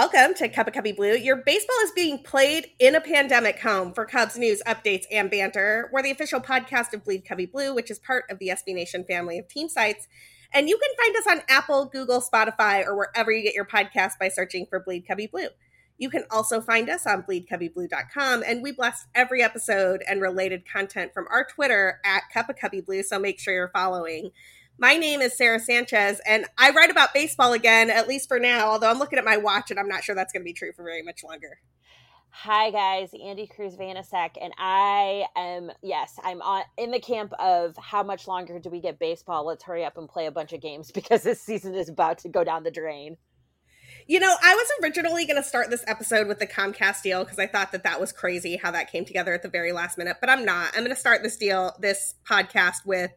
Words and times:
Welcome 0.00 0.32
to 0.36 0.48
Cup 0.48 0.66
of 0.66 0.72
Cubby 0.72 0.92
Blue. 0.92 1.14
Your 1.14 1.36
baseball 1.36 1.76
is 1.84 1.92
being 1.92 2.22
played 2.22 2.68
in 2.78 2.94
a 2.94 3.02
pandemic 3.02 3.60
home 3.60 3.92
for 3.92 4.06
Cubs 4.06 4.38
news, 4.38 4.62
updates, 4.66 5.04
and 5.12 5.30
banter. 5.30 5.90
We're 5.92 6.02
the 6.02 6.10
official 6.10 6.40
podcast 6.40 6.94
of 6.94 7.04
Bleed 7.04 7.26
Cubby 7.28 7.44
Blue, 7.44 7.74
which 7.74 7.90
is 7.90 7.98
part 7.98 8.24
of 8.30 8.38
the 8.38 8.48
SB 8.48 8.72
Nation 8.74 9.04
family 9.04 9.38
of 9.38 9.46
team 9.46 9.68
sites. 9.68 10.08
And 10.54 10.70
you 10.70 10.78
can 10.78 11.04
find 11.04 11.16
us 11.18 11.26
on 11.26 11.54
Apple, 11.54 11.84
Google, 11.84 12.22
Spotify, 12.22 12.82
or 12.82 12.96
wherever 12.96 13.30
you 13.30 13.42
get 13.42 13.52
your 13.52 13.66
podcast 13.66 14.12
by 14.18 14.30
searching 14.30 14.64
for 14.64 14.80
Bleed 14.80 15.06
Cubby 15.06 15.26
Blue. 15.26 15.48
You 15.98 16.08
can 16.08 16.24
also 16.30 16.62
find 16.62 16.88
us 16.88 17.06
on 17.06 17.24
bleedcubbyblue.com, 17.24 18.42
and 18.46 18.62
we 18.62 18.72
blast 18.72 19.06
every 19.14 19.42
episode 19.42 20.02
and 20.08 20.22
related 20.22 20.62
content 20.66 21.12
from 21.12 21.26
our 21.30 21.44
Twitter 21.44 22.00
at 22.06 22.22
Cup 22.32 22.48
of 22.48 22.56
Cubby 22.56 22.80
Blue, 22.80 23.02
so 23.02 23.18
make 23.18 23.38
sure 23.38 23.52
you're 23.52 23.68
following. 23.68 24.30
My 24.80 24.96
name 24.96 25.20
is 25.20 25.36
Sarah 25.36 25.60
Sanchez, 25.60 26.22
and 26.26 26.46
I 26.56 26.70
write 26.70 26.90
about 26.90 27.12
baseball 27.12 27.52
again, 27.52 27.90
at 27.90 28.08
least 28.08 28.28
for 28.28 28.40
now, 28.40 28.70
although 28.70 28.88
I'm 28.88 28.98
looking 28.98 29.18
at 29.18 29.26
my 29.26 29.36
watch 29.36 29.70
and 29.70 29.78
I'm 29.78 29.88
not 29.88 30.04
sure 30.04 30.14
that's 30.14 30.32
going 30.32 30.40
to 30.40 30.46
be 30.46 30.54
true 30.54 30.72
for 30.72 30.82
very 30.82 31.02
much 31.02 31.22
longer. 31.22 31.58
Hi 32.30 32.70
guys, 32.70 33.10
Andy 33.22 33.46
Cruz 33.46 33.76
Vanasek, 33.76 34.38
and 34.40 34.54
I 34.56 35.26
am 35.36 35.70
yes, 35.82 36.18
I'm 36.24 36.40
on 36.40 36.62
in 36.78 36.92
the 36.92 36.98
camp 36.98 37.34
of 37.38 37.76
how 37.76 38.02
much 38.02 38.26
longer 38.26 38.58
do 38.58 38.70
we 38.70 38.80
get 38.80 38.98
baseball? 38.98 39.44
Let's 39.44 39.64
hurry 39.64 39.84
up 39.84 39.98
and 39.98 40.08
play 40.08 40.24
a 40.24 40.30
bunch 40.30 40.54
of 40.54 40.62
games 40.62 40.90
because 40.94 41.24
this 41.24 41.42
season 41.42 41.74
is 41.74 41.90
about 41.90 42.16
to 42.20 42.30
go 42.30 42.42
down 42.42 42.62
the 42.62 42.70
drain. 42.70 43.18
You 44.06 44.18
know, 44.18 44.34
I 44.42 44.54
was 44.54 44.66
originally 44.82 45.26
going 45.26 45.36
to 45.36 45.46
start 45.46 45.68
this 45.68 45.84
episode 45.88 46.26
with 46.26 46.38
the 46.38 46.46
Comcast 46.46 47.02
deal 47.02 47.22
because 47.22 47.38
I 47.38 47.46
thought 47.46 47.72
that 47.72 47.82
that 47.82 48.00
was 48.00 48.12
crazy 48.12 48.56
how 48.56 48.70
that 48.70 48.90
came 48.90 49.04
together 49.04 49.34
at 49.34 49.42
the 49.42 49.50
very 49.50 49.72
last 49.72 49.98
minute, 49.98 50.16
but 50.22 50.30
I'm 50.30 50.46
not. 50.46 50.68
I'm 50.68 50.84
going 50.84 50.88
to 50.88 50.98
start 50.98 51.22
this 51.22 51.36
deal, 51.36 51.76
this 51.80 52.14
podcast 52.26 52.86
with 52.86 53.10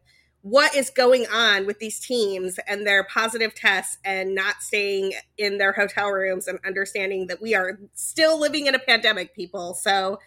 what 0.44 0.74
is 0.74 0.90
going 0.90 1.26
on 1.32 1.64
with 1.64 1.78
these 1.78 1.98
teams 1.98 2.60
and 2.68 2.86
their 2.86 3.02
positive 3.04 3.54
tests 3.54 3.96
and 4.04 4.34
not 4.34 4.56
staying 4.60 5.14
in 5.38 5.56
their 5.56 5.72
hotel 5.72 6.10
rooms 6.10 6.46
and 6.46 6.58
understanding 6.66 7.28
that 7.28 7.40
we 7.40 7.54
are 7.54 7.78
still 7.94 8.38
living 8.38 8.66
in 8.66 8.74
a 8.74 8.78
pandemic, 8.78 9.34
people. 9.34 9.72
So 9.72 10.18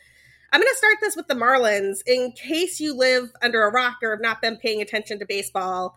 I'm 0.52 0.60
going 0.60 0.74
to 0.74 0.78
start 0.78 0.96
this 1.02 1.16
with 1.16 1.28
the 1.28 1.36
Marlins. 1.36 2.00
In 2.08 2.32
case 2.32 2.80
you 2.80 2.96
live 2.96 3.30
under 3.44 3.62
a 3.62 3.72
rock 3.72 3.98
or 4.02 4.10
have 4.10 4.20
not 4.20 4.42
been 4.42 4.58
paying 4.58 4.82
attention 4.82 5.20
to 5.20 5.26
baseball, 5.28 5.96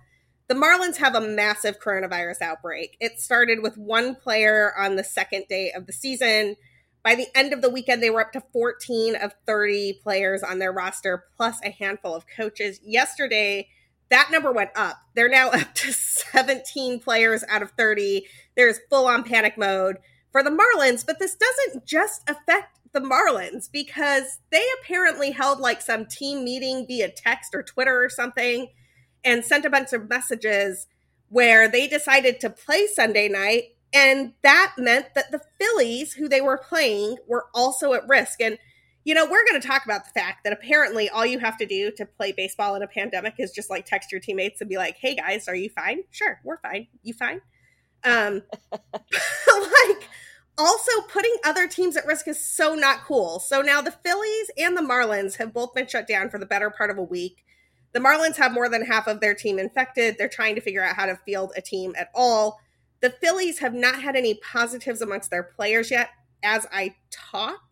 the 0.48 0.55
Marlins 0.55 0.98
have 0.98 1.14
a 1.14 1.22
massive 1.22 1.81
coronavirus 1.81 2.42
outbreak. 2.42 2.98
It 3.00 3.20
started 3.20 3.62
with 3.62 3.78
one 3.78 4.16
player 4.16 4.75
on 4.77 4.97
the 4.97 5.05
second 5.05 5.47
day 5.48 5.72
of 5.75 5.87
the 5.87 5.94
season. 5.94 6.56
By 7.03 7.14
the 7.14 7.28
end 7.34 7.55
of 7.55 7.62
the 7.62 7.70
weekend, 7.70 8.03
they 8.03 8.11
were 8.11 8.20
up 8.20 8.33
to 8.33 8.42
14 8.53 9.16
of 9.16 9.33
30 9.47 10.00
players 10.03 10.42
on 10.42 10.59
their 10.59 10.72
roster, 10.72 11.25
plus 11.39 11.56
a 11.64 11.70
handful 11.70 12.14
of 12.14 12.27
coaches. 12.27 12.81
Yesterday, 12.84 13.69
that 14.11 14.30
number 14.30 14.53
went 14.53 14.70
up. 14.77 14.98
They're 15.14 15.28
now 15.28 15.48
up 15.53 15.75
to 15.75 15.92
17 15.92 17.00
players 17.00 17.44
out 17.48 17.62
of 17.62 17.70
30. 17.72 18.27
There's 18.56 18.80
full 18.91 19.06
on 19.06 19.25
panic 19.25 19.56
mode 19.56 19.97
for 20.30 20.42
the 20.42 20.50
Marlins, 20.50 21.05
but 21.05 21.19
this 21.19 21.36
doesn't 21.36 21.86
just 21.86 22.28
affect 22.28 22.78
the 22.92 23.00
Marlins 23.00 23.70
because 23.70 24.38
they 24.50 24.64
apparently 24.81 25.31
held 25.31 25.61
like 25.61 25.81
some 25.81 26.06
team 26.06 26.44
meeting 26.44 26.86
via 26.86 27.08
text 27.08 27.55
or 27.55 27.62
Twitter 27.62 28.03
or 28.03 28.08
something 28.08 28.69
and 29.25 29.44
sent 29.44 29.64
a 29.64 29.70
bunch 29.70 29.92
of 29.92 30.08
messages 30.08 30.86
where 31.28 31.69
they 31.69 31.86
decided 31.86 32.41
to 32.41 32.50
play 32.50 32.86
Sunday 32.86 33.28
night. 33.28 33.75
And 33.92 34.34
that 34.42 34.75
meant 34.77 35.14
that 35.14 35.31
the 35.31 35.41
Phillies, 35.58 36.14
who 36.14 36.28
they 36.28 36.41
were 36.41 36.58
playing, 36.58 37.16
were 37.27 37.47
also 37.55 37.92
at 37.92 38.08
risk. 38.08 38.41
And 38.41 38.58
you 39.05 39.15
know, 39.15 39.25
we're 39.25 39.45
going 39.47 39.61
to 39.61 39.67
talk 39.67 39.84
about 39.84 40.05
the 40.05 40.11
fact 40.11 40.45
that 40.45 40.53
apparently 40.53 41.09
all 41.09 41.25
you 41.25 41.39
have 41.39 41.56
to 41.59 41.67
do 41.67 41.91
to 41.93 42.05
play 42.05 42.33
baseball 42.33 42.75
in 42.75 42.83
a 42.83 42.87
pandemic 42.87 43.34
is 43.39 43.51
just 43.51 43.70
like 43.70 43.87
text 43.87 44.12
your 44.12 44.20
teammates 44.20 44.61
and 44.61 44.69
be 44.69 44.77
like, 44.77 44.97
"Hey 44.97 45.15
guys, 45.15 45.48
are 45.48 45.55
you 45.55 45.70
fine?" 45.70 46.03
Sure, 46.11 46.41
we're 46.45 46.59
fine. 46.59 46.87
You 47.03 47.15
fine? 47.15 47.41
Um 48.05 48.43
like 48.73 50.09
also 50.59 50.93
putting 51.09 51.34
other 51.44 51.66
teams 51.66 51.97
at 51.97 52.06
risk 52.06 52.28
is 52.28 52.44
so 52.44 52.75
not 52.75 53.05
cool. 53.05 53.41
So 53.41 53.62
now 53.62 53.81
the 53.81 53.91
Phillies 53.93 54.50
and 54.59 54.77
the 54.77 54.83
Marlins 54.83 55.37
have 55.37 55.55
both 55.55 55.75
been 55.75 55.87
shut 55.87 56.06
down 56.06 56.28
for 56.28 56.39
the 56.39 56.47
better 56.47 56.71
part 56.71 56.91
of 56.91 56.99
a 56.99 57.03
week. 57.03 57.44
The 57.93 58.00
Marlins 58.00 58.37
have 58.37 58.53
more 58.53 58.69
than 58.69 58.84
half 58.84 59.06
of 59.09 59.21
their 59.21 59.34
team 59.34 59.59
infected. 59.59 60.16
They're 60.16 60.28
trying 60.28 60.55
to 60.55 60.60
figure 60.60 60.84
out 60.84 60.97
how 60.97 61.06
to 61.06 61.19
field 61.25 61.53
a 61.56 61.60
team 61.60 61.94
at 61.99 62.09
all. 62.15 62.60
The 63.00 63.10
Phillies 63.10 63.59
have 63.60 63.75
not 63.75 64.03
had 64.03 64.15
any 64.15 64.34
positives 64.34 65.00
amongst 65.00 65.31
their 65.31 65.43
players 65.43 65.91
yet 65.91 66.10
as 66.43 66.66
I 66.71 66.94
talk 67.10 67.69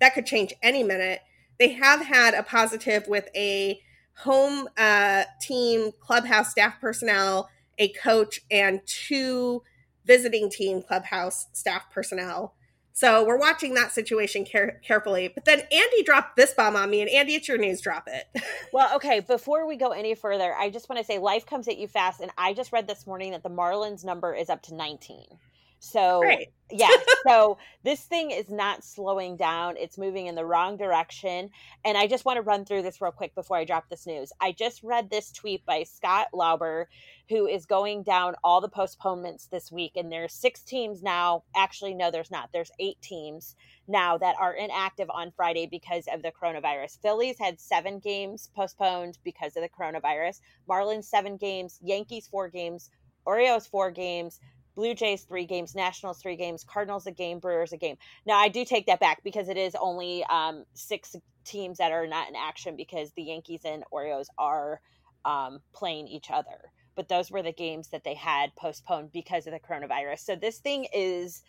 that 0.00 0.14
could 0.14 0.26
change 0.26 0.54
any 0.62 0.82
minute. 0.82 1.20
They 1.58 1.72
have 1.72 2.04
had 2.04 2.34
a 2.34 2.42
positive 2.42 3.06
with 3.06 3.28
a 3.36 3.80
home 4.18 4.68
uh, 4.76 5.24
team 5.40 5.92
clubhouse 6.00 6.50
staff 6.50 6.80
personnel, 6.80 7.48
a 7.78 7.88
coach, 7.88 8.40
and 8.50 8.80
two 8.86 9.62
visiting 10.04 10.50
team 10.50 10.82
clubhouse 10.82 11.46
staff 11.52 11.84
personnel. 11.92 12.54
So 12.92 13.24
we're 13.24 13.38
watching 13.38 13.74
that 13.74 13.92
situation 13.92 14.44
care- 14.44 14.80
carefully. 14.84 15.28
But 15.28 15.44
then 15.44 15.60
Andy 15.60 16.02
dropped 16.02 16.36
this 16.36 16.52
bomb 16.52 16.76
on 16.76 16.90
me, 16.90 17.00
and 17.00 17.08
Andy, 17.08 17.34
it's 17.34 17.48
your 17.48 17.56
news. 17.56 17.80
Drop 17.80 18.08
it. 18.08 18.42
well, 18.72 18.94
okay. 18.96 19.20
Before 19.20 19.66
we 19.66 19.76
go 19.76 19.90
any 19.90 20.14
further, 20.14 20.54
I 20.54 20.70
just 20.70 20.88
want 20.88 20.98
to 20.98 21.04
say 21.04 21.18
life 21.18 21.46
comes 21.46 21.68
at 21.68 21.78
you 21.78 21.88
fast, 21.88 22.20
and 22.20 22.30
I 22.36 22.52
just 22.52 22.72
read 22.72 22.88
this 22.88 23.06
morning 23.06 23.30
that 23.30 23.42
the 23.42 23.48
Marlins 23.48 24.04
number 24.04 24.34
is 24.34 24.50
up 24.50 24.62
to 24.62 24.74
19. 24.74 25.24
So 25.80 26.20
right. 26.22 26.48
yeah, 26.70 26.90
so 27.26 27.58
this 27.82 28.02
thing 28.02 28.30
is 28.30 28.50
not 28.50 28.84
slowing 28.84 29.36
down. 29.36 29.76
It's 29.78 29.96
moving 29.98 30.26
in 30.26 30.34
the 30.34 30.44
wrong 30.44 30.76
direction. 30.76 31.50
And 31.84 31.96
I 31.96 32.06
just 32.06 32.26
want 32.26 32.36
to 32.36 32.42
run 32.42 32.64
through 32.66 32.82
this 32.82 33.00
real 33.00 33.10
quick 33.10 33.34
before 33.34 33.56
I 33.56 33.64
drop 33.64 33.88
this 33.88 34.06
news. 34.06 34.30
I 34.40 34.52
just 34.52 34.82
read 34.82 35.10
this 35.10 35.32
tweet 35.32 35.64
by 35.64 35.82
Scott 35.84 36.28
Lauber, 36.34 36.88
who 37.30 37.46
is 37.46 37.64
going 37.64 38.02
down 38.02 38.34
all 38.44 38.60
the 38.60 38.68
postponements 38.68 39.46
this 39.46 39.72
week. 39.72 39.92
And 39.96 40.12
there's 40.12 40.34
six 40.34 40.62
teams 40.62 41.02
now. 41.02 41.44
Actually, 41.56 41.94
no, 41.94 42.10
there's 42.10 42.30
not. 42.30 42.50
There's 42.52 42.70
eight 42.78 43.00
teams 43.00 43.56
now 43.88 44.18
that 44.18 44.36
are 44.38 44.52
inactive 44.52 45.08
on 45.10 45.32
Friday 45.34 45.66
because 45.66 46.04
of 46.12 46.22
the 46.22 46.30
coronavirus. 46.30 47.00
Phillies 47.00 47.38
had 47.38 47.58
seven 47.58 48.00
games 48.00 48.50
postponed 48.54 49.18
because 49.24 49.56
of 49.56 49.62
the 49.62 49.68
coronavirus. 49.68 50.40
Marlins 50.68 51.04
seven 51.04 51.38
games, 51.38 51.78
Yankees 51.82 52.28
four 52.28 52.50
games, 52.50 52.90
Orioles 53.24 53.66
four 53.66 53.90
games, 53.90 54.40
Blue 54.74 54.94
Jays 54.94 55.22
three 55.22 55.46
games, 55.46 55.74
Nationals 55.74 56.20
three 56.20 56.36
games, 56.36 56.64
Cardinals 56.64 57.06
a 57.06 57.10
game, 57.10 57.38
Brewers 57.38 57.72
a 57.72 57.76
game. 57.76 57.96
Now 58.26 58.38
I 58.38 58.48
do 58.48 58.64
take 58.64 58.86
that 58.86 59.00
back 59.00 59.22
because 59.22 59.48
it 59.48 59.56
is 59.56 59.74
only 59.80 60.24
um, 60.24 60.64
six 60.74 61.16
teams 61.44 61.78
that 61.78 61.92
are 61.92 62.06
not 62.06 62.28
in 62.28 62.36
action 62.36 62.76
because 62.76 63.12
the 63.12 63.22
Yankees 63.22 63.62
and 63.64 63.84
Orioles 63.90 64.30
are 64.38 64.80
um, 65.24 65.60
playing 65.72 66.08
each 66.08 66.30
other. 66.30 66.72
But 66.94 67.08
those 67.08 67.30
were 67.30 67.42
the 67.42 67.52
games 67.52 67.88
that 67.88 68.04
they 68.04 68.14
had 68.14 68.54
postponed 68.56 69.12
because 69.12 69.46
of 69.46 69.52
the 69.52 69.60
coronavirus. 69.60 70.20
So 70.20 70.36
this 70.36 70.58
thing 70.58 70.86
is 70.92 71.42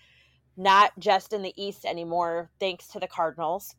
not 0.57 0.91
just 0.99 1.33
in 1.33 1.41
the 1.41 1.53
East 1.61 1.85
anymore, 1.85 2.51
thanks 2.59 2.87
to 2.89 2.99
the 2.99 3.07
Cardinals. 3.07 3.75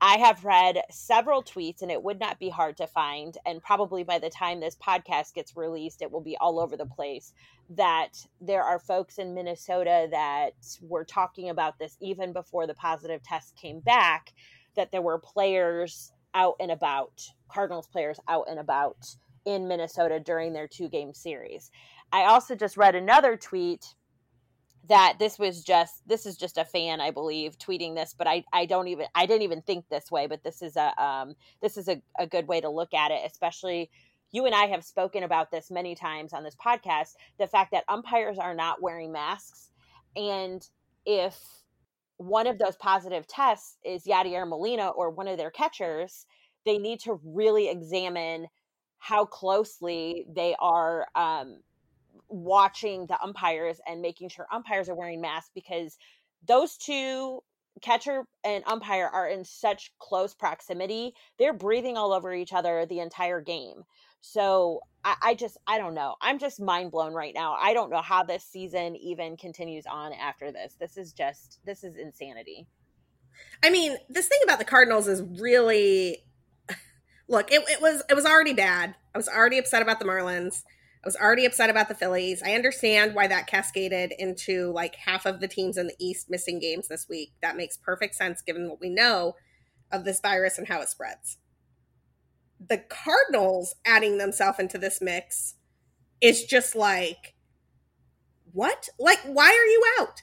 I 0.00 0.18
have 0.18 0.44
read 0.44 0.82
several 0.90 1.42
tweets, 1.42 1.82
and 1.82 1.90
it 1.90 2.02
would 2.02 2.20
not 2.20 2.38
be 2.38 2.48
hard 2.48 2.76
to 2.78 2.86
find. 2.86 3.36
And 3.46 3.62
probably 3.62 4.02
by 4.02 4.18
the 4.18 4.30
time 4.30 4.60
this 4.60 4.76
podcast 4.76 5.34
gets 5.34 5.56
released, 5.56 6.02
it 6.02 6.10
will 6.10 6.20
be 6.20 6.36
all 6.36 6.60
over 6.60 6.76
the 6.76 6.86
place. 6.86 7.32
That 7.70 8.10
there 8.40 8.62
are 8.62 8.78
folks 8.78 9.18
in 9.18 9.34
Minnesota 9.34 10.08
that 10.10 10.54
were 10.82 11.04
talking 11.04 11.48
about 11.48 11.78
this 11.78 11.96
even 12.00 12.32
before 12.32 12.66
the 12.66 12.74
positive 12.74 13.22
test 13.22 13.56
came 13.56 13.80
back, 13.80 14.32
that 14.76 14.92
there 14.92 15.02
were 15.02 15.18
players 15.18 16.12
out 16.34 16.56
and 16.60 16.70
about, 16.70 17.22
Cardinals 17.48 17.86
players 17.86 18.18
out 18.28 18.46
and 18.50 18.58
about 18.58 18.96
in 19.46 19.68
Minnesota 19.68 20.20
during 20.20 20.52
their 20.52 20.68
two 20.68 20.88
game 20.88 21.14
series. 21.14 21.70
I 22.12 22.24
also 22.24 22.54
just 22.54 22.76
read 22.76 22.94
another 22.94 23.36
tweet 23.36 23.94
that 24.88 25.16
this 25.18 25.38
was 25.38 25.62
just 25.62 26.06
this 26.06 26.26
is 26.26 26.36
just 26.36 26.58
a 26.58 26.64
fan 26.64 27.00
i 27.00 27.10
believe 27.10 27.58
tweeting 27.58 27.94
this 27.94 28.14
but 28.16 28.26
i 28.26 28.44
i 28.52 28.66
don't 28.66 28.88
even 28.88 29.06
i 29.14 29.24
didn't 29.26 29.42
even 29.42 29.62
think 29.62 29.88
this 29.88 30.10
way 30.10 30.26
but 30.26 30.42
this 30.44 30.62
is 30.62 30.76
a 30.76 31.02
um 31.02 31.34
this 31.62 31.76
is 31.76 31.88
a, 31.88 32.00
a 32.18 32.26
good 32.26 32.46
way 32.46 32.60
to 32.60 32.68
look 32.68 32.92
at 32.92 33.10
it 33.10 33.20
especially 33.24 33.90
you 34.32 34.44
and 34.46 34.54
i 34.54 34.66
have 34.66 34.84
spoken 34.84 35.22
about 35.22 35.50
this 35.50 35.70
many 35.70 35.94
times 35.94 36.32
on 36.32 36.42
this 36.42 36.56
podcast 36.56 37.14
the 37.38 37.46
fact 37.46 37.70
that 37.72 37.84
umpires 37.88 38.38
are 38.38 38.54
not 38.54 38.82
wearing 38.82 39.12
masks. 39.12 39.70
And 40.16 40.66
if 41.04 41.36
one 42.18 42.46
of 42.46 42.58
those 42.58 42.76
positive 42.76 43.26
tests 43.26 43.78
is 43.84 44.04
yadier 44.04 44.48
molina 44.48 44.88
or 44.88 45.10
one 45.10 45.28
of 45.28 45.38
their 45.38 45.50
catchers 45.50 46.26
they 46.64 46.78
need 46.78 47.00
to 47.00 47.20
really 47.24 47.68
examine 47.68 48.46
how 48.98 49.24
closely 49.24 50.24
they 50.34 50.56
are 50.60 51.06
um, 51.14 51.58
watching 52.34 53.06
the 53.06 53.20
umpires 53.22 53.80
and 53.86 54.02
making 54.02 54.28
sure 54.28 54.46
umpires 54.52 54.88
are 54.88 54.94
wearing 54.94 55.20
masks 55.20 55.50
because 55.54 55.96
those 56.46 56.76
two 56.76 57.40
catcher 57.82 58.24
and 58.44 58.62
umpire 58.66 59.06
are 59.06 59.28
in 59.28 59.44
such 59.44 59.92
close 59.98 60.34
proximity 60.34 61.12
they're 61.38 61.52
breathing 61.52 61.96
all 61.96 62.12
over 62.12 62.32
each 62.32 62.52
other 62.52 62.86
the 62.86 63.00
entire 63.00 63.40
game. 63.40 63.82
So 64.20 64.80
I, 65.04 65.16
I, 65.22 65.34
just 65.34 65.58
i 65.66 65.76
don't 65.76 65.94
know. 65.94 66.14
I'm 66.22 66.38
just 66.38 66.60
mind 66.60 66.90
blown 66.90 67.12
right 67.12 67.34
now. 67.34 67.56
I 67.60 67.74
don't 67.74 67.90
know 67.90 68.00
how 68.00 68.22
this 68.22 68.44
season 68.44 68.96
even 68.96 69.36
continues 69.36 69.84
on 69.86 70.12
after 70.14 70.50
this. 70.50 70.76
This 70.80 70.96
is 70.96 71.12
just 71.12 71.60
this 71.64 71.84
is 71.84 71.96
insanity. 71.96 72.66
I 73.62 73.70
mean 73.70 73.96
this 74.08 74.28
thing 74.28 74.40
about 74.44 74.58
the 74.58 74.64
cardinals 74.64 75.08
is 75.08 75.22
really 75.22 76.24
look 77.28 77.52
it, 77.52 77.62
it 77.68 77.82
was 77.82 78.02
it 78.08 78.14
was 78.14 78.24
already 78.24 78.54
bad. 78.54 78.94
I 79.14 79.18
was 79.18 79.28
already 79.28 79.58
upset 79.58 79.82
about 79.82 79.98
the 79.98 80.06
marlins 80.06 80.62
I 81.04 81.06
was 81.06 81.16
already 81.16 81.44
upset 81.44 81.68
about 81.68 81.88
the 81.88 81.94
Phillies. 81.94 82.42
I 82.42 82.54
understand 82.54 83.14
why 83.14 83.26
that 83.26 83.46
cascaded 83.46 84.14
into 84.18 84.72
like 84.72 84.96
half 84.96 85.26
of 85.26 85.38
the 85.38 85.48
teams 85.48 85.76
in 85.76 85.86
the 85.86 85.96
East 86.00 86.30
missing 86.30 86.58
games 86.58 86.88
this 86.88 87.06
week. 87.10 87.32
That 87.42 87.58
makes 87.58 87.76
perfect 87.76 88.14
sense 88.14 88.40
given 88.40 88.70
what 88.70 88.80
we 88.80 88.88
know 88.88 89.34
of 89.92 90.06
this 90.06 90.20
virus 90.20 90.56
and 90.56 90.66
how 90.66 90.80
it 90.80 90.88
spreads. 90.88 91.36
The 92.58 92.78
Cardinals 92.78 93.74
adding 93.84 94.16
themselves 94.16 94.58
into 94.58 94.78
this 94.78 95.02
mix 95.02 95.56
is 96.22 96.44
just 96.44 96.74
like, 96.74 97.34
what? 98.52 98.88
Like, 98.98 99.20
why 99.24 99.48
are 99.48 99.66
you 99.66 99.82
out? 100.00 100.22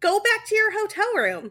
Go 0.00 0.20
back 0.20 0.46
to 0.46 0.54
your 0.54 0.72
hotel 0.72 1.14
room. 1.16 1.50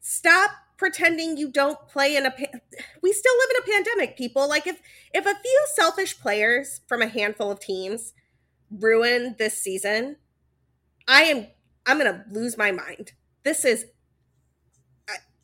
Stop 0.00 0.52
pretending 0.80 1.36
you 1.36 1.52
don't 1.52 1.78
play 1.88 2.16
in 2.16 2.24
a 2.24 2.30
we 3.02 3.12
still 3.12 3.34
live 3.36 3.50
in 3.50 3.62
a 3.62 3.76
pandemic 3.76 4.16
people. 4.16 4.48
Like 4.48 4.66
if 4.66 4.80
if 5.14 5.26
a 5.26 5.34
few 5.34 5.66
selfish 5.74 6.18
players 6.18 6.80
from 6.88 7.02
a 7.02 7.06
handful 7.06 7.52
of 7.52 7.60
teams 7.60 8.14
ruin 8.72 9.34
this 9.36 9.60
season 9.60 10.14
i 11.08 11.22
am 11.22 11.48
i'm 11.86 11.98
gonna 11.98 12.24
lose 12.32 12.56
my 12.56 12.72
mind. 12.72 13.12
This 13.44 13.64
is 13.64 13.84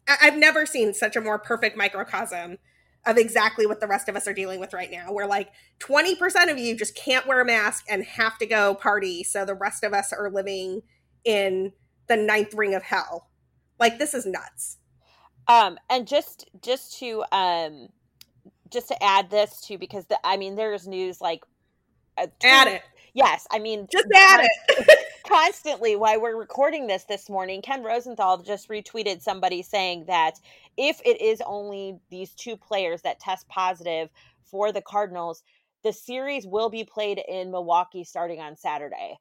I, 0.08 0.16
i've 0.22 0.36
never 0.36 0.64
seen 0.64 0.94
such 0.94 1.16
a 1.16 1.20
more 1.20 1.38
perfect 1.38 1.76
microcosm 1.76 2.56
of 3.04 3.18
exactly 3.18 3.66
what 3.66 3.80
the 3.80 3.86
rest 3.86 4.08
of 4.08 4.16
us 4.16 4.26
are 4.26 4.32
dealing 4.32 4.58
with 4.58 4.72
right 4.72 4.90
now 4.90 5.12
where 5.12 5.28
like 5.28 5.50
20% 5.78 6.50
of 6.50 6.58
you 6.58 6.76
just 6.76 6.96
can't 6.96 7.24
wear 7.26 7.40
a 7.40 7.44
mask 7.44 7.84
and 7.88 8.02
have 8.02 8.36
to 8.38 8.46
go 8.46 8.74
party 8.74 9.22
so 9.22 9.44
the 9.44 9.54
rest 9.54 9.84
of 9.84 9.92
us 9.92 10.12
are 10.12 10.30
living 10.30 10.82
in 11.24 11.72
the 12.08 12.16
ninth 12.16 12.54
ring 12.54 12.74
of 12.74 12.82
hell. 12.82 13.28
Like 13.78 13.98
this 13.98 14.14
is 14.14 14.26
nuts 14.26 14.78
um, 15.48 15.78
and 15.90 16.06
just 16.06 16.48
just 16.62 16.98
to 16.98 17.25
um, 17.32 17.88
just 18.70 18.88
to 18.88 19.02
add 19.02 19.31
this 19.31 19.60
to 19.62 19.78
because 19.78 20.06
the, 20.06 20.19
I 20.25 20.37
mean 20.37 20.56
there's 20.56 20.87
news 20.87 21.20
like 21.20 21.44
uh, 22.19 22.26
add 22.43 22.69
it. 22.69 22.82
Yes, 23.14 23.46
I 23.50 23.58
mean 23.58 23.87
just 23.90 24.06
add 24.14 24.44
it 24.44 24.98
constantly. 25.28 25.96
While 25.96 26.20
we're 26.20 26.37
recording 26.37 26.87
this 26.87 27.04
this 27.04 27.28
morning, 27.31 27.62
Ken 27.62 27.82
Rosenthal 27.82 28.38
just 28.38 28.69
retweeted 28.69 29.22
somebody 29.22 29.62
saying 29.62 30.04
that 30.06 30.40
if 30.76 31.00
it 31.04 31.20
is 31.20 31.40
only 31.46 31.99
these 32.10 32.32
two 32.32 32.56
players 32.56 33.02
that 33.02 33.20
test 33.20 33.49
positive 33.49 34.10
for 34.44 34.72
the 34.72 34.82
Cardinals, 34.82 35.42
the 35.82 35.92
series 35.92 36.46
will 36.46 36.69
be 36.69 36.84
played 36.84 37.20
in 37.28 37.50
Milwaukee 37.50 38.04
starting 38.04 38.40
on 38.40 38.56
Saturday. 38.56 39.19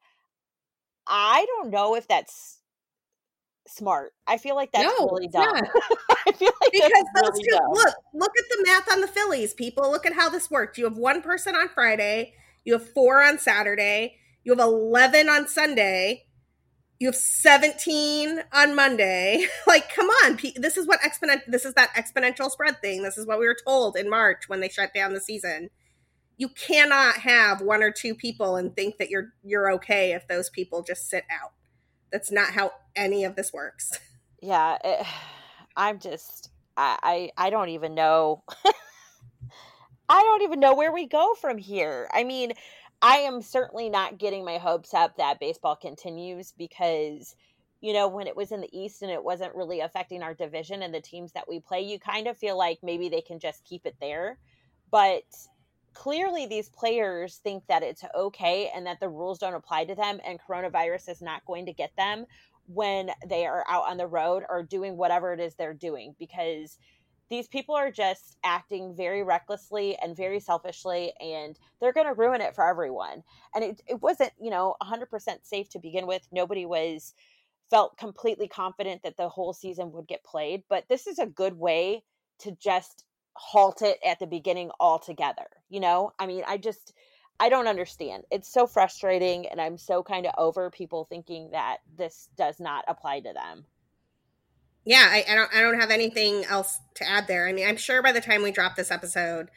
I 1.06 1.46
don't 1.46 1.70
know 1.70 1.94
if 1.94 2.08
that's 2.08 2.58
smart. 3.68 4.12
I 4.26 4.38
feel 4.38 4.56
like 4.56 4.72
that's 4.72 4.98
no, 4.98 5.06
really 5.06 5.28
dumb. 5.28 5.54
I 6.26 6.32
feel 6.32 6.50
like 6.60 6.72
because 6.72 6.90
those 6.90 7.30
really 7.32 7.44
two 7.44 7.56
dumb. 7.56 7.72
look 7.72 7.94
look 8.14 8.32
at 8.38 8.44
the 8.50 8.64
math 8.66 8.92
on 8.92 9.00
the 9.00 9.06
Phillies. 9.06 9.54
People 9.54 9.90
look 9.90 10.06
at 10.06 10.14
how 10.14 10.28
this 10.28 10.50
worked. 10.50 10.78
You 10.78 10.84
have 10.84 10.98
one 10.98 11.22
person 11.22 11.54
on 11.54 11.68
Friday, 11.68 12.34
you 12.64 12.72
have 12.72 12.88
four 12.92 13.22
on 13.22 13.38
Saturday, 13.38 14.16
you 14.44 14.52
have 14.52 14.60
eleven 14.60 15.28
on 15.28 15.46
Sunday, 15.46 16.24
you 16.98 17.08
have 17.08 17.16
seventeen 17.16 18.40
on 18.52 18.74
Monday. 18.74 19.46
like, 19.66 19.92
come 19.94 20.06
on, 20.24 20.38
this 20.56 20.76
is 20.76 20.86
what 20.86 21.04
exponent. 21.04 21.42
This 21.46 21.64
is 21.64 21.74
that 21.74 21.94
exponential 21.94 22.50
spread 22.50 22.80
thing. 22.80 23.02
This 23.02 23.18
is 23.18 23.26
what 23.26 23.38
we 23.38 23.46
were 23.46 23.56
told 23.64 23.96
in 23.96 24.10
March 24.10 24.48
when 24.48 24.60
they 24.60 24.68
shut 24.68 24.92
down 24.92 25.14
the 25.14 25.20
season. 25.20 25.70
You 26.38 26.48
cannot 26.48 27.18
have 27.18 27.62
one 27.62 27.82
or 27.82 27.90
two 27.90 28.14
people 28.14 28.56
and 28.56 28.74
think 28.74 28.98
that 28.98 29.10
you're 29.10 29.32
you're 29.44 29.70
okay 29.74 30.12
if 30.12 30.26
those 30.26 30.50
people 30.50 30.82
just 30.82 31.08
sit 31.08 31.24
out. 31.30 31.52
That's 32.10 32.32
not 32.32 32.50
how 32.50 32.72
any 32.96 33.24
of 33.24 33.36
this 33.36 33.52
works. 33.52 33.92
Yeah, 34.42 34.78
it, 34.84 35.06
I'm 35.76 35.98
just 35.98 36.50
I, 36.76 37.30
I 37.36 37.46
I 37.46 37.50
don't 37.50 37.70
even 37.70 37.94
know. 37.94 38.42
I 40.08 40.22
don't 40.22 40.42
even 40.42 40.60
know 40.60 40.74
where 40.74 40.92
we 40.92 41.06
go 41.06 41.34
from 41.34 41.58
here. 41.58 42.08
I 42.12 42.22
mean, 42.24 42.52
I 43.02 43.18
am 43.18 43.42
certainly 43.42 43.90
not 43.90 44.18
getting 44.18 44.44
my 44.44 44.58
hopes 44.58 44.94
up 44.94 45.16
that 45.16 45.40
baseball 45.40 45.76
continues 45.76 46.52
because 46.56 47.34
you 47.82 47.92
know, 47.92 48.08
when 48.08 48.26
it 48.26 48.34
was 48.34 48.52
in 48.52 48.62
the 48.62 48.76
East 48.78 49.02
and 49.02 49.10
it 49.10 49.22
wasn't 49.22 49.54
really 49.54 49.80
affecting 49.80 50.22
our 50.22 50.34
division 50.34 50.82
and 50.82 50.94
the 50.94 51.00
teams 51.00 51.32
that 51.32 51.46
we 51.46 51.60
play, 51.60 51.82
you 51.82 51.98
kind 51.98 52.26
of 52.26 52.36
feel 52.36 52.56
like 52.56 52.78
maybe 52.82 53.08
they 53.08 53.20
can 53.20 53.38
just 53.38 53.64
keep 53.64 53.84
it 53.84 53.94
there. 54.00 54.38
But 54.90 55.24
clearly 55.92 56.46
these 56.46 56.68
players 56.68 57.36
think 57.36 57.66
that 57.68 57.82
it's 57.82 58.04
okay 58.14 58.70
and 58.74 58.86
that 58.86 59.00
the 59.00 59.08
rules 59.08 59.38
don't 59.38 59.54
apply 59.54 59.84
to 59.84 59.94
them 59.94 60.20
and 60.26 60.38
coronavirus 60.40 61.10
is 61.10 61.22
not 61.22 61.44
going 61.46 61.66
to 61.66 61.72
get 61.72 61.90
them 61.96 62.26
when 62.66 63.10
they 63.26 63.46
are 63.46 63.64
out 63.68 63.88
on 63.88 63.96
the 63.96 64.06
road 64.06 64.44
or 64.48 64.62
doing 64.62 64.96
whatever 64.96 65.32
it 65.32 65.40
is 65.40 65.54
they're 65.54 65.74
doing 65.74 66.14
because 66.18 66.78
these 67.28 67.48
people 67.48 67.74
are 67.74 67.90
just 67.90 68.36
acting 68.44 68.94
very 68.94 69.22
recklessly 69.22 69.96
and 70.02 70.16
very 70.16 70.38
selfishly 70.38 71.12
and 71.20 71.58
they're 71.80 71.92
going 71.92 72.06
to 72.06 72.14
ruin 72.14 72.40
it 72.40 72.54
for 72.54 72.68
everyone 72.68 73.22
and 73.54 73.64
it, 73.64 73.82
it 73.86 74.02
wasn't 74.02 74.32
you 74.40 74.50
know 74.50 74.74
100% 74.82 75.06
safe 75.42 75.68
to 75.68 75.78
begin 75.78 76.06
with 76.06 76.26
nobody 76.32 76.66
was 76.66 77.14
felt 77.70 77.96
completely 77.98 78.46
confident 78.46 79.02
that 79.02 79.16
the 79.16 79.28
whole 79.28 79.52
season 79.52 79.90
would 79.92 80.06
get 80.06 80.24
played 80.24 80.62
but 80.68 80.84
this 80.88 81.06
is 81.06 81.18
a 81.18 81.26
good 81.26 81.58
way 81.58 82.02
to 82.38 82.52
just 82.52 83.04
halt 83.36 83.82
it 83.82 83.98
at 84.04 84.18
the 84.18 84.26
beginning 84.26 84.70
altogether. 84.80 85.46
You 85.68 85.80
know, 85.80 86.12
I 86.18 86.26
mean, 86.26 86.42
I 86.46 86.56
just, 86.56 86.94
I 87.38 87.48
don't 87.48 87.68
understand. 87.68 88.24
It's 88.30 88.52
so 88.52 88.66
frustrating, 88.66 89.46
and 89.46 89.60
I'm 89.60 89.78
so 89.78 90.02
kind 90.02 90.26
of 90.26 90.32
over 90.38 90.70
people 90.70 91.04
thinking 91.04 91.50
that 91.50 91.78
this 91.96 92.28
does 92.36 92.58
not 92.60 92.84
apply 92.88 93.20
to 93.20 93.32
them. 93.32 93.64
Yeah, 94.84 95.06
I, 95.08 95.24
I 95.28 95.34
don't. 95.34 95.54
I 95.54 95.60
don't 95.60 95.80
have 95.80 95.90
anything 95.90 96.44
else 96.44 96.78
to 96.94 97.08
add 97.08 97.26
there. 97.26 97.48
I 97.48 97.52
mean, 97.52 97.66
I'm 97.66 97.76
sure 97.76 98.02
by 98.02 98.12
the 98.12 98.20
time 98.20 98.42
we 98.42 98.52
drop 98.52 98.76
this 98.76 98.90
episode, 98.90 99.50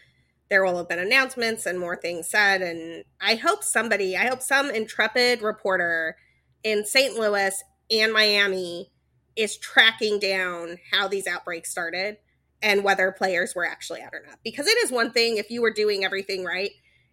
there 0.50 0.64
will 0.64 0.78
have 0.78 0.90
been 0.90 1.00
announcements 1.00 1.66
and 1.66 1.80
more 1.80 1.96
things 1.96 2.28
said. 2.28 2.62
And 2.62 3.04
I 3.22 3.36
hope 3.36 3.64
somebody, 3.64 4.18
I 4.18 4.28
hope 4.28 4.42
some 4.42 4.70
intrepid 4.70 5.42
reporter 5.42 6.18
in 6.64 6.86
St. 6.86 7.16
Louis 7.16 7.64
and 7.92 8.12
Miami 8.12 8.92
is 9.36 9.58
tracking 9.58 10.20
down 10.20 10.78
how 10.92 11.08
these 11.08 11.28
outbreaks 11.28 11.70
started 11.70 12.18
and 12.62 12.84
whether 12.84 13.12
players 13.12 13.56
were 13.56 13.66
actually 13.66 14.02
out 14.02 14.14
or 14.14 14.24
not. 14.28 14.40
Because 14.44 14.68
it 14.68 14.78
is 14.84 14.92
one 14.92 15.12
thing 15.12 15.38
if 15.38 15.50
you 15.50 15.62
were 15.62 15.72
doing 15.72 16.04
everything 16.04 16.44
right 16.44 16.72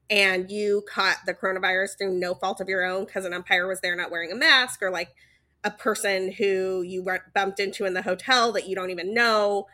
and 0.08 0.50
you 0.50 0.84
caught 0.88 1.18
the 1.26 1.34
coronavirus 1.34 1.98
through 1.98 2.18
no 2.18 2.34
fault 2.34 2.60
of 2.60 2.68
your 2.68 2.84
own 2.84 3.04
because 3.04 3.24
an 3.24 3.32
umpire 3.32 3.66
was 3.66 3.80
there 3.80 3.96
not 3.96 4.10
wearing 4.10 4.30
a 4.30 4.36
mask 4.36 4.82
or 4.82 4.90
like 4.90 5.14
a 5.64 5.70
person 5.70 6.32
who 6.32 6.82
you 6.82 7.04
bumped 7.34 7.58
into 7.58 7.84
in 7.84 7.94
the 7.94 8.02
hotel 8.02 8.52
that 8.52 8.68
you 8.68 8.76
don't 8.76 8.90
even 8.90 9.12
know 9.12 9.66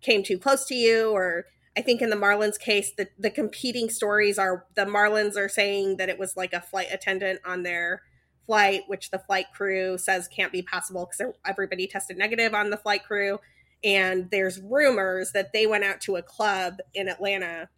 came 0.00 0.22
too 0.22 0.38
close 0.38 0.64
to 0.66 0.74
you 0.74 1.10
or 1.10 1.46
I 1.76 1.82
think 1.82 2.02
in 2.02 2.10
the 2.10 2.16
Marlins 2.16 2.58
case 2.58 2.92
the 2.96 3.08
the 3.18 3.30
competing 3.30 3.90
stories 3.90 4.38
are 4.38 4.66
the 4.76 4.84
Marlins 4.84 5.36
are 5.36 5.48
saying 5.48 5.96
that 5.96 6.08
it 6.08 6.18
was 6.18 6.36
like 6.36 6.52
a 6.52 6.60
flight 6.60 6.88
attendant 6.92 7.40
on 7.44 7.64
their 7.64 8.02
flight 8.46 8.82
which 8.86 9.10
the 9.10 9.18
flight 9.18 9.46
crew 9.52 9.98
says 9.98 10.28
can't 10.28 10.52
be 10.52 10.62
possible 10.62 11.08
because 11.10 11.34
everybody 11.44 11.86
tested 11.86 12.16
negative 12.16 12.54
on 12.54 12.70
the 12.70 12.76
flight 12.76 13.04
crew. 13.04 13.40
And 13.82 14.30
there's 14.30 14.60
rumors 14.60 15.32
that 15.32 15.52
they 15.52 15.66
went 15.66 15.84
out 15.84 16.00
to 16.02 16.16
a 16.16 16.22
club 16.22 16.78
in 16.94 17.08
Atlanta 17.08 17.68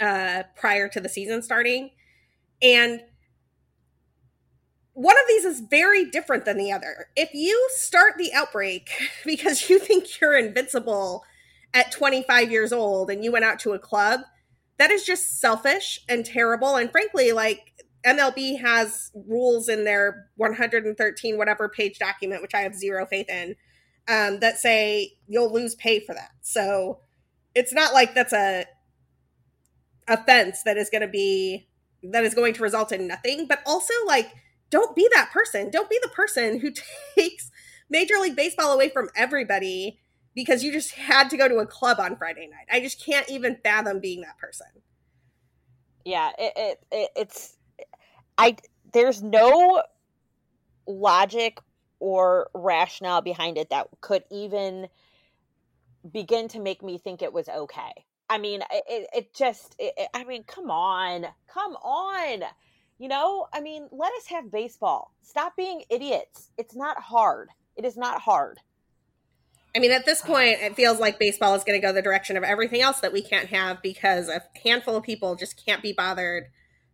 uh, 0.00 0.44
prior 0.56 0.88
to 0.88 1.00
the 1.00 1.08
season 1.08 1.42
starting. 1.42 1.90
And 2.62 3.00
one 4.92 5.16
of 5.16 5.28
these 5.28 5.44
is 5.44 5.60
very 5.60 6.06
different 6.06 6.46
than 6.46 6.56
the 6.56 6.72
other. 6.72 7.08
If 7.16 7.34
you 7.34 7.68
start 7.74 8.14
the 8.16 8.32
outbreak 8.32 8.88
because 9.24 9.68
you 9.68 9.78
think 9.78 10.20
you're 10.20 10.36
invincible 10.36 11.24
at 11.74 11.92
25 11.92 12.50
years 12.50 12.72
old 12.72 13.10
and 13.10 13.22
you 13.22 13.30
went 13.30 13.44
out 13.44 13.58
to 13.60 13.72
a 13.72 13.78
club, 13.78 14.20
that 14.78 14.90
is 14.90 15.04
just 15.04 15.40
selfish 15.40 16.00
and 16.08 16.24
terrible. 16.24 16.76
And 16.76 16.90
frankly, 16.90 17.32
like 17.32 17.84
MLB 18.06 18.60
has 18.60 19.10
rules 19.26 19.68
in 19.68 19.84
their 19.84 20.28
113 20.36 21.36
whatever 21.36 21.68
page 21.68 21.98
document, 21.98 22.40
which 22.40 22.54
I 22.54 22.60
have 22.60 22.74
zero 22.74 23.04
faith 23.04 23.28
in, 23.28 23.56
um, 24.08 24.40
that 24.40 24.58
say 24.58 25.12
you'll 25.26 25.52
lose 25.52 25.74
pay 25.74 26.00
for 26.00 26.14
that. 26.14 26.30
So 26.40 27.00
it's 27.54 27.72
not 27.72 27.92
like 27.92 28.14
that's 28.14 28.32
a 28.32 28.66
offense 30.08 30.62
that 30.64 30.76
is 30.76 30.90
going 30.90 31.02
to 31.02 31.08
be 31.08 31.68
that 32.02 32.24
is 32.24 32.34
going 32.34 32.54
to 32.54 32.62
result 32.62 32.92
in 32.92 33.06
nothing. 33.06 33.46
But 33.46 33.60
also, 33.66 33.92
like, 34.06 34.30
don't 34.70 34.94
be 34.94 35.08
that 35.14 35.30
person. 35.32 35.70
Don't 35.70 35.90
be 35.90 35.98
the 36.02 36.08
person 36.08 36.60
who 36.60 36.70
takes 37.16 37.50
Major 37.90 38.14
League 38.20 38.36
Baseball 38.36 38.72
away 38.72 38.88
from 38.88 39.08
everybody 39.16 39.98
because 40.34 40.62
you 40.62 40.72
just 40.72 40.92
had 40.92 41.30
to 41.30 41.36
go 41.36 41.48
to 41.48 41.56
a 41.56 41.66
club 41.66 41.98
on 41.98 42.16
Friday 42.16 42.48
night. 42.48 42.66
I 42.70 42.80
just 42.80 43.04
can't 43.04 43.28
even 43.28 43.58
fathom 43.62 44.00
being 44.00 44.20
that 44.20 44.38
person. 44.38 44.66
Yeah, 46.04 46.30
it, 46.38 46.52
it, 46.56 46.84
it 46.92 47.10
it's 47.16 47.56
I 48.38 48.56
there's 48.92 49.22
no 49.22 49.82
logic 50.86 51.58
or 51.98 52.48
rationale 52.54 53.22
behind 53.22 53.58
it 53.58 53.70
that 53.70 53.88
could 54.00 54.22
even 54.30 54.88
begin 56.12 56.48
to 56.48 56.60
make 56.60 56.82
me 56.82 56.98
think 56.98 57.22
it 57.22 57.32
was 57.32 57.48
okay. 57.48 58.04
I 58.28 58.38
mean, 58.38 58.62
it, 58.70 59.08
it 59.14 59.34
just, 59.34 59.76
it, 59.78 60.08
I 60.14 60.24
mean, 60.24 60.44
come 60.44 60.70
on, 60.70 61.26
come 61.52 61.72
on. 61.76 62.42
You 62.98 63.08
know, 63.08 63.46
I 63.52 63.60
mean, 63.60 63.88
let 63.92 64.12
us 64.14 64.26
have 64.28 64.50
baseball. 64.50 65.12
Stop 65.22 65.56
being 65.56 65.82
idiots. 65.90 66.50
It's 66.56 66.74
not 66.74 66.98
hard. 66.98 67.50
It 67.76 67.84
is 67.84 67.96
not 67.96 68.22
hard. 68.22 68.58
I 69.76 69.78
mean, 69.78 69.92
at 69.92 70.06
this 70.06 70.22
point, 70.22 70.60
it 70.62 70.74
feels 70.74 70.98
like 70.98 71.18
baseball 71.18 71.54
is 71.54 71.62
going 71.62 71.78
to 71.78 71.86
go 71.86 71.92
the 71.92 72.00
direction 72.00 72.38
of 72.38 72.42
everything 72.42 72.80
else 72.80 73.00
that 73.00 73.12
we 73.12 73.20
can't 73.20 73.50
have 73.50 73.82
because 73.82 74.30
a 74.30 74.42
handful 74.64 74.96
of 74.96 75.02
people 75.02 75.36
just 75.36 75.62
can't 75.62 75.82
be 75.82 75.92
bothered 75.92 76.46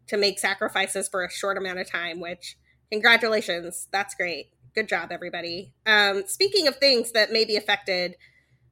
to 0.09 0.17
make 0.17 0.41
sacrifices 0.41 1.09
for 1.09 1.25
a 1.25 1.31
short 1.31 1.57
amount 1.57 1.79
of 1.79 1.89
time, 1.89 2.19
which 2.19 2.57
congratulations. 2.91 3.87
That's 3.93 4.17
great. 4.17 4.51
Good 4.75 4.89
job, 4.89 5.13
everybody. 5.13 5.73
Um, 5.87 6.25
speaking 6.27 6.67
of 6.67 6.77
things 6.77 7.13
that 7.13 7.31
may 7.31 7.45
be 7.45 7.55
affected 7.55 8.17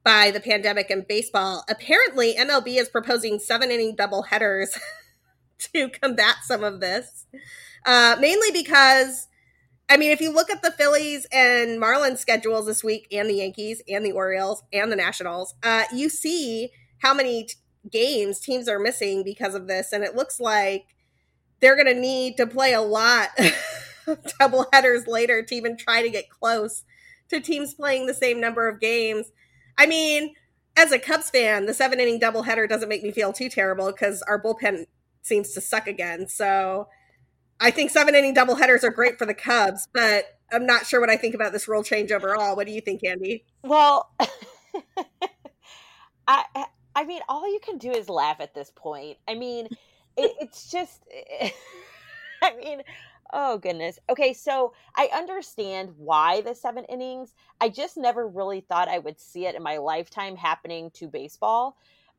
by 0.03 0.31
the 0.31 0.41
pandemic 0.41 0.91
and 0.91 1.07
baseball, 1.07 1.65
apparently 1.69 2.35
MLB 2.35 2.77
is 2.77 2.89
proposing 2.89 3.39
seven 3.39 3.71
inning 3.71 3.95
double 3.97 4.23
headers 4.23 4.79
to 5.59 5.89
combat 5.89 6.37
some 6.43 6.65
of 6.65 6.81
this. 6.81 7.27
Uh, 7.85 8.17
mainly 8.21 8.51
because, 8.51 9.29
I 9.89 9.97
mean, 9.97 10.11
if 10.11 10.21
you 10.21 10.33
look 10.33 10.51
at 10.51 10.63
the 10.63 10.71
Phillies 10.71 11.27
and 11.33 11.81
Marlins 11.81 12.19
schedules 12.19 12.67
this 12.67 12.85
week, 12.85 13.07
and 13.13 13.29
the 13.29 13.35
Yankees, 13.35 13.83
and 13.89 14.05
the 14.05 14.13
Orioles, 14.13 14.63
and 14.73 14.91
the 14.91 14.97
Nationals, 14.97 15.55
uh, 15.63 15.85
you 15.95 16.09
see 16.09 16.71
how 16.99 17.15
many 17.15 17.45
t- 17.45 17.55
games 17.91 18.41
teams 18.41 18.69
are 18.69 18.79
missing 18.79 19.23
because 19.25 19.55
of 19.55 19.67
this. 19.67 19.93
And 19.93 20.05
it 20.05 20.15
looks 20.15 20.41
like 20.41 20.95
they're 21.61 21.77
going 21.77 21.95
to 21.95 22.01
need 22.01 22.37
to 22.39 22.47
play 22.47 22.73
a 22.73 22.81
lot 22.81 23.29
of 24.07 24.19
double 24.39 24.67
headers 24.73 25.07
later 25.07 25.43
to 25.43 25.55
even 25.55 25.77
try 25.77 26.03
to 26.03 26.11
get 26.11 26.29
close 26.31 26.85
to 27.29 27.41
teams 27.41 27.75
playing 27.75 28.07
the 28.07 28.15
same 28.15 28.41
number 28.41 28.69
of 28.69 28.81
games. 28.81 29.31
I 29.81 29.87
mean, 29.87 30.35
as 30.77 30.93
a 30.93 30.99
Cubs 30.99 31.31
fan, 31.31 31.65
the 31.65 31.73
seven 31.73 32.01
inning 32.01 32.21
doubleheader 32.21 32.69
doesn't 32.69 32.91
make 32.91 33.03
me 33.03 33.13
feel 33.13 33.33
too 33.33 33.49
terrible 33.49 33.87
because 33.87 34.21
our 34.23 34.41
bullpen 34.41 34.85
seems 35.23 35.55
to 35.55 35.61
suck 35.63 35.87
again. 35.87 36.29
So 36.29 36.87
I 37.59 37.71
think 37.71 37.91
seven 37.91 38.15
inning 38.15 38.35
doubleheaders 38.35 38.85
are 38.85 38.91
great 38.91 39.19
for 39.19 39.25
the 39.25 39.33
Cubs, 39.33 39.89
but 39.95 40.25
I'm 40.53 40.67
not 40.67 40.87
sure 40.87 41.01
what 41.01 41.09
I 41.09 41.17
think 41.17 41.35
about 41.35 41.53
this 41.53 41.67
rule 41.67 41.83
change 41.83 42.13
overall. 42.13 42.57
What 42.57 42.67
do 42.67 42.75
you 42.75 42.83
think, 42.83 43.03
Andy? 43.03 43.47
Well, 43.63 44.11
I 46.29 46.67
I 46.95 47.05
mean, 47.05 47.23
all 47.27 47.51
you 47.51 47.61
can 47.61 47.79
do 47.79 47.91
is 47.91 48.11
laugh 48.11 48.37
at 48.41 48.53
this 48.53 48.71
point. 48.77 49.17
I 49.27 49.35
mean, 49.35 49.67
it, 50.19 50.35
it's 50.41 50.71
just, 50.71 51.03
I 52.43 52.55
mean, 52.57 52.83
Oh 53.33 53.59
goodness. 53.59 53.99
Okay, 54.09 54.33
so 54.33 54.73
I 54.97 55.09
understand 55.15 55.91
why 55.97 56.41
the 56.41 56.55
seven 56.55 56.85
innings. 56.85 57.35
I 57.61 57.69
just 57.69 57.97
never 57.97 58.27
really 58.27 58.61
thought 58.61 58.89
I 58.89 58.99
would 58.99 59.21
see 59.21 59.47
it 59.47 59.55
in 59.55 59.63
my 59.63 59.77
lifetime 59.77 60.37
happening 60.37 60.91
to 60.93 61.07
baseball. 61.07 61.77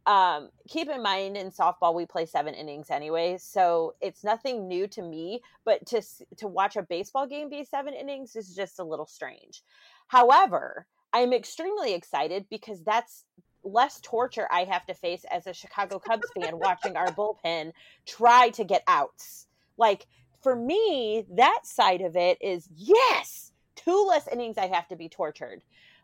Um, 0.07 0.49
keep 0.67 0.89
in 0.89 1.03
mind 1.03 1.37
in 1.37 1.51
softball 1.51 1.93
we 1.93 2.07
play 2.07 2.25
seven 2.25 2.55
innings 2.55 2.89
anyway, 2.89 3.37
so 3.37 3.93
it's 4.01 4.23
nothing 4.23 4.67
new 4.67 4.87
to 4.87 5.01
me. 5.01 5.41
But 5.65 5.85
to 5.87 6.01
to 6.37 6.47
watch 6.47 6.75
a 6.75 6.83
baseball 6.83 7.27
game 7.27 7.49
be 7.49 7.63
seven 7.63 7.93
innings 7.93 8.35
is 8.35 8.55
just 8.55 8.79
a 8.79 8.83
little 8.83 9.05
strange. 9.05 9.63
However, 10.07 10.87
I'm 11.13 11.33
extremely 11.33 11.93
excited 11.93 12.45
because 12.49 12.83
that's 12.83 13.25
less 13.63 13.99
torture 14.01 14.47
I 14.51 14.63
have 14.63 14.85
to 14.87 14.93
face 14.93 15.23
as 15.29 15.45
a 15.45 15.53
Chicago 15.53 15.99
Cubs 15.99 16.27
fan 16.33 16.57
watching 16.57 16.95
our 16.95 17.07
bullpen 17.11 17.73
try 18.05 18.49
to 18.51 18.63
get 18.63 18.83
outs. 18.87 19.47
Like 19.77 20.07
for 20.41 20.55
me, 20.55 21.25
that 21.31 21.61
side 21.63 22.01
of 22.01 22.15
it 22.15 22.37
is 22.41 22.67
yes, 22.75 23.51
two 23.75 24.05
less 24.07 24.27
innings 24.27 24.57
I 24.57 24.67
have 24.67 24.87
to 24.89 24.95
be 24.95 25.09
tortured. 25.09 25.61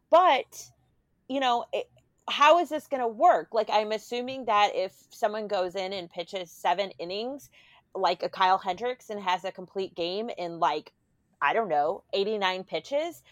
But, 0.10 0.70
you 1.28 1.40
know, 1.40 1.66
it, 1.74 1.90
how 2.30 2.60
is 2.60 2.70
this 2.70 2.88
going 2.88 3.02
to 3.02 3.08
work? 3.08 3.50
Like, 3.54 3.70
I'm 3.72 3.92
assuming 3.92 4.46
that 4.46 4.72
if 4.74 4.94
someone 5.10 5.48
goes 5.48 5.76
in 5.76 5.94
and 5.94 6.10
pitches 6.10 6.52
seven 6.52 6.92
innings, 7.00 7.50
like 7.96 8.24
a 8.24 8.30
Kyle 8.30 8.58
Hendricks, 8.58 9.10
and 9.10 9.22
has 9.22 9.44
a 9.44 9.52
complete 9.52 9.96
game 9.96 10.30
in 10.38 10.60
like, 10.60 10.94
I 11.42 11.54
don't 11.54 11.70
know, 11.70 12.04
89 12.14 12.64
pitches, 12.64 13.24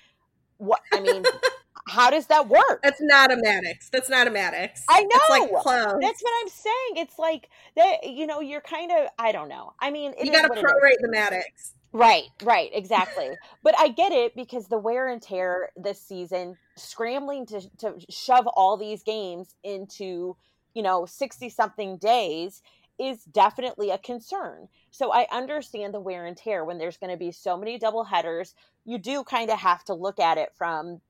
what, 0.58 0.82
I 0.94 1.00
mean, 1.02 1.24
how 1.88 2.10
does 2.10 2.28
that 2.28 2.48
work? 2.48 2.82
That's 2.84 3.02
not 3.02 3.32
a 3.32 3.36
Maddux. 3.36 3.90
That's 3.92 4.10
not 4.10 4.28
a 4.28 4.32
Maddux. 4.32 4.82
I 4.90 5.02
know. 5.02 5.10
It's 5.12 5.30
like 5.30 5.50
close. 5.62 5.96
That's 6.02 6.22
what 6.22 6.34
I'm 6.42 6.50
saying. 6.50 6.92
It's 6.96 7.20
like 7.20 7.50
that. 7.76 8.10
You 8.10 8.26
know, 8.28 8.42
you're 8.42 8.62
kind 8.62 8.92
of. 8.92 9.10
I 9.20 9.32
don't 9.32 9.50
know. 9.50 9.74
I 9.80 9.92
mean, 9.92 10.14
you 10.22 10.32
got 10.32 10.48
to 10.48 10.62
prorate 10.62 11.00
the 11.02 11.10
Maddux. 11.16 11.74
Right, 11.94 12.24
right, 12.44 12.70
exactly. 12.74 13.30
but 13.64 13.74
I 13.80 13.88
get 13.88 14.12
it 14.12 14.36
because 14.36 14.68
the 14.68 14.78
wear 14.78 15.08
and 15.08 15.22
tear 15.22 15.70
this 15.78 16.02
season, 16.02 16.58
scrambling 16.76 17.46
to 17.48 17.62
to 17.78 17.96
shove 18.10 18.48
all 18.48 18.76
these 18.76 19.04
games 19.04 19.56
into 19.64 20.36
you 20.74 20.84
know 20.84 21.06
sixty 21.06 21.50
something 21.50 21.98
days 21.98 22.62
is 23.00 23.24
definitely 23.24 23.92
a 23.92 23.98
concern. 23.98 24.68
So 24.92 25.12
I 25.12 25.28
understand 25.32 25.94
the 25.94 26.00
wear 26.00 26.26
and 26.26 26.36
tear 26.36 26.64
when 26.64 26.78
there's 26.78 26.98
going 26.98 27.12
to 27.12 27.18
be 27.18 27.32
so 27.32 27.58
many 27.58 27.78
double 27.78 28.06
headers. 28.06 28.56
You 28.86 28.98
do 28.98 29.24
kind 29.24 29.50
of 29.50 29.60
have 29.60 29.84
to 29.86 29.94
look 29.94 30.20
at 30.20 30.38
it 30.38 30.50
from 30.58 31.02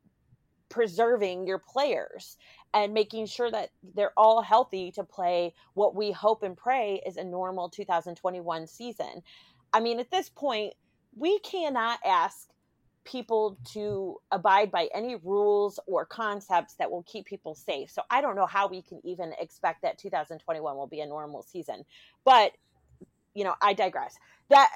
preserving 0.70 1.48
your 1.48 1.60
players 1.60 2.38
and 2.74 2.94
making 2.94 3.26
sure 3.26 3.50
that 3.50 3.70
they're 3.96 4.14
all 4.18 4.42
healthy 4.42 4.92
to 4.92 5.04
play 5.04 5.54
what 5.74 5.96
we 5.96 6.12
hope 6.12 6.44
and 6.44 6.58
pray 6.58 7.02
is 7.06 7.18
a 7.18 7.24
normal 7.24 7.70
2021 7.70 8.68
season. 8.68 9.22
I 9.74 9.80
mean, 9.80 10.00
at 10.00 10.12
this 10.12 10.30
point, 10.30 10.74
we 11.16 11.40
cannot 11.40 12.00
ask 12.06 12.50
people 13.06 13.58
to 13.64 14.18
abide 14.32 14.72
by 14.72 14.90
any 14.94 15.16
rules 15.24 15.80
or 15.86 16.06
concepts 16.06 16.74
that 16.74 16.90
will 16.90 17.04
keep 17.04 17.26
people 17.26 17.56
safe. 17.56 17.90
So 17.92 18.02
I 18.10 18.20
don't 18.20 18.36
know 18.36 18.48
how 18.48 18.68
we 18.68 18.82
can 18.82 19.00
even 19.06 19.34
expect 19.40 19.84
that 19.84 20.00
2021 20.00 20.76
will 20.76 20.88
be 20.88 21.02
a 21.02 21.06
normal 21.06 21.44
season. 21.44 21.86
But 22.26 22.52
you 23.36 23.44
know, 23.44 23.54
I 23.62 23.74
digress. 23.74 24.16
That 24.50 24.70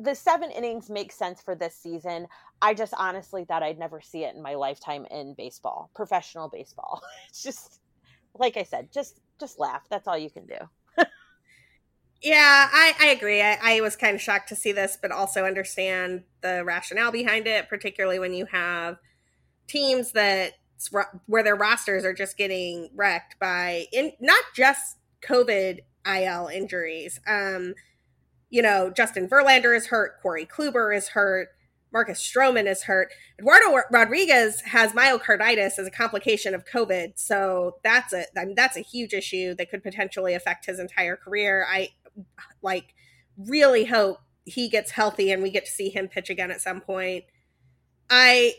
the 0.00 0.14
seven 0.14 0.50
innings 0.50 0.90
makes 0.90 1.16
sense 1.16 1.40
for 1.40 1.54
this 1.54 1.74
season. 1.74 2.26
I 2.62 2.74
just 2.74 2.94
honestly 2.96 3.44
thought 3.44 3.64
I'd 3.64 3.78
never 3.78 4.00
see 4.00 4.24
it 4.24 4.36
in 4.36 4.40
my 4.40 4.54
lifetime 4.54 5.04
in 5.10 5.34
baseball, 5.34 5.90
professional 5.94 6.48
baseball. 6.48 7.02
It's 7.28 7.42
just 7.42 7.80
like 8.38 8.56
I 8.56 8.62
said, 8.62 8.92
just 8.92 9.20
just 9.40 9.58
laugh. 9.58 9.82
That's 9.90 10.06
all 10.06 10.16
you 10.16 10.30
can 10.30 10.46
do. 10.46 11.04
yeah, 12.22 12.68
I, 12.72 12.94
I 13.00 13.06
agree. 13.08 13.42
I, 13.42 13.58
I 13.60 13.80
was 13.80 13.96
kind 13.96 14.14
of 14.14 14.22
shocked 14.22 14.48
to 14.50 14.56
see 14.56 14.72
this, 14.72 14.96
but 15.00 15.10
also 15.10 15.44
understand 15.44 16.22
the 16.40 16.62
rationale 16.64 17.10
behind 17.10 17.46
it, 17.46 17.68
particularly 17.68 18.18
when 18.18 18.32
you 18.32 18.46
have 18.46 18.98
teams 19.66 20.12
that 20.12 20.52
where 21.26 21.42
their 21.42 21.56
rosters 21.56 22.04
are 22.04 22.14
just 22.14 22.36
getting 22.36 22.90
wrecked 22.94 23.38
by 23.38 23.86
in 23.92 24.12
not 24.20 24.44
just 24.54 24.96
COVID 25.26 25.80
IL 26.06 26.46
injuries. 26.48 27.20
Um, 27.26 27.74
you 28.50 28.62
know, 28.62 28.90
Justin 28.90 29.28
Verlander 29.28 29.76
is 29.76 29.86
hurt, 29.86 30.20
Corey 30.22 30.46
Kluber 30.46 30.94
is 30.96 31.08
hurt, 31.08 31.48
Marcus 31.92 32.20
Stroman 32.20 32.66
is 32.66 32.84
hurt. 32.84 33.12
Eduardo 33.38 33.82
Rodriguez 33.90 34.60
has 34.62 34.92
myocarditis 34.92 35.78
as 35.78 35.86
a 35.86 35.90
complication 35.90 36.54
of 36.54 36.64
COVID, 36.64 37.12
so 37.16 37.76
that's 37.84 38.12
a 38.12 38.24
I 38.38 38.44
mean, 38.44 38.54
that's 38.54 38.76
a 38.76 38.80
huge 38.80 39.12
issue 39.12 39.54
that 39.56 39.70
could 39.70 39.82
potentially 39.82 40.34
affect 40.34 40.66
his 40.66 40.78
entire 40.78 41.16
career. 41.16 41.66
I 41.70 41.90
like 42.62 42.94
really 43.36 43.84
hope 43.84 44.18
he 44.44 44.68
gets 44.68 44.90
healthy 44.90 45.30
and 45.30 45.42
we 45.42 45.50
get 45.50 45.66
to 45.66 45.70
see 45.70 45.88
him 45.88 46.08
pitch 46.08 46.30
again 46.30 46.50
at 46.50 46.60
some 46.60 46.80
point. 46.80 47.24
I 48.10 48.54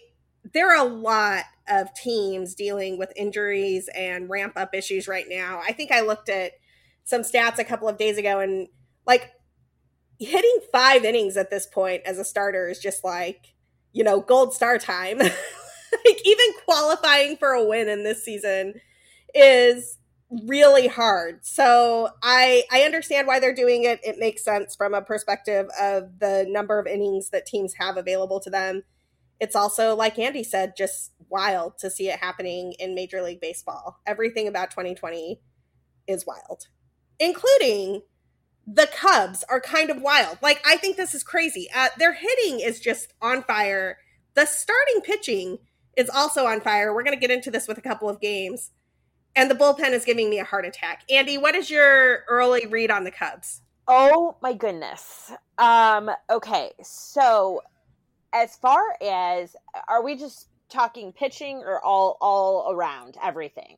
there 0.54 0.76
are 0.76 0.86
a 0.86 0.90
lot 0.90 1.46
of 1.70 1.94
teams 1.94 2.54
dealing 2.54 2.98
with 2.98 3.14
injuries 3.16 3.90
and 3.96 4.30
ramp 4.30 4.54
up 4.56 4.74
issues 4.74 5.08
right 5.08 5.26
now. 5.30 5.62
I 5.66 5.72
think 5.72 5.92
I 5.92 6.02
looked 6.02 6.30
at 6.30 6.52
some 7.06 7.22
stats 7.22 7.60
a 7.60 7.64
couple 7.64 7.88
of 7.88 7.98
days 7.98 8.18
ago 8.18 8.40
and 8.40 8.68
like 9.06 9.32
hitting 10.20 10.60
five 10.72 11.04
innings 11.04 11.38
at 11.38 11.50
this 11.50 11.66
point 11.66 12.04
as 12.06 12.18
a 12.18 12.26
starter 12.26 12.68
is 12.70 12.80
just 12.80 13.04
like, 13.04 13.54
you 13.92 14.04
know, 14.04 14.22
gold 14.22 14.54
star 14.54 14.78
time. 14.78 15.18
like 16.06 16.22
even 16.26 16.46
qualifying 16.66 17.38
for 17.38 17.50
a 17.50 17.64
win 17.64 17.90
in 17.90 18.04
this 18.04 18.24
season 18.24 18.76
is 19.34 19.98
really 20.48 20.88
hard. 20.88 21.46
So 21.46 22.10
I 22.22 22.64
I 22.72 22.82
understand 22.82 23.28
why 23.28 23.40
they're 23.40 23.54
doing 23.54 23.84
it. 23.84 24.00
It 24.04 24.18
makes 24.18 24.44
sense 24.44 24.76
from 24.76 24.94
a 24.94 25.02
perspective 25.02 25.68
of 25.80 26.20
the 26.20 26.46
number 26.48 26.80
of 26.80 26.88
innings 26.88 27.30
that 27.30 27.46
teams 27.46 27.76
have 27.80 27.98
available 27.98 28.40
to 28.42 28.50
them. 28.50 28.84
It's 29.40 29.56
also 29.56 29.96
like 29.96 30.18
Andy 30.18 30.44
said 30.44 30.74
just 30.78 31.12
wild 31.30 31.78
to 31.80 31.90
see 31.90 32.10
it 32.10 32.20
happening 32.20 32.74
in 32.80 32.96
Major 32.96 33.22
League 33.22 33.42
Baseball. 33.42 34.00
Everything 34.06 34.48
about 34.48 34.72
2020 34.72 35.40
is 36.08 36.26
wild, 36.26 36.68
including 37.20 38.02
the 38.66 38.88
Cubs 38.88 39.44
are 39.50 39.60
kind 39.60 39.90
of 39.90 40.02
wild. 40.02 40.38
Like, 40.42 40.62
I 40.66 40.78
think 40.78 40.98
this 40.98 41.14
is 41.14 41.24
crazy. 41.24 41.68
Uh, 41.76 41.90
their 41.98 42.14
hitting 42.14 42.60
is 42.60 42.80
just 42.80 43.14
on 43.22 43.44
fire. 43.44 43.98
The 44.36 44.46
starting 44.46 45.02
pitching 45.02 45.60
is 45.98 46.10
also 46.10 46.46
on 46.46 46.62
fire. 46.62 46.94
We're 46.94 47.04
going 47.04 47.18
to 47.18 47.20
get 47.20 47.32
into 47.32 47.52
this 47.52 47.68
with 47.68 47.78
a 47.78 47.82
couple 47.82 48.10
of 48.10 48.22
games. 48.22 48.72
And 49.36 49.50
the 49.50 49.56
bullpen 49.56 49.92
is 49.92 50.06
giving 50.06 50.30
me 50.30 50.40
a 50.40 50.44
heart 50.44 50.66
attack. 50.66 51.04
Andy, 51.10 51.38
what 51.38 51.56
is 51.56 51.70
your 51.70 52.24
early 52.30 52.66
read 52.68 52.92
on 52.92 53.04
the 53.04 53.12
Cubs? 53.12 53.62
Oh 53.88 54.38
my 54.42 54.54
goodness. 54.54 55.32
Um, 55.58 56.10
okay, 56.30 56.72
so 56.82 57.62
as 58.32 58.56
far 58.56 58.82
as 59.02 59.56
are 59.90 60.04
we 60.04 60.16
just 60.16 60.48
talking 60.70 61.12
pitching 61.12 61.58
or 61.58 61.84
all 61.84 62.18
all 62.22 62.72
around 62.72 63.18
everything? 63.22 63.78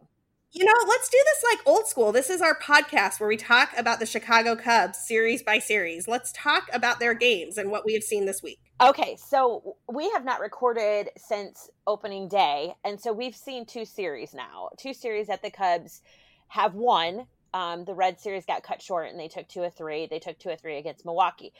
You 0.58 0.64
know, 0.64 0.72
let's 0.88 1.10
do 1.10 1.18
this 1.18 1.44
like 1.52 1.68
old 1.68 1.86
school. 1.86 2.14
This 2.14 2.30
is 2.30 2.42
our 2.42 2.58
podcast 2.58 3.20
where 3.20 3.28
we 3.28 3.36
talk 3.36 3.72
about 3.78 4.00
the 4.00 4.06
Chicago 4.06 4.56
Cubs 4.56 4.98
series 4.98 5.44
by 5.44 5.60
series. 5.60 6.08
Let's 6.08 6.32
talk 6.32 6.70
about 6.72 7.02
their 7.02 7.14
games 7.14 7.58
and 7.58 7.70
what 7.70 7.86
we 7.86 7.94
have 7.94 8.04
seen 8.04 8.26
this 8.26 8.42
week. 8.42 8.60
Okay, 8.80 9.18
so 9.18 9.76
we 9.92 10.10
have 10.12 10.24
not 10.24 10.40
recorded 10.40 11.10
since 11.18 11.70
opening 11.86 12.30
day, 12.30 12.74
and 12.86 13.02
so 13.02 13.12
we've 13.12 13.36
seen 13.36 13.66
two 13.66 13.84
series 13.84 14.34
now. 14.34 14.70
Two 14.78 14.94
series 14.94 15.28
that 15.28 15.42
the 15.42 15.52
Cubs 15.52 16.02
have 16.48 16.74
won. 16.74 17.28
um, 17.54 17.86
the 17.86 17.94
Red 17.94 18.20
Series 18.20 18.46
got 18.46 18.64
cut 18.64 18.82
short 18.82 19.10
and 19.10 19.20
they 19.20 19.30
took 19.30 19.48
two 19.48 19.64
of 19.64 19.74
three. 19.74 20.08
They 20.08 20.20
took 20.20 20.38
two 20.38 20.50
of 20.50 20.60
three 20.60 20.78
against 20.78 21.06
Milwaukee. 21.06 21.54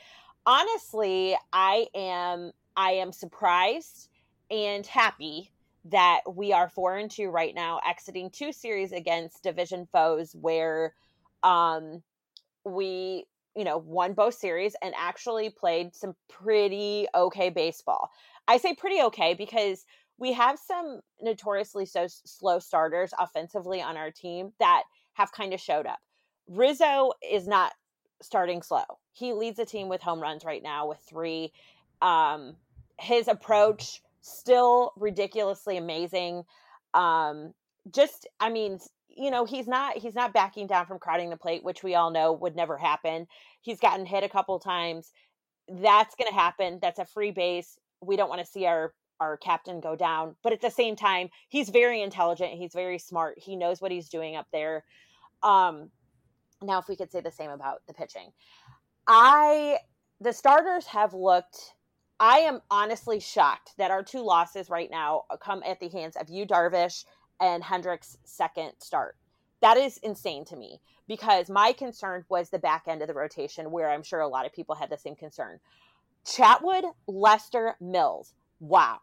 Honestly, 0.44 1.34
I 1.52 1.86
am 1.94 2.52
I 2.76 2.92
am 2.92 3.12
surprised 3.12 4.08
and 4.50 4.86
happy 4.86 5.50
that 5.90 6.20
we 6.34 6.52
are 6.52 6.68
four 6.68 6.96
and 6.96 7.10
two 7.10 7.28
right 7.28 7.54
now, 7.54 7.80
exiting 7.86 8.30
two 8.30 8.52
series 8.52 8.92
against 8.92 9.42
division 9.42 9.86
foes 9.92 10.34
where 10.34 10.94
um, 11.42 12.02
we 12.64 13.24
you 13.54 13.64
know 13.64 13.78
won 13.78 14.12
both 14.12 14.34
series 14.34 14.74
and 14.82 14.94
actually 14.96 15.50
played 15.50 15.94
some 15.94 16.14
pretty 16.28 17.06
okay 17.14 17.50
baseball. 17.50 18.10
I 18.48 18.58
say 18.58 18.74
pretty 18.74 19.00
okay 19.02 19.34
because 19.34 19.84
we 20.18 20.32
have 20.32 20.58
some 20.58 21.00
notoriously 21.20 21.86
so 21.86 22.06
slow 22.08 22.58
starters 22.58 23.12
offensively 23.18 23.82
on 23.82 23.96
our 23.96 24.10
team 24.10 24.52
that 24.58 24.84
have 25.14 25.32
kind 25.32 25.52
of 25.52 25.60
showed 25.60 25.86
up. 25.86 25.98
Rizzo 26.48 27.12
is 27.28 27.46
not 27.46 27.72
starting 28.22 28.62
slow. 28.62 28.84
He 29.12 29.32
leads 29.32 29.56
the 29.56 29.64
team 29.66 29.88
with 29.88 30.02
home 30.02 30.20
runs 30.20 30.44
right 30.44 30.62
now 30.62 30.88
with 30.88 30.98
three. 31.08 31.52
Um, 32.00 32.56
his 32.98 33.28
approach 33.28 34.00
still 34.26 34.92
ridiculously 34.96 35.76
amazing. 35.76 36.44
Um, 36.94 37.54
just, 37.90 38.26
I 38.40 38.50
mean, 38.50 38.78
you 39.08 39.30
know, 39.30 39.44
he's 39.44 39.66
not 39.66 39.96
he's 39.96 40.14
not 40.14 40.34
backing 40.34 40.66
down 40.66 40.86
from 40.86 40.98
crowding 40.98 41.30
the 41.30 41.36
plate, 41.36 41.64
which 41.64 41.82
we 41.82 41.94
all 41.94 42.10
know 42.10 42.32
would 42.32 42.54
never 42.54 42.76
happen. 42.76 43.26
He's 43.62 43.80
gotten 43.80 44.04
hit 44.04 44.24
a 44.24 44.28
couple 44.28 44.58
times. 44.58 45.12
That's 45.68 46.14
going 46.14 46.28
to 46.28 46.34
happen. 46.34 46.78
That's 46.82 46.98
a 46.98 47.06
free 47.06 47.30
base. 47.30 47.78
We 48.02 48.16
don't 48.16 48.28
want 48.28 48.44
to 48.44 48.46
see 48.46 48.66
our 48.66 48.92
our 49.18 49.38
captain 49.38 49.80
go 49.80 49.96
down, 49.96 50.36
but 50.42 50.52
at 50.52 50.60
the 50.60 50.70
same 50.70 50.94
time, 50.94 51.30
he's 51.48 51.70
very 51.70 52.02
intelligent. 52.02 52.52
He's 52.52 52.74
very 52.74 52.98
smart. 52.98 53.38
He 53.38 53.56
knows 53.56 53.80
what 53.80 53.90
he's 53.90 54.10
doing 54.10 54.36
up 54.36 54.46
there. 54.52 54.84
Um, 55.42 55.90
now, 56.60 56.78
if 56.78 56.88
we 56.88 56.96
could 56.96 57.10
say 57.10 57.20
the 57.22 57.30
same 57.30 57.50
about 57.50 57.80
the 57.86 57.94
pitching, 57.94 58.30
I 59.06 59.78
the 60.20 60.32
starters 60.32 60.86
have 60.86 61.14
looked. 61.14 61.75
I 62.18 62.38
am 62.38 62.60
honestly 62.70 63.20
shocked 63.20 63.72
that 63.78 63.90
our 63.90 64.02
two 64.02 64.22
losses 64.22 64.70
right 64.70 64.90
now 64.90 65.24
uh, 65.30 65.36
come 65.36 65.62
at 65.66 65.80
the 65.80 65.88
hands 65.88 66.16
of 66.16 66.30
Yu, 66.30 66.46
Darvish 66.46 67.04
and 67.40 67.62
Hendricks' 67.62 68.16
second 68.24 68.72
start. 68.78 69.16
That 69.60 69.76
is 69.76 69.98
insane 69.98 70.44
to 70.46 70.56
me 70.56 70.80
because 71.08 71.50
my 71.50 71.72
concern 71.72 72.24
was 72.28 72.50
the 72.50 72.58
back 72.58 72.84
end 72.88 73.02
of 73.02 73.08
the 73.08 73.14
rotation, 73.14 73.70
where 73.70 73.90
I'm 73.90 74.02
sure 74.02 74.20
a 74.20 74.28
lot 74.28 74.46
of 74.46 74.52
people 74.52 74.74
had 74.74 74.90
the 74.90 74.96
same 74.96 75.16
concern. 75.16 75.58
Chatwood, 76.26 76.84
Lester, 77.06 77.76
Mills. 77.80 78.34
Wow. 78.60 78.98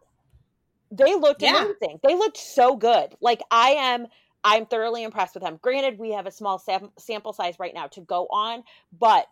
They 0.91 1.15
looked 1.15 1.41
yeah. 1.41 1.65
amazing. 1.65 1.99
They 2.03 2.15
looked 2.15 2.37
so 2.37 2.75
good. 2.75 3.15
Like 3.21 3.41
I 3.49 3.71
am 3.71 4.07
I'm 4.43 4.65
thoroughly 4.65 5.03
impressed 5.03 5.35
with 5.35 5.43
them. 5.43 5.57
Granted, 5.61 5.97
we 5.97 6.11
have 6.11 6.27
a 6.27 6.31
small 6.31 6.59
sam- 6.59 6.91
sample 6.97 7.33
size 7.33 7.55
right 7.59 7.73
now 7.73 7.87
to 7.87 8.01
go 8.01 8.27
on, 8.29 8.63
but 8.99 9.27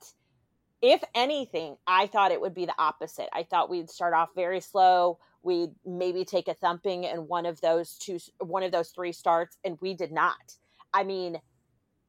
if 0.81 1.03
anything, 1.13 1.77
I 1.85 2.07
thought 2.07 2.31
it 2.31 2.41
would 2.41 2.55
be 2.55 2.65
the 2.65 2.75
opposite. 2.77 3.29
I 3.33 3.43
thought 3.43 3.69
we'd 3.69 3.89
start 3.89 4.13
off 4.13 4.29
very 4.35 4.59
slow. 4.59 5.19
We'd 5.43 5.71
maybe 5.85 6.25
take 6.25 6.47
a 6.47 6.53
thumping 6.53 7.03
in 7.03 7.27
one 7.27 7.45
of 7.45 7.61
those 7.61 7.97
two, 7.97 8.19
one 8.39 8.63
of 8.63 8.71
those 8.71 8.89
three 8.89 9.11
starts, 9.11 9.57
and 9.63 9.77
we 9.81 9.93
did 9.93 10.11
not. 10.11 10.55
I 10.93 11.03
mean, 11.03 11.39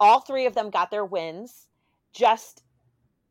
all 0.01 0.21
three 0.21 0.47
of 0.47 0.55
them 0.55 0.71
got 0.71 0.91
their 0.91 1.05
wins. 1.05 1.69
Just 2.13 2.63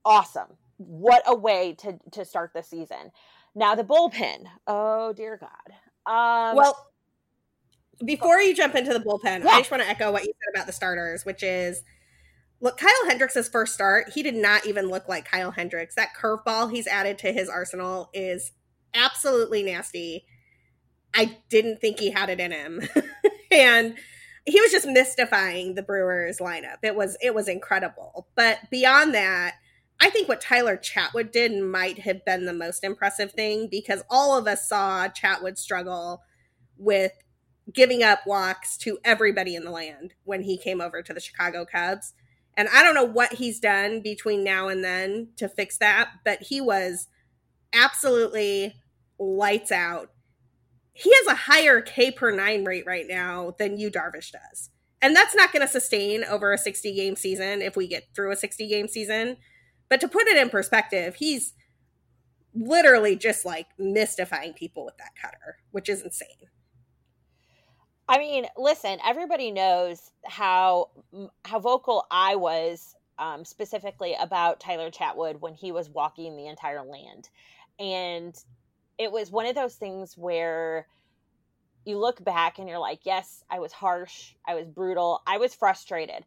awesome. 0.06 0.58
What 0.78 1.24
a 1.28 1.36
way 1.36 1.76
to 1.80 2.00
to 2.12 2.26
start 2.26 2.52
the 2.54 2.64
season. 2.64 3.12
Now 3.54 3.76
the 3.76 3.84
bullpen. 3.84 4.46
Oh 4.68 5.14
dear 5.14 5.38
God. 5.38 5.76
Um, 6.06 6.56
well, 6.56 6.92
before 8.04 8.40
you 8.40 8.56
jump 8.56 8.76
into 8.76 8.94
the 8.94 9.00
bullpen, 9.00 9.44
yeah. 9.44 9.52
I 9.52 9.60
just 9.60 9.70
want 9.70 9.84
to 9.84 9.90
echo 9.90 10.12
what 10.12 10.24
you 10.24 10.34
said 10.34 10.56
about 10.56 10.68
the 10.68 10.74
starters, 10.74 11.26
which 11.26 11.44
is 11.44 11.84
look, 12.62 12.78
Kyle 12.78 13.10
Hendricks' 13.10 13.50
first 13.50 13.74
start, 13.74 14.12
he 14.14 14.24
did 14.24 14.36
not 14.36 14.66
even 14.66 14.88
look 14.88 15.10
like 15.10 15.30
Kyle 15.30 15.52
Hendricks. 15.52 15.96
That 15.96 16.10
curveball 16.20 16.72
he's 16.72 16.88
added 16.88 17.18
to 17.20 17.34
his 17.34 17.50
arsenal 17.50 18.10
is 18.14 18.52
absolutely 18.94 19.64
nasty. 19.64 20.26
I 21.14 21.40
didn't 21.50 21.82
think 21.82 22.00
he 22.00 22.12
had 22.12 22.30
it 22.30 22.40
in 22.40 22.52
him. 22.52 22.82
and 23.52 23.96
he 24.46 24.62
was 24.62 24.72
just 24.72 24.88
mystifying 24.88 25.76
the 25.76 25.84
Brewers 25.84 26.40
lineup. 26.40 26.78
It 26.84 26.96
was 26.96 27.18
it 27.22 27.36
was 27.36 27.48
incredible. 27.48 28.28
But 28.36 28.60
beyond 28.70 29.14
that, 29.14 29.56
I 30.00 30.10
think 30.10 30.28
what 30.28 30.42
Tyler 30.42 30.78
Chatwood 30.78 31.32
did 31.32 31.52
might 31.62 32.00
have 32.00 32.24
been 32.26 32.46
the 32.46 32.54
most 32.54 32.84
impressive 32.84 33.32
thing 33.34 33.68
because 33.70 34.04
all 34.10 34.38
of 34.38 34.48
us 34.48 34.68
saw 34.68 35.08
Chatwood 35.08 35.58
struggle 35.58 36.22
with 36.78 37.12
giving 37.72 38.02
up 38.02 38.22
walks 38.26 38.78
to 38.78 38.98
everybody 39.04 39.56
in 39.56 39.64
the 39.64 39.72
land 39.72 40.14
when 40.24 40.42
he 40.42 40.58
came 40.58 40.82
over 40.82 41.02
to 41.02 41.14
the 41.14 41.20
Chicago 41.20 41.66
Cubs. 41.66 42.14
And 42.58 42.68
I 42.74 42.84
don't 42.84 42.96
know 42.96 43.04
what 43.04 43.34
he's 43.34 43.60
done 43.60 44.02
between 44.02 44.44
now 44.44 44.68
and 44.68 44.84
then 44.84 45.30
to 45.38 45.48
fix 45.48 45.78
that, 45.78 46.10
but 46.26 46.42
he 46.42 46.60
was 46.60 47.08
absolutely 47.74 48.76
lights 49.18 49.72
out. 49.72 50.12
He 50.94 51.12
has 51.12 51.28
a 51.28 51.36
higher 51.36 51.82
K 51.82 52.12
per 52.12 52.32
nine 52.32 52.66
rate 52.66 52.86
right 52.86 53.06
now 53.08 53.56
than 53.58 53.78
Yu 53.78 53.90
Darvish 53.90 54.32
does. 54.32 54.70
And 55.02 55.16
that's 55.16 55.36
not 55.36 55.52
going 55.52 55.66
to 55.66 55.72
sustain 55.72 56.24
over 56.26 56.54
a 56.54 56.58
60 56.58 56.94
game 56.94 57.16
season 57.16 57.62
if 57.62 57.76
we 57.76 57.88
get 57.88 58.08
through 58.14 58.32
a 58.32 58.36
60 58.36 58.68
game 58.68 58.88
season. 58.88 59.38
But 59.90 60.02
to 60.02 60.08
put 60.08 60.28
it 60.28 60.38
in 60.38 60.50
perspective, 60.50 61.16
he's 61.16 61.54
literally 62.54 63.16
just 63.16 63.46
like 63.46 63.68
mystifying 63.80 64.54
people 64.54 64.86
with 64.86 64.98
that 64.98 65.16
cutter, 65.20 65.58
which 65.72 65.90
is 65.90 66.02
insane. 66.02 66.50
I 68.08 68.18
mean, 68.18 68.46
listen, 68.58 69.00
everybody 69.06 69.52
knows 69.52 70.12
how 70.26 70.90
how 71.46 71.60
vocal 71.60 72.06
I 72.12 72.36
was 72.36 72.96
um, 73.18 73.46
specifically 73.46 74.16
about 74.20 74.60
Tyler 74.60 74.92
Chatwood 74.92 75.40
when 75.40 75.54
he 75.54 75.72
was 75.72 75.90
walking 75.90 76.36
the 76.36 76.48
entire 76.48 76.84
land, 76.84 77.30
and 77.80 78.36
it 78.98 79.12
was 79.12 79.32
one 79.32 79.46
of 79.46 79.56
those 79.56 79.76
things 79.76 80.18
where 80.18 80.88
you 81.86 81.98
look 81.98 82.24
back 82.24 82.60
and 82.60 82.70
you're 82.70 82.80
like, 82.80 83.00
yes, 83.04 83.44
I 83.50 83.60
was 83.60 83.72
harsh, 83.72 84.34
I 84.48 84.56
was 84.56 84.68
brutal, 84.68 85.22
I 85.26 85.38
was 85.38 85.56
frustrated. 85.56 86.24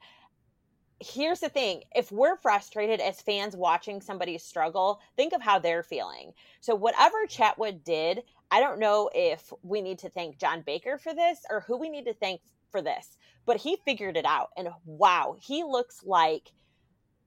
Here's 1.00 1.40
the 1.40 1.48
thing 1.48 1.82
if 1.94 2.10
we're 2.10 2.36
frustrated 2.36 3.00
as 3.00 3.20
fans 3.20 3.54
watching 3.56 4.00
somebody 4.00 4.38
struggle, 4.38 5.00
think 5.16 5.32
of 5.32 5.42
how 5.42 5.58
they're 5.58 5.82
feeling. 5.82 6.32
So, 6.60 6.74
whatever 6.74 7.26
Chatwood 7.26 7.84
did, 7.84 8.22
I 8.50 8.60
don't 8.60 8.78
know 8.78 9.10
if 9.14 9.52
we 9.62 9.82
need 9.82 9.98
to 10.00 10.08
thank 10.08 10.38
John 10.38 10.62
Baker 10.62 10.98
for 10.98 11.14
this 11.14 11.40
or 11.50 11.60
who 11.66 11.76
we 11.76 11.88
need 11.88 12.04
to 12.04 12.14
thank 12.14 12.40
for 12.70 12.82
this, 12.82 13.18
but 13.46 13.56
he 13.56 13.76
figured 13.84 14.16
it 14.16 14.24
out. 14.24 14.50
And 14.56 14.68
wow, 14.84 15.36
he 15.40 15.64
looks 15.64 16.02
like 16.04 16.52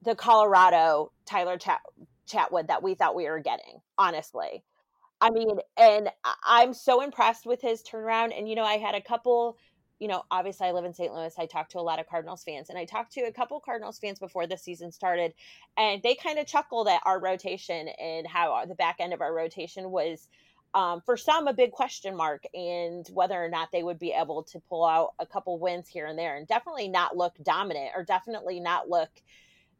the 0.02 0.16
Colorado 0.16 1.12
Tyler 1.26 1.58
Chat- 1.58 1.82
Chatwood 2.30 2.68
that 2.68 2.84
we 2.84 2.96
thought 2.96 3.16
we 3.16 3.30
were 3.30 3.40
getting, 3.40 3.82
honestly. 3.98 4.64
I 5.20 5.32
mean, 5.32 5.58
and 5.78 6.10
I'm 6.44 6.74
so 6.74 7.02
impressed 7.02 7.46
with 7.46 7.62
his 7.62 7.82
turnaround. 7.82 8.38
And, 8.38 8.48
you 8.48 8.56
know, 8.56 8.64
I 8.64 8.78
had 8.78 8.94
a 8.94 9.02
couple, 9.02 9.58
you 10.00 10.08
know, 10.08 10.24
obviously 10.30 10.68
I 10.68 10.72
live 10.72 10.86
in 10.86 10.94
St. 10.94 11.12
Louis. 11.14 11.34
I 11.40 11.48
talked 11.48 11.72
to 11.72 11.80
a 11.80 11.82
lot 11.82 12.00
of 12.00 12.08
Cardinals 12.08 12.44
fans, 12.44 12.70
and 12.70 12.78
I 12.78 12.86
talked 12.86 13.14
to 13.14 13.22
a 13.22 13.32
couple 13.32 13.60
Cardinals 13.60 13.98
fans 13.98 14.20
before 14.20 14.46
the 14.46 14.58
season 14.58 14.92
started, 14.92 15.34
and 15.76 16.04
they 16.04 16.14
kind 16.14 16.38
of 16.38 16.46
chuckled 16.46 16.88
at 16.88 17.02
our 17.06 17.20
rotation 17.20 17.88
and 17.88 18.28
how 18.28 18.64
the 18.66 18.76
back 18.76 18.98
end 19.00 19.14
of 19.14 19.22
our 19.22 19.34
rotation 19.34 19.90
was 19.90 20.28
um, 20.74 21.02
for 21.06 21.18
some 21.18 21.48
a 21.48 21.54
big 21.54 21.72
question 21.72 22.16
mark 22.16 22.44
and 22.54 23.08
whether 23.14 23.44
or 23.44 23.50
not 23.50 23.70
they 23.72 23.84
would 23.84 24.00
be 24.00 24.12
able 24.12 24.44
to 24.44 24.60
pull 24.70 24.86
out 24.86 25.14
a 25.20 25.26
couple 25.26 25.60
wins 25.60 25.88
here 25.88 26.06
and 26.06 26.20
there 26.20 26.36
and 26.36 26.48
definitely 26.48 26.88
not 26.88 27.18
look 27.18 27.34
dominant 27.44 27.92
or 27.96 28.04
definitely 28.04 28.60
not 28.60 28.90
look 28.90 29.10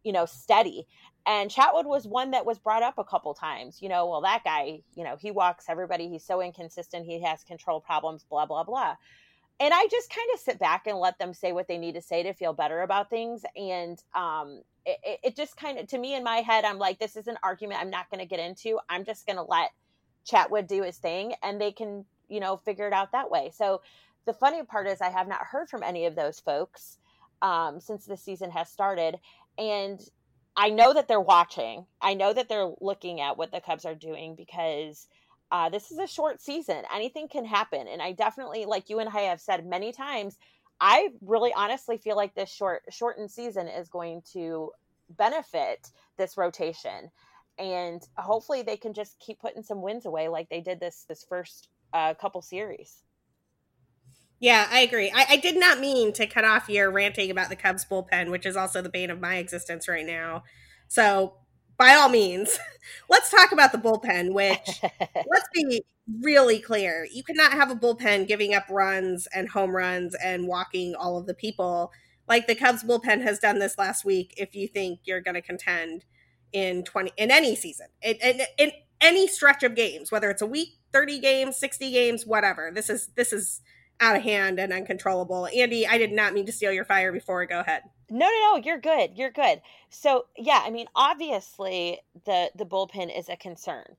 you 0.04 0.12
know 0.12 0.26
steady. 0.26 0.88
And 1.26 1.52
chatwood 1.52 1.86
was 1.86 2.08
one 2.08 2.32
that 2.32 2.46
was 2.46 2.58
brought 2.58 2.84
up 2.84 2.98
a 2.98 3.04
couple 3.04 3.34
times 3.34 3.82
you 3.82 3.90
know 3.90 4.08
well 4.08 4.22
that 4.22 4.44
guy 4.44 4.80
you 4.96 5.04
know 5.04 5.18
he 5.20 5.32
walks 5.32 5.66
everybody 5.68 6.08
he's 6.08 6.24
so 6.24 6.42
inconsistent 6.42 7.06
he 7.06 7.22
has 7.22 7.44
control 7.44 7.82
problems 7.82 8.26
blah 8.30 8.46
blah 8.46 8.64
blah. 8.64 8.96
And 9.60 9.74
i 9.74 9.88
just 9.92 10.10
kind 10.10 10.30
of 10.34 10.40
sit 10.40 10.60
back 10.60 10.88
and 10.88 10.98
let 10.98 11.20
them 11.20 11.34
say 11.34 11.52
what 11.52 11.68
they 11.68 11.78
need 11.78 11.96
to 11.96 12.02
say 12.02 12.24
to 12.24 12.34
feel 12.34 12.54
better 12.54 12.82
about 12.82 13.10
things. 13.10 13.44
And 13.56 14.02
um, 14.16 14.62
it, 14.86 15.20
it 15.24 15.36
just 15.36 15.58
kind 15.58 15.80
of 15.80 15.88
to 15.88 15.98
me 15.98 16.16
in 16.16 16.24
my 16.24 16.38
head 16.38 16.64
i'm 16.64 16.78
like 16.78 16.98
this 16.98 17.18
is 17.18 17.28
an 17.28 17.38
argument 17.44 17.82
i'm 17.82 17.90
not 17.90 18.10
going 18.10 18.22
to 18.22 18.26
get 18.26 18.40
into. 18.40 18.80
I'm 18.88 19.04
just 19.04 19.26
going 19.26 19.36
to 19.36 19.44
let 19.44 19.72
Chatwood 20.30 20.68
do 20.68 20.84
his 20.84 20.98
thing 20.98 21.34
and 21.44 21.60
they 21.60 21.72
can, 21.72 22.06
you 22.28 22.40
know, 22.40 22.58
figure 22.58 22.88
it 22.88 22.94
out 22.94 23.12
that 23.12 23.32
way. 23.32 23.52
So 23.56 23.82
the 24.26 24.34
funny 24.34 24.64
part 24.64 24.88
is 24.88 25.02
I 25.02 25.10
have 25.10 25.28
not 25.28 25.42
heard 25.42 25.70
from 25.70 25.84
any 25.84 26.06
of 26.06 26.16
those 26.16 26.40
folks 26.40 26.98
um, 27.42 27.80
since 27.80 28.06
the 28.06 28.18
season 28.18 28.52
has 28.52 28.70
started. 28.70 29.18
And 29.58 30.00
I 30.56 30.70
know 30.70 30.94
that 30.94 31.08
they're 31.08 31.22
watching. 31.22 31.86
I 32.02 32.14
know 32.14 32.34
that 32.34 32.50
they're 32.50 32.72
looking 32.82 33.22
at 33.22 33.38
what 33.38 33.52
the 33.52 33.62
Cubs 33.62 33.86
are 33.86 33.96
doing 33.96 34.36
because 34.36 35.08
uh, 35.52 35.70
this 35.70 35.92
is 35.92 36.00
a 36.00 36.08
short 36.08 36.42
season. 36.42 36.84
Anything 36.94 37.28
can 37.28 37.46
happen. 37.46 37.88
And 37.88 38.02
I 38.02 38.12
definitely, 38.12 38.66
like 38.66 38.90
you 38.90 39.00
and 39.00 39.10
I 39.10 39.22
have 39.22 39.40
said 39.40 39.66
many 39.66 39.92
times, 39.92 40.38
I 40.80 41.10
really 41.22 41.54
honestly 41.54 41.98
feel 41.98 42.16
like 42.16 42.36
this 42.36 42.52
short 42.52 42.84
shortened 42.90 43.32
season 43.32 43.68
is 43.68 43.88
going 43.88 44.24
to 44.34 44.72
benefit 45.10 45.92
this 46.18 46.38
rotation 46.38 47.10
and 47.58 48.02
hopefully 48.18 48.62
they 48.62 48.78
can 48.78 48.94
just 48.94 49.20
keep 49.20 49.40
putting 49.40 49.64
some 49.64 49.82
wins 49.82 50.06
away 50.06 50.28
like 50.28 50.50
they 50.50 50.62
did 50.62 50.80
this 50.80 51.06
this 51.08 51.26
first 51.28 51.70
uh, 51.94 52.14
couple 52.14 52.42
series. 52.42 53.04
Yeah, 54.40 54.68
I 54.70 54.82
agree. 54.82 55.12
I, 55.14 55.26
I, 55.32 55.38
did 55.38 55.60
not 55.60 55.80
mean 55.80 56.14
to 56.14 56.28
cut 56.28 56.46
off 56.46 56.70
your 56.70 56.92
ranting 56.92 57.32
about 57.32 57.50
the 57.50 57.56
Cubs 57.56 57.88
bullpen, 57.90 58.30
which 58.30 58.46
is 58.46 58.56
also 58.56 58.84
the 58.84 58.90
bane 58.90 59.10
of 59.10 59.20
my 59.20 59.38
existence 59.38 59.88
right 59.88 60.06
now. 60.06 60.44
So, 60.88 61.34
by 61.76 61.96
all 61.96 62.08
means, 62.08 62.60
let's 63.10 63.32
talk 63.32 63.52
about 63.52 63.72
the 63.72 63.80
bullpen, 63.80 64.34
which, 64.34 64.80
let's 65.16 65.50
be 65.56 65.84
really 66.22 66.60
clear. 66.60 67.08
You 67.12 67.24
cannot 67.24 67.54
have 67.54 67.72
a 67.72 67.76
bullpen 67.76 68.28
giving 68.28 68.54
up 68.54 68.66
runs 68.70 69.28
and 69.34 69.50
home 69.50 69.76
runs 69.76 70.14
and 70.24 70.48
walking 70.48 70.94
all 70.94 71.18
of 71.18 71.26
the 71.26 71.34
people 71.34 71.92
like 72.28 72.48
the 72.48 72.56
Cubs 72.56 72.84
bullpen 72.84 73.22
has 73.22 73.40
done 73.40 73.60
this 73.60 73.78
last 73.78 74.04
week 74.04 74.34
if 74.38 74.56
you 74.56 74.68
think 74.68 75.00
you're 75.06 75.22
going 75.22 75.36
to 75.36 75.42
contend 75.42 76.06
in 76.54 76.84
20 76.84 77.12
in 77.18 77.32
any 77.32 77.56
season. 77.56 77.88
In, 78.02 78.16
in, 78.18 78.42
in 78.58 78.72
any 79.02 79.28
stretch 79.28 79.64
of 79.64 79.76
games, 79.76 80.12
whether 80.12 80.30
it's 80.30 80.42
a 80.42 80.48
week, 80.48 80.78
30 80.94 81.20
games, 81.20 81.58
60 81.58 81.92
games, 81.92 82.26
whatever. 82.26 82.72
This 82.74 82.90
is 82.90 83.08
this 83.16 83.34
is 83.34 83.62
out 84.00 84.16
of 84.16 84.24
hand 84.24 84.60
and 84.60 84.72
uncontrollable. 84.72 85.48
Andy, 85.48 85.88
I 85.88 85.98
did 85.98 86.12
not 86.12 86.34
mean 86.34 86.46
to 86.46 86.52
steal 86.52 86.72
your 86.72 86.86
fire 86.86 87.12
before. 87.12 87.46
Go 87.46 87.60
ahead. 87.62 87.84
No, 88.10 88.26
no, 88.26 88.56
no, 88.56 88.62
you're 88.64 88.80
good. 88.80 89.18
You're 89.18 89.32
good. 89.32 89.62
So, 89.90 90.28
yeah, 90.38 90.62
I 90.64 90.70
mean, 90.70 90.88
obviously 90.96 92.00
the 92.26 92.52
the 92.56 92.66
bullpen 92.66 93.18
is 93.18 93.30
a 93.30 93.36
concern. 93.36 93.96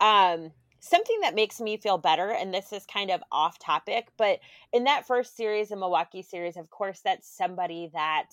Um 0.00 0.52
something 0.80 1.18
that 1.22 1.34
makes 1.34 1.60
me 1.60 1.76
feel 1.76 1.98
better 1.98 2.30
and 2.30 2.54
this 2.54 2.72
is 2.72 2.86
kind 2.86 3.10
of 3.10 3.20
off 3.32 3.58
topic, 3.58 4.08
but 4.16 4.38
in 4.72 4.84
that 4.84 5.06
first 5.06 5.36
series, 5.36 5.70
the 5.70 5.76
Milwaukee 5.76 6.22
series, 6.22 6.56
of 6.56 6.70
course, 6.70 7.00
that's 7.00 7.28
somebody 7.28 7.90
that 7.92 8.26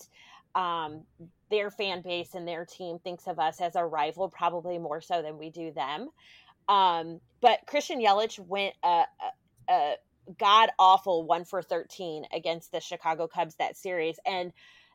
um 0.56 1.04
their 1.50 1.70
fan 1.70 2.02
base 2.02 2.34
and 2.34 2.46
their 2.46 2.64
team 2.64 2.98
thinks 2.98 3.26
of 3.28 3.38
us 3.38 3.60
as 3.60 3.76
a 3.76 3.84
rival 3.84 4.28
probably 4.28 4.78
more 4.78 5.00
so 5.00 5.22
than 5.22 5.38
we 5.38 5.50
do 5.50 5.70
them. 5.72 6.08
Um, 6.68 7.20
but 7.40 7.60
Christian 7.66 8.00
Yelich 8.00 8.38
went 8.40 8.74
a, 8.82 9.04
a, 9.68 9.72
a 9.72 9.94
god 10.38 10.70
awful 10.78 11.24
one 11.24 11.44
for 11.44 11.62
13 11.62 12.24
against 12.32 12.72
the 12.72 12.80
Chicago 12.80 13.28
Cubs 13.28 13.54
that 13.56 13.76
series. 13.76 14.18
And 14.26 14.52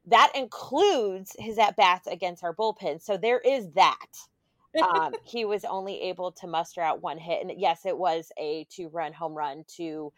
that 0.08 0.32
includes 0.36 1.36
his 1.40 1.58
at 1.58 1.78
bats 1.78 2.08
against 2.08 2.44
our 2.44 2.54
bullpen. 2.54 3.02
So 3.02 3.18
there 3.18 3.40
is 3.40 3.70
that. 3.76 4.08
um, 4.82 5.14
he 5.24 5.46
was 5.46 5.64
only 5.64 6.02
able 6.02 6.32
to 6.34 6.48
muster 6.48 6.82
out 6.82 7.02
one 7.02 7.18
hit. 7.18 7.42
And 7.42 7.52
yes, 7.58 7.86
it 7.86 7.98
was 7.98 8.32
a 8.38 8.68
two 8.70 8.90
run 8.90 9.14
home 9.14 9.34
run 9.34 9.64
to 9.78 10.12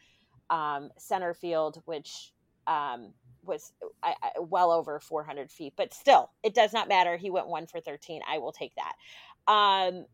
um, 0.50 0.90
center 0.98 1.34
field, 1.34 1.82
which 1.86 2.32
um, 2.66 3.14
was 3.46 3.74
I, 4.02 4.16
I, 4.22 4.40
well 4.40 4.72
over 4.72 5.00
400 5.00 5.52
feet. 5.52 5.74
But 5.76 5.94
still, 5.94 6.32
it 6.44 6.54
does 6.54 6.74
not 6.74 6.88
matter. 6.88 7.18
He 7.18 7.30
went 7.30 7.48
one 7.48 7.68
for 7.68 7.80
13. 7.80 8.22
I 8.30 8.38
will 8.38 8.52
take 8.52 8.74
that. 8.76 9.52
Um, 9.52 10.06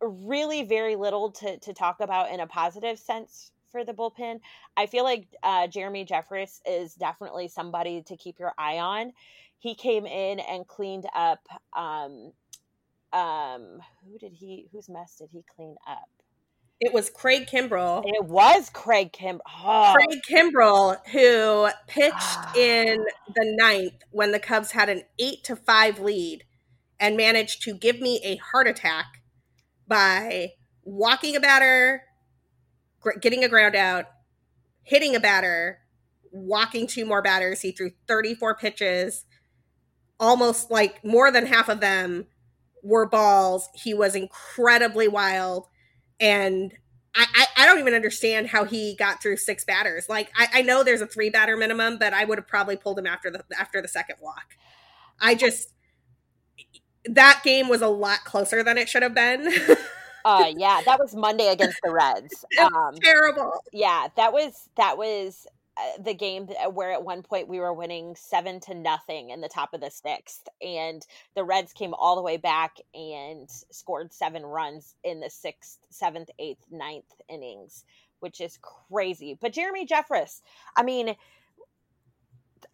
really, 0.00 0.62
very 0.62 0.96
little 0.96 1.30
to, 1.30 1.58
to 1.58 1.72
talk 1.72 2.00
about 2.00 2.30
in 2.32 2.40
a 2.40 2.46
positive 2.46 2.98
sense 2.98 3.52
for 3.70 3.84
the 3.84 3.92
bullpen. 3.92 4.40
I 4.76 4.86
feel 4.86 5.04
like 5.04 5.26
uh, 5.42 5.66
Jeremy 5.66 6.04
Jeffress 6.04 6.60
is 6.66 6.94
definitely 6.94 7.48
somebody 7.48 8.02
to 8.02 8.16
keep 8.16 8.38
your 8.38 8.52
eye 8.58 8.78
on. 8.78 9.12
He 9.58 9.74
came 9.74 10.06
in 10.06 10.40
and 10.40 10.66
cleaned 10.66 11.06
up. 11.14 11.46
Um, 11.72 12.32
um, 13.12 13.80
who 14.04 14.18
did 14.18 14.32
he? 14.32 14.68
Whose 14.72 14.88
mess 14.88 15.16
did 15.18 15.30
he 15.32 15.44
clean 15.54 15.76
up? 15.86 16.08
It 16.84 16.92
was 16.92 17.10
Craig 17.10 17.46
Kimbrel. 17.46 18.02
It 18.04 18.24
was 18.24 18.68
Craig 18.68 19.12
Kimbrel. 19.12 19.38
Oh. 19.64 19.94
Craig 19.94 20.18
Kimbrel, 20.28 20.96
who 21.12 21.68
pitched 21.86 22.56
in 22.56 23.06
the 23.36 23.54
ninth 23.56 24.02
when 24.10 24.32
the 24.32 24.40
Cubs 24.40 24.72
had 24.72 24.88
an 24.88 25.04
eight 25.16 25.44
to 25.44 25.54
five 25.54 26.00
lead 26.00 26.42
and 26.98 27.16
managed 27.16 27.62
to 27.62 27.74
give 27.74 28.00
me 28.00 28.20
a 28.24 28.34
heart 28.34 28.66
attack 28.66 29.22
by 29.86 30.54
walking 30.82 31.36
a 31.36 31.40
batter, 31.40 32.02
getting 33.20 33.44
a 33.44 33.48
ground 33.48 33.76
out, 33.76 34.06
hitting 34.82 35.14
a 35.14 35.20
batter, 35.20 35.78
walking 36.32 36.88
two 36.88 37.06
more 37.06 37.22
batters. 37.22 37.60
He 37.60 37.70
threw 37.70 37.92
34 38.08 38.56
pitches, 38.56 39.24
almost 40.18 40.68
like 40.68 41.04
more 41.04 41.30
than 41.30 41.46
half 41.46 41.68
of 41.68 41.78
them 41.78 42.26
were 42.82 43.08
balls. 43.08 43.68
He 43.72 43.94
was 43.94 44.16
incredibly 44.16 45.06
wild. 45.06 45.68
And 46.22 46.72
I, 47.14 47.26
I, 47.34 47.62
I 47.62 47.66
don't 47.66 47.80
even 47.80 47.94
understand 47.94 48.46
how 48.46 48.64
he 48.64 48.94
got 48.94 49.20
through 49.20 49.36
six 49.36 49.64
batters. 49.64 50.08
Like 50.08 50.30
I, 50.36 50.46
I 50.54 50.62
know 50.62 50.82
there's 50.82 51.02
a 51.02 51.06
three 51.06 51.28
batter 51.28 51.56
minimum, 51.56 51.98
but 51.98 52.14
I 52.14 52.24
would 52.24 52.38
have 52.38 52.46
probably 52.46 52.76
pulled 52.76 52.98
him 52.98 53.06
after 53.06 53.30
the 53.30 53.44
after 53.58 53.82
the 53.82 53.88
second 53.88 54.16
walk. 54.22 54.56
I 55.20 55.34
just 55.34 55.70
that 57.04 57.42
game 57.44 57.68
was 57.68 57.82
a 57.82 57.88
lot 57.88 58.24
closer 58.24 58.62
than 58.62 58.78
it 58.78 58.88
should 58.88 59.02
have 59.02 59.14
been. 59.14 59.52
uh 60.24 60.52
yeah, 60.56 60.80
that 60.86 60.98
was 60.98 61.14
Monday 61.14 61.48
against 61.48 61.78
the 61.82 61.92
Reds. 61.92 62.44
Um, 62.60 62.94
terrible. 63.02 63.52
Yeah, 63.72 64.08
that 64.16 64.32
was 64.32 64.68
that 64.76 64.96
was 64.96 65.46
the 66.00 66.14
game 66.14 66.48
uh, 66.64 66.70
where 66.70 66.92
at 66.92 67.04
one 67.04 67.22
point 67.22 67.48
we 67.48 67.58
were 67.58 67.72
winning 67.72 68.14
seven 68.16 68.60
to 68.60 68.74
nothing 68.74 69.30
in 69.30 69.40
the 69.40 69.48
top 69.48 69.72
of 69.72 69.80
the 69.80 69.90
sixth, 69.90 70.48
and 70.60 71.06
the 71.34 71.44
Reds 71.44 71.72
came 71.72 71.94
all 71.94 72.16
the 72.16 72.22
way 72.22 72.36
back 72.36 72.76
and 72.94 73.48
scored 73.70 74.12
seven 74.12 74.44
runs 74.44 74.94
in 75.02 75.20
the 75.20 75.30
sixth, 75.30 75.78
seventh, 75.90 76.30
eighth, 76.38 76.64
ninth 76.70 77.12
innings, 77.28 77.84
which 78.20 78.40
is 78.40 78.58
crazy. 78.60 79.36
But 79.40 79.52
Jeremy 79.52 79.86
Jeffress, 79.86 80.42
I 80.76 80.82
mean, 80.82 81.16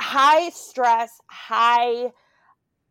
high 0.01 0.51
stress, 0.51 1.21
high 1.27 2.13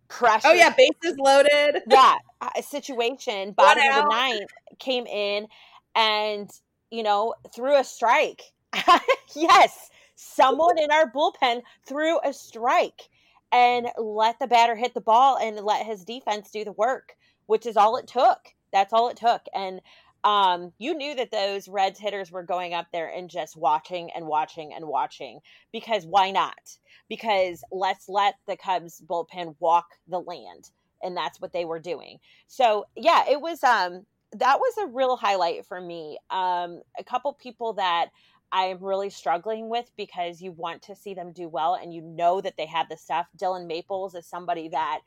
pressure. 0.07 0.47
Oh 0.47 0.53
yeah, 0.53 0.73
bases 0.75 1.17
loaded. 1.17 1.81
yeah, 1.87 2.15
situation. 2.61 3.51
Bottom 3.51 3.83
of 3.87 4.03
the 4.03 4.09
ninth 4.09 4.51
came 4.79 5.05
in 5.05 5.47
and 5.95 6.49
you 6.91 7.03
know 7.03 7.33
threw 7.53 7.77
a 7.77 7.83
strike. 7.83 8.41
yes, 9.35 9.89
someone 10.17 10.79
in 10.79 10.91
our 10.91 11.09
bullpen 11.09 11.61
threw 11.87 12.19
a 12.23 12.33
strike 12.33 13.03
and 13.51 13.87
let 13.97 14.39
the 14.39 14.47
batter 14.47 14.75
hit 14.75 14.93
the 14.93 15.01
ball 15.01 15.37
and 15.37 15.55
let 15.57 15.85
his 15.85 16.03
defense 16.03 16.51
do 16.51 16.65
the 16.65 16.71
work, 16.73 17.15
which 17.45 17.65
is 17.65 17.77
all 17.77 17.95
it 17.97 18.07
took. 18.07 18.39
That's 18.73 18.91
all 18.91 19.09
it 19.09 19.17
took. 19.17 19.43
And 19.53 19.79
um, 20.23 20.73
you 20.79 20.95
knew 20.95 21.15
that 21.15 21.31
those 21.31 21.67
Reds 21.69 21.99
hitters 21.99 22.31
were 22.31 22.43
going 22.43 22.73
up 22.73 22.87
there 22.91 23.07
and 23.07 23.29
just 23.29 23.55
watching 23.55 24.09
and 24.15 24.25
watching 24.25 24.73
and 24.73 24.87
watching 24.87 25.39
because 25.71 26.05
why 26.05 26.31
not? 26.31 26.77
Because 27.07 27.63
let's 27.71 28.09
let 28.09 28.35
the 28.47 28.57
Cubs 28.57 29.01
bullpen 29.07 29.55
walk 29.59 29.85
the 30.07 30.19
land. 30.19 30.71
And 31.03 31.15
that's 31.15 31.39
what 31.39 31.53
they 31.53 31.63
were 31.63 31.79
doing. 31.79 32.17
So 32.47 32.87
yeah, 32.95 33.23
it 33.29 33.39
was 33.39 33.63
um 33.63 34.05
that 34.33 34.59
was 34.59 34.73
a 34.79 34.87
real 34.87 35.15
highlight 35.15 35.65
for 35.65 35.79
me. 35.79 36.17
Um, 36.29 36.81
a 36.99 37.03
couple 37.05 37.31
people 37.33 37.73
that 37.73 38.09
I'm 38.51 38.79
really 38.79 39.09
struggling 39.09 39.69
with 39.69 39.91
because 39.97 40.41
you 40.41 40.51
want 40.51 40.81
to 40.83 40.95
see 40.95 41.13
them 41.13 41.33
do 41.33 41.47
well 41.47 41.75
and 41.75 41.93
you 41.93 42.01
know 42.01 42.41
that 42.41 42.55
they 42.57 42.65
have 42.65 42.89
the 42.89 42.97
stuff. 42.97 43.27
Dylan 43.37 43.67
Maples 43.67 44.15
is 44.15 44.25
somebody 44.25 44.69
that 44.69 45.01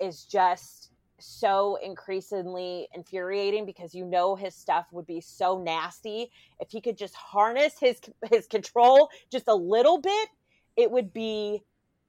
is 0.00 0.24
just 0.24 0.90
so 1.20 1.78
increasingly 1.82 2.88
infuriating 2.94 3.66
because 3.66 3.94
you 3.94 4.04
know 4.04 4.36
his 4.36 4.54
stuff 4.54 4.86
would 4.92 5.06
be 5.06 5.20
so 5.20 5.60
nasty 5.60 6.30
if 6.60 6.70
he 6.70 6.80
could 6.80 6.96
just 6.96 7.14
harness 7.14 7.74
his 7.78 8.00
his 8.30 8.46
control 8.46 9.08
just 9.30 9.48
a 9.48 9.54
little 9.54 10.00
bit 10.00 10.28
it 10.76 10.90
would 10.90 11.12
be 11.12 11.60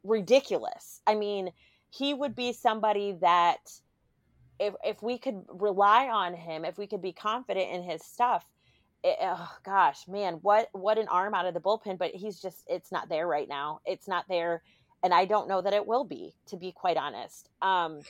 ridiculous 0.04 1.02
i 1.08 1.16
mean 1.16 1.50
he 1.90 2.14
would 2.14 2.36
be 2.36 2.54
somebody 2.54 3.18
that 3.20 3.58
if 4.60 4.76
if 4.84 5.02
we 5.02 5.18
could 5.18 5.44
rely 5.50 6.08
on 6.08 6.36
him 6.36 6.64
if 6.64 6.78
we 6.78 6.88
could 6.88 7.02
be 7.02 7.12
confident 7.12 7.70
in 7.72 7.84
his 7.84 8.04
stuff 8.04 8.46
it, 9.04 9.18
oh 9.22 9.50
gosh, 9.64 10.08
man, 10.08 10.36
what 10.42 10.70
what 10.74 10.98
an 10.98 11.08
arm 11.08 11.34
out 11.34 11.46
of 11.46 11.54
the 11.54 11.60
bullpen, 11.60 11.98
but 11.98 12.12
he's 12.12 12.42
just 12.42 12.64
it's 12.68 12.92
not 12.92 13.10
there 13.10 13.28
right 13.28 13.48
now. 13.48 13.82
It's 13.86 14.08
not 14.08 14.26
there, 14.28 14.62
and 15.04 15.14
I 15.14 15.26
don't 15.26 15.48
know 15.48 15.62
that 15.62 15.74
it 15.74 15.86
will 15.86 16.04
be, 16.04 16.36
to 16.48 16.58
be 16.58 16.72
quite 16.72 16.98
honest. 16.98 17.50
Um, 17.62 18.02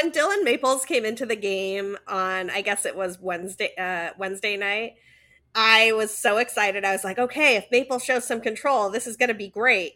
when 0.00 0.10
Dylan 0.10 0.42
Maples 0.42 0.84
came 0.84 1.04
into 1.04 1.24
the 1.24 1.36
game 1.36 1.96
on, 2.08 2.50
I 2.50 2.62
guess 2.62 2.84
it 2.84 2.96
was 2.96 3.18
Wednesday 3.20 3.70
uh, 3.78 4.10
Wednesday 4.18 4.56
night, 4.56 4.94
I 5.54 5.92
was 5.92 6.16
so 6.16 6.38
excited. 6.38 6.84
I 6.84 6.92
was 6.92 7.04
like, 7.04 7.18
okay, 7.18 7.56
if 7.56 7.70
Maples 7.70 8.04
shows 8.04 8.26
some 8.26 8.40
control, 8.40 8.90
this 8.90 9.06
is 9.06 9.16
going 9.16 9.28
to 9.28 9.34
be 9.34 9.48
great. 9.48 9.94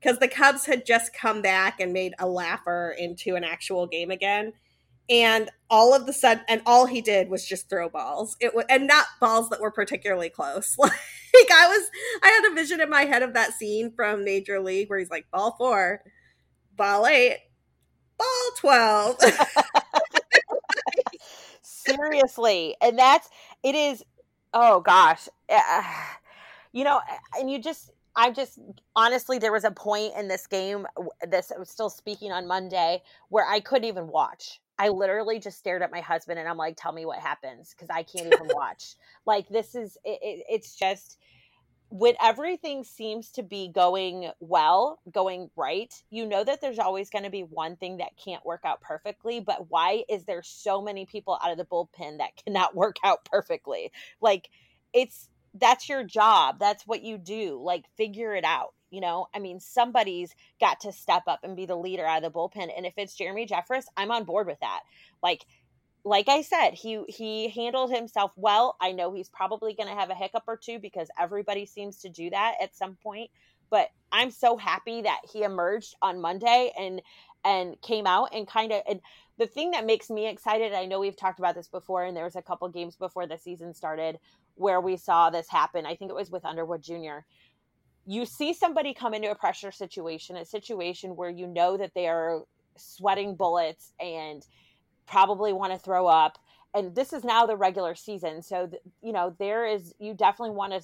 Because 0.00 0.18
the 0.18 0.28
Cubs 0.28 0.66
had 0.66 0.84
just 0.84 1.14
come 1.14 1.40
back 1.40 1.80
and 1.80 1.92
made 1.92 2.12
a 2.18 2.28
laugher 2.28 2.94
into 2.96 3.34
an 3.34 3.44
actual 3.44 3.86
game 3.86 4.10
again 4.10 4.52
and 5.08 5.50
all 5.70 5.94
of 5.94 6.06
the 6.06 6.12
sudden 6.12 6.44
and 6.48 6.62
all 6.66 6.86
he 6.86 7.00
did 7.00 7.28
was 7.28 7.46
just 7.46 7.68
throw 7.68 7.88
balls 7.88 8.36
it 8.40 8.54
was 8.54 8.64
and 8.68 8.86
not 8.86 9.06
balls 9.20 9.48
that 9.48 9.60
were 9.60 9.70
particularly 9.70 10.28
close 10.28 10.74
like 10.78 11.50
i 11.52 11.68
was 11.68 11.90
i 12.22 12.28
had 12.28 12.50
a 12.50 12.54
vision 12.54 12.80
in 12.80 12.90
my 12.90 13.02
head 13.02 13.22
of 13.22 13.34
that 13.34 13.52
scene 13.52 13.92
from 13.94 14.24
major 14.24 14.60
league 14.60 14.88
where 14.88 14.98
he's 14.98 15.10
like 15.10 15.26
ball 15.30 15.54
four 15.58 16.00
ball 16.76 17.06
eight 17.06 17.38
ball 18.18 18.50
12 18.58 19.16
seriously 21.62 22.74
and 22.80 22.98
that's 22.98 23.28
it 23.62 23.74
is 23.74 24.02
oh 24.54 24.80
gosh 24.80 25.28
uh, 25.48 25.82
you 26.72 26.84
know 26.84 27.00
and 27.38 27.50
you 27.50 27.60
just 27.60 27.92
I 28.16 28.30
just 28.30 28.58
honestly, 28.96 29.38
there 29.38 29.52
was 29.52 29.64
a 29.64 29.70
point 29.70 30.14
in 30.16 30.26
this 30.26 30.46
game. 30.46 30.86
This 31.28 31.52
I 31.54 31.58
was 31.58 31.68
still 31.68 31.90
speaking 31.90 32.32
on 32.32 32.46
Monday 32.46 33.02
where 33.28 33.46
I 33.46 33.60
couldn't 33.60 33.84
even 33.84 34.08
watch. 34.08 34.58
I 34.78 34.88
literally 34.88 35.38
just 35.38 35.58
stared 35.58 35.82
at 35.82 35.90
my 35.90 36.00
husband 36.00 36.38
and 36.38 36.48
I'm 36.48 36.56
like, 36.56 36.76
tell 36.76 36.92
me 36.92 37.06
what 37.06 37.18
happens 37.18 37.70
because 37.70 37.90
I 37.90 38.02
can't 38.02 38.26
even 38.26 38.48
watch. 38.54 38.94
like, 39.24 39.48
this 39.48 39.74
is, 39.74 39.96
it, 40.04 40.18
it, 40.22 40.44
it's 40.48 40.76
just, 40.76 41.18
when 41.88 42.14
everything 42.20 42.82
seems 42.82 43.30
to 43.32 43.42
be 43.42 43.68
going 43.68 44.30
well, 44.40 44.98
going 45.10 45.50
right, 45.56 45.94
you 46.10 46.26
know 46.26 46.42
that 46.42 46.60
there's 46.60 46.80
always 46.80 47.10
going 47.10 47.24
to 47.24 47.30
be 47.30 47.42
one 47.42 47.76
thing 47.76 47.98
that 47.98 48.16
can't 48.16 48.44
work 48.44 48.62
out 48.64 48.80
perfectly. 48.80 49.40
But 49.40 49.70
why 49.70 50.02
is 50.08 50.24
there 50.24 50.42
so 50.42 50.82
many 50.82 51.06
people 51.06 51.38
out 51.42 51.52
of 51.52 51.58
the 51.58 51.64
bullpen 51.64 52.18
that 52.18 52.42
cannot 52.44 52.74
work 52.74 52.96
out 53.04 53.24
perfectly? 53.24 53.92
Like, 54.20 54.50
it's 54.92 55.28
that's 55.54 55.88
your 55.88 56.04
job. 56.04 56.58
That's 56.58 56.86
what 56.86 57.02
you 57.02 57.18
do. 57.18 57.60
Like, 57.62 57.84
figure 57.96 58.34
it 58.34 58.44
out. 58.44 58.74
You 58.90 59.00
know, 59.00 59.26
I 59.34 59.38
mean, 59.38 59.60
somebody's 59.60 60.34
got 60.60 60.80
to 60.80 60.92
step 60.92 61.24
up 61.26 61.40
and 61.42 61.56
be 61.56 61.66
the 61.66 61.76
leader 61.76 62.04
out 62.04 62.22
of 62.22 62.32
the 62.32 62.38
bullpen. 62.38 62.70
And 62.76 62.86
if 62.86 62.94
it's 62.96 63.14
Jeremy 63.14 63.46
Jeffress, 63.46 63.84
I'm 63.96 64.10
on 64.10 64.24
board 64.24 64.46
with 64.46 64.60
that. 64.60 64.80
Like, 65.22 65.44
like 66.04 66.28
I 66.28 66.42
said, 66.42 66.70
he 66.70 67.02
he 67.08 67.48
handled 67.48 67.90
himself 67.90 68.30
well. 68.36 68.76
I 68.80 68.92
know 68.92 69.12
he's 69.12 69.28
probably 69.28 69.74
going 69.74 69.88
to 69.88 69.94
have 69.94 70.10
a 70.10 70.14
hiccup 70.14 70.44
or 70.46 70.56
two 70.56 70.78
because 70.78 71.08
everybody 71.18 71.66
seems 71.66 71.98
to 72.02 72.08
do 72.08 72.30
that 72.30 72.54
at 72.62 72.76
some 72.76 72.96
point. 73.02 73.30
But 73.70 73.88
I'm 74.12 74.30
so 74.30 74.56
happy 74.56 75.02
that 75.02 75.22
he 75.32 75.42
emerged 75.42 75.96
on 76.00 76.20
Monday 76.20 76.72
and 76.78 77.02
and 77.44 77.80
came 77.82 78.06
out 78.06 78.30
and 78.32 78.46
kind 78.46 78.70
of 78.72 78.82
and 78.88 79.00
the 79.38 79.46
thing 79.46 79.72
that 79.72 79.84
makes 79.84 80.08
me 80.08 80.28
excited. 80.28 80.72
I 80.72 80.86
know 80.86 81.00
we've 81.00 81.16
talked 81.16 81.38
about 81.38 81.54
this 81.54 81.68
before, 81.68 82.04
and 82.04 82.16
there 82.16 82.24
was 82.24 82.36
a 82.36 82.42
couple 82.42 82.68
games 82.68 82.96
before 82.96 83.26
the 83.26 83.36
season 83.36 83.74
started 83.74 84.18
where 84.54 84.80
we 84.80 84.96
saw 84.96 85.28
this 85.28 85.48
happen. 85.48 85.86
I 85.86 85.96
think 85.96 86.10
it 86.10 86.14
was 86.14 86.30
with 86.30 86.44
Underwood 86.44 86.82
Jr. 86.82 87.18
You 88.06 88.24
see 88.24 88.54
somebody 88.54 88.94
come 88.94 89.14
into 89.14 89.30
a 89.30 89.34
pressure 89.34 89.72
situation, 89.72 90.36
a 90.36 90.44
situation 90.44 91.16
where 91.16 91.30
you 91.30 91.46
know 91.46 91.76
that 91.76 91.92
they 91.94 92.06
are 92.06 92.42
sweating 92.76 93.34
bullets 93.34 93.92
and 94.00 94.46
probably 95.06 95.52
want 95.52 95.72
to 95.72 95.78
throw 95.78 96.06
up. 96.06 96.38
And 96.74 96.94
this 96.94 97.12
is 97.12 97.24
now 97.24 97.46
the 97.46 97.56
regular 97.56 97.94
season. 97.94 98.42
So, 98.42 98.70
you 99.02 99.12
know, 99.12 99.34
there 99.38 99.66
is, 99.66 99.94
you 99.98 100.14
definitely 100.14 100.54
want 100.54 100.72
to 100.72 100.82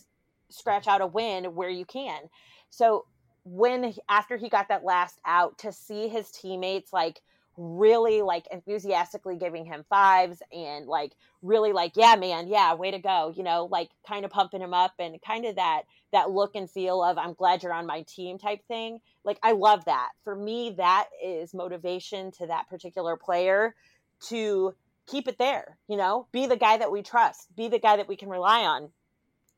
scratch 0.48 0.88
out 0.88 1.00
a 1.00 1.06
win 1.06 1.54
where 1.54 1.70
you 1.70 1.84
can. 1.84 2.22
So, 2.70 3.06
when 3.44 3.92
after 4.08 4.36
he 4.36 4.48
got 4.48 4.68
that 4.68 4.84
last 4.84 5.20
out, 5.24 5.58
to 5.58 5.72
see 5.72 6.06
his 6.06 6.30
teammates 6.30 6.92
like 6.92 7.20
really 7.56 8.22
like 8.22 8.46
enthusiastically 8.50 9.36
giving 9.36 9.64
him 9.64 9.84
fives 9.88 10.40
and 10.52 10.86
like 10.86 11.12
really 11.42 11.72
like 11.72 11.92
yeah 11.96 12.16
man 12.16 12.48
yeah 12.48 12.72
way 12.74 12.90
to 12.90 12.98
go 12.98 13.32
you 13.36 13.42
know 13.42 13.68
like 13.70 13.90
kind 14.06 14.24
of 14.24 14.30
pumping 14.30 14.62
him 14.62 14.72
up 14.72 14.94
and 14.98 15.20
kind 15.20 15.44
of 15.44 15.56
that 15.56 15.82
that 16.12 16.30
look 16.30 16.54
and 16.54 16.70
feel 16.70 17.02
of 17.02 17.18
i'm 17.18 17.34
glad 17.34 17.62
you're 17.62 17.72
on 17.72 17.86
my 17.86 18.02
team 18.02 18.38
type 18.38 18.64
thing 18.68 19.00
like 19.24 19.38
i 19.42 19.52
love 19.52 19.84
that 19.84 20.10
for 20.24 20.36
me 20.36 20.74
that 20.76 21.08
is 21.24 21.54
motivation 21.54 22.30
to 22.30 22.46
that 22.46 22.68
particular 22.68 23.16
player 23.16 23.74
to 24.20 24.74
keep 25.06 25.28
it 25.28 25.38
there, 25.38 25.78
you 25.88 25.96
know, 25.96 26.26
be 26.32 26.46
the 26.46 26.56
guy 26.56 26.76
that 26.76 26.92
we 26.92 27.02
trust, 27.02 27.54
be 27.56 27.68
the 27.68 27.78
guy 27.78 27.96
that 27.96 28.08
we 28.08 28.16
can 28.16 28.28
rely 28.28 28.62
on. 28.62 28.90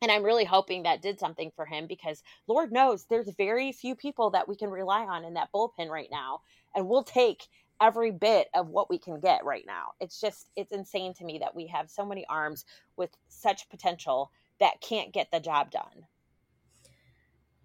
And 0.02 0.10
I'm 0.10 0.22
really 0.22 0.44
hoping 0.44 0.82
that 0.82 1.02
did 1.02 1.18
something 1.18 1.50
for 1.54 1.64
him 1.64 1.86
because 1.86 2.22
Lord 2.46 2.72
knows 2.72 3.04
there's 3.04 3.28
very 3.36 3.72
few 3.72 3.94
people 3.94 4.30
that 4.30 4.48
we 4.48 4.56
can 4.56 4.70
rely 4.70 5.04
on 5.04 5.24
in 5.24 5.34
that 5.34 5.50
bullpen 5.54 5.88
right 5.88 6.08
now. 6.10 6.40
And 6.74 6.88
we'll 6.88 7.04
take 7.04 7.44
every 7.80 8.10
bit 8.10 8.48
of 8.54 8.68
what 8.68 8.90
we 8.90 8.98
can 8.98 9.20
get 9.20 9.44
right 9.44 9.64
now. 9.66 9.92
It's 10.00 10.20
just, 10.20 10.48
it's 10.56 10.72
insane 10.72 11.14
to 11.14 11.24
me 11.24 11.38
that 11.38 11.54
we 11.54 11.66
have 11.68 11.90
so 11.90 12.04
many 12.04 12.26
arms 12.28 12.64
with 12.96 13.10
such 13.28 13.68
potential 13.68 14.30
that 14.60 14.80
can't 14.80 15.12
get 15.12 15.30
the 15.30 15.40
job 15.40 15.70
done. 15.70 16.06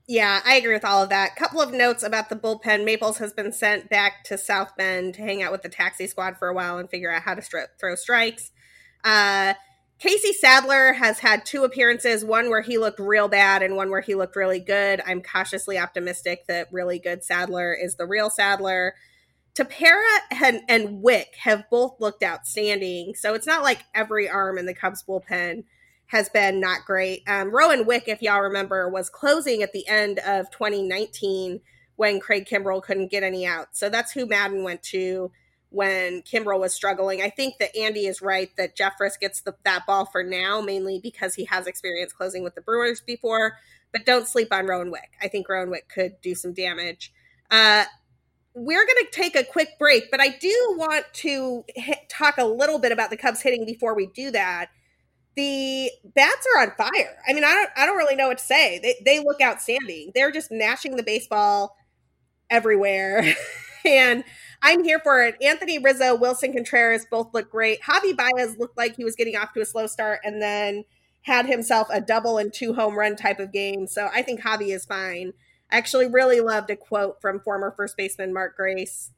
Yeah, 0.10 0.42
I 0.44 0.56
agree 0.56 0.74
with 0.74 0.86
all 0.86 1.04
of 1.04 1.10
that. 1.10 1.36
Couple 1.36 1.62
of 1.62 1.72
notes 1.72 2.02
about 2.02 2.30
the 2.30 2.36
bullpen. 2.36 2.84
Maples 2.84 3.20
has 3.20 3.32
been 3.32 3.52
sent 3.52 3.92
back 3.92 4.24
to 4.24 4.40
South 4.40 4.76
Bend 4.76 5.14
to 5.14 5.22
hang 5.22 5.44
out 5.44 5.52
with 5.52 5.62
the 5.62 5.70
taxi 5.70 6.08
squad 6.08 6.36
for 6.40 6.48
a 6.48 6.54
while 6.54 6.80
and 6.80 6.90
figure 6.90 7.12
out 7.12 7.22
how 7.22 7.36
to 7.36 7.42
stri- 7.42 7.68
throw 7.80 7.94
strikes. 7.94 8.50
Uh, 9.04 9.54
Casey 10.00 10.34
Sadler 10.34 10.94
has 10.94 11.20
had 11.20 11.46
two 11.46 11.64
appearances, 11.64 12.26
one 12.26 12.50
where 12.50 12.64
he 12.64 12.80
looked 12.80 13.00
real 13.00 13.28
bad 13.28 13.62
and 13.62 13.76
one 13.76 13.92
where 13.92 14.02
he 14.02 14.16
looked 14.16 14.36
really 14.36 14.60
good. 14.60 15.00
I'm 15.06 15.22
cautiously 15.22 15.78
optimistic 15.78 16.48
that 16.48 16.70
really 16.72 16.98
good 16.98 17.24
Sadler 17.24 17.72
is 17.76 17.98
the 17.98 18.08
real 18.08 18.32
Sadler. 18.32 18.96
Tepera 19.54 20.22
and, 20.44 20.62
and 20.68 21.04
Wick 21.04 21.36
have 21.44 21.70
both 21.70 22.02
looked 22.02 22.24
outstanding. 22.24 23.14
So 23.14 23.36
it's 23.36 23.46
not 23.46 23.62
like 23.62 23.84
every 23.94 24.28
arm 24.28 24.58
in 24.58 24.66
the 24.66 24.74
Cubs 24.74 25.04
bullpen– 25.08 25.66
has 26.10 26.28
been 26.28 26.60
not 26.60 26.86
great. 26.86 27.22
Um, 27.28 27.52
Rowan 27.56 27.86
Wick, 27.86 28.06
if 28.08 28.22
y'all 28.24 28.42
remember, 28.42 28.90
was 28.90 29.12
closing 29.12 29.62
at 29.62 29.74
the 29.74 29.88
end 29.88 30.18
of 30.20 30.50
2019 30.50 31.62
when 31.98 32.20
Craig 32.20 32.48
Kimbrel 32.50 32.82
couldn't 32.82 33.12
get 33.12 33.22
any 33.22 33.46
out. 33.46 33.68
So 33.74 33.90
that's 33.90 34.12
who 34.12 34.26
Maddon 34.26 34.64
went 34.64 34.82
to 34.84 35.32
when 35.70 36.24
Kimbrel 36.24 36.60
was 36.60 36.74
struggling. 36.74 37.22
I 37.22 37.30
think 37.30 37.60
that 37.60 37.78
Andy 37.78 38.08
is 38.08 38.24
right 38.24 38.50
that 38.58 38.76
Jeffress 38.76 39.20
gets 39.20 39.42
the, 39.42 39.54
that 39.66 39.86
ball 39.86 40.08
for 40.08 40.24
now, 40.24 40.62
mainly 40.62 41.00
because 41.00 41.36
he 41.36 41.46
has 41.46 41.68
experience 41.68 42.12
closing 42.12 42.44
with 42.44 42.56
the 42.56 42.62
Brewers 42.62 43.02
before. 43.02 43.58
But 43.92 44.08
don't 44.08 44.28
sleep 44.28 44.52
on 44.52 44.66
Rowan 44.66 44.90
Wick. 44.90 45.12
I 45.22 45.28
think 45.28 45.48
Rowan 45.48 45.70
Wick 45.70 45.90
could 45.94 46.20
do 46.22 46.34
some 46.34 46.54
damage. 46.54 47.14
Uh, 47.52 47.84
we're 48.56 48.86
going 48.86 49.06
to 49.06 49.12
take 49.12 49.36
a 49.36 49.44
quick 49.44 49.78
break, 49.78 50.10
but 50.10 50.20
I 50.20 50.30
do 50.30 50.76
want 50.76 51.06
to 51.14 51.66
hit, 51.76 52.10
talk 52.10 52.40
a 52.40 52.46
little 52.46 52.80
bit 52.80 52.92
about 52.92 53.12
the 53.12 53.18
Cubs 53.18 53.42
hitting 53.42 53.64
before 53.64 53.94
we 53.94 54.08
do 54.08 54.32
that 54.32 54.70
the 55.36 55.92
bats 56.16 56.46
are 56.56 56.62
on 56.62 56.72
fire. 56.78 57.18
I 57.28 57.34
mean, 57.34 57.44
I 57.44 57.54
don't, 57.54 57.70
I 57.78 57.86
don't 57.86 57.98
really 57.98 58.16
know 58.16 58.28
what 58.28 58.40
to 58.40 58.44
say. 58.44 58.80
They, 58.80 58.96
they 59.06 59.24
look 59.24 59.42
outstanding. 59.42 60.12
They're 60.14 60.32
just 60.32 60.52
mashing 60.52 60.96
the 60.96 61.04
baseball 61.04 61.78
everywhere. 62.50 63.24
and 63.86 64.24
I'm 64.62 64.84
here 64.84 65.00
for 65.00 65.24
it. 65.24 65.36
Anthony 65.42 65.80
Rizzo, 65.80 66.18
Willson 66.18 66.54
Contreras 66.54 67.06
both 67.10 67.34
look 67.34 67.50
great. 67.50 67.82
Javi 67.82 68.16
Baez 68.16 68.58
looked 68.58 68.78
like 68.78 68.96
he 68.96 69.06
was 69.06 69.16
getting 69.16 69.38
off 69.38 69.54
to 69.54 69.62
a 69.62 69.66
slow 69.66 69.88
start 69.88 70.20
and 70.24 70.42
then 70.42 70.84
had 71.22 71.46
himself 71.46 71.88
a 71.92 72.02
double 72.02 72.38
and 72.38 72.54
two 72.54 72.74
home 72.74 72.98
run 72.98 73.16
type 73.16 73.40
of 73.40 73.52
game. 73.54 73.88
So 73.88 74.10
I 74.14 74.22
think 74.22 74.42
Javi 74.42 74.74
is 74.74 74.86
fine. 74.86 75.34
I 75.72 75.78
actually 75.78 76.08
really 76.08 76.42
loved 76.42 76.70
a 76.70 76.76
quote 76.76 77.22
from 77.22 77.40
former 77.40 77.72
first 77.76 77.96
baseman 77.96 78.34
Mark 78.34 78.56
Grace 78.56 79.12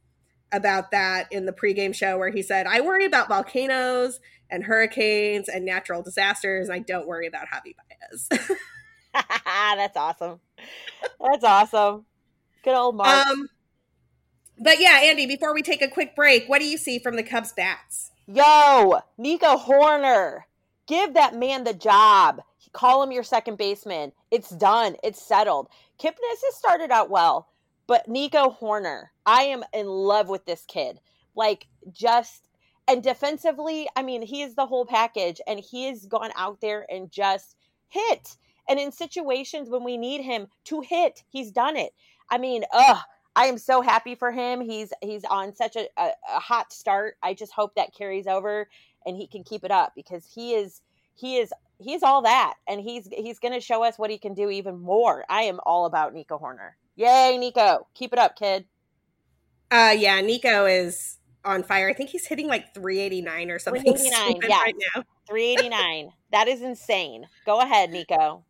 about 0.52 0.92
that 0.92 1.32
in 1.32 1.46
the 1.46 1.54
pregame 1.54 1.94
show 1.96 2.18
where 2.18 2.30
he 2.30 2.42
said, 2.42 2.68
I 2.68 2.82
worry 2.82 3.06
about 3.06 3.30
volcanoes 3.30 4.20
and 4.50 4.64
hurricanes 4.64 5.48
and 5.48 5.66
natural 5.66 6.02
disasters. 6.02 6.68
And 6.68 6.76
I 6.76 6.80
don't 6.80 7.08
worry 7.08 7.28
about 7.28 7.48
Javi 7.48 7.76
Baez. 7.76 8.30
That's 9.14 9.98
awesome. 9.98 10.40
That's 11.20 11.44
awesome. 11.44 12.06
Good 12.64 12.76
old 12.76 12.96
Mark. 12.96 13.28
Um, 13.28 13.50
but 14.60 14.80
yeah, 14.80 15.02
Andy, 15.04 15.26
before 15.26 15.54
we 15.54 15.62
take 15.62 15.82
a 15.82 15.88
quick 15.88 16.16
break, 16.16 16.48
what 16.48 16.60
do 16.60 16.66
you 16.66 16.78
see 16.78 17.00
from 17.00 17.16
the 17.16 17.24
Cubs 17.24 17.54
bats? 17.54 18.12
Yo, 18.28 19.00
Nico 19.18 19.58
Hoerner, 19.58 20.42
Give 20.92 21.14
that 21.14 21.36
man 21.36 21.64
the 21.64 21.74
job. 21.74 22.42
Call 22.74 23.02
him 23.02 23.14
your 23.14 23.24
second 23.24 23.58
baseman. 23.58 24.12
It's 24.30 24.50
done. 24.50 24.98
It's 25.04 25.26
settled. 25.26 25.70
Kipnis 25.98 26.42
has 26.44 26.56
started 26.56 26.92
out 26.92 27.10
well, 27.10 27.48
but 27.92 28.08
Nico 28.08 28.56
Hoerner, 28.62 29.08
I 29.26 29.42
am 29.42 29.66
in 29.74 29.86
love 29.86 30.30
with 30.30 30.46
this 30.46 30.64
kid. 30.66 31.02
Like, 31.36 31.68
just 31.92 32.48
and 32.88 33.04
defensively, 33.04 33.90
I 33.98 34.02
mean, 34.02 34.22
he 34.22 34.44
is 34.44 34.56
the 34.56 34.66
whole 34.66 34.86
package 34.86 35.42
and 35.46 35.60
he 35.60 35.88
has 35.88 36.06
gone 36.06 36.32
out 36.38 36.62
there 36.62 36.86
and 36.90 37.12
just 37.12 37.58
hit. 37.90 38.38
And 38.70 38.80
in 38.80 38.94
situations 38.94 39.70
when 39.70 39.84
we 39.84 39.98
need 39.98 40.22
him 40.22 40.48
to 40.68 40.80
hit, 40.80 41.26
he's 41.28 41.52
done 41.52 41.76
it. 41.76 41.92
I 42.30 42.38
mean, 42.38 42.64
ugh, 42.72 43.00
I 43.36 43.48
am 43.48 43.58
so 43.58 43.82
happy 43.82 44.16
for 44.16 44.32
him. 44.32 44.62
He's 44.62 44.94
he's 45.02 45.26
on 45.26 45.54
such 45.54 45.76
a, 45.76 45.90
a, 45.98 46.12
a 46.34 46.40
hot 46.40 46.72
start. 46.72 47.18
I 47.22 47.34
just 47.34 47.52
hope 47.52 47.76
that 47.76 47.94
carries 47.94 48.26
over 48.26 48.70
and 49.06 49.18
he 49.18 49.28
can 49.28 49.44
keep 49.44 49.66
it 49.66 49.72
up 49.72 49.92
because 49.98 50.26
he 50.34 50.54
is 50.54 50.80
he 51.14 51.40
is 51.40 51.52
he's 51.78 52.04
all 52.04 52.22
that 52.22 52.54
and 52.70 52.80
he's 52.80 53.10
he's 53.12 53.40
to 53.40 53.60
show 53.60 53.84
us 53.84 54.00
what 54.00 54.10
he 54.10 54.18
can 54.18 54.34
do 54.34 54.50
even 54.50 54.80
more. 54.80 55.26
I 55.28 55.42
am 55.42 55.60
all 55.66 55.86
about 55.86 56.14
Nico 56.14 56.40
Hoerner. 56.40 56.76
Yay, 56.96 57.38
Nico. 57.38 57.88
Keep 57.94 58.14
it 58.14 58.20
up, 58.20 58.36
kid. 58.38 58.66
Uh 59.70 59.96
yeah, 59.98 60.20
Nico 60.22 60.66
is 60.66 61.18
on 61.44 61.64
fire. 61.64 61.90
I 61.90 61.94
think 61.94 62.10
he's 62.10 62.26
hitting 62.26 62.48
like 62.48 62.74
389 62.74 63.52
or 63.52 63.60
something. 63.60 63.82
389, 63.84 64.50
yeah. 64.50 64.58
Right 64.58 64.76
now. 64.96 65.04
389. 65.30 66.12
that 66.32 66.48
is 66.48 66.62
insane. 66.62 67.26
Go 67.46 67.62
ahead, 67.62 67.92
Nico. 67.92 68.44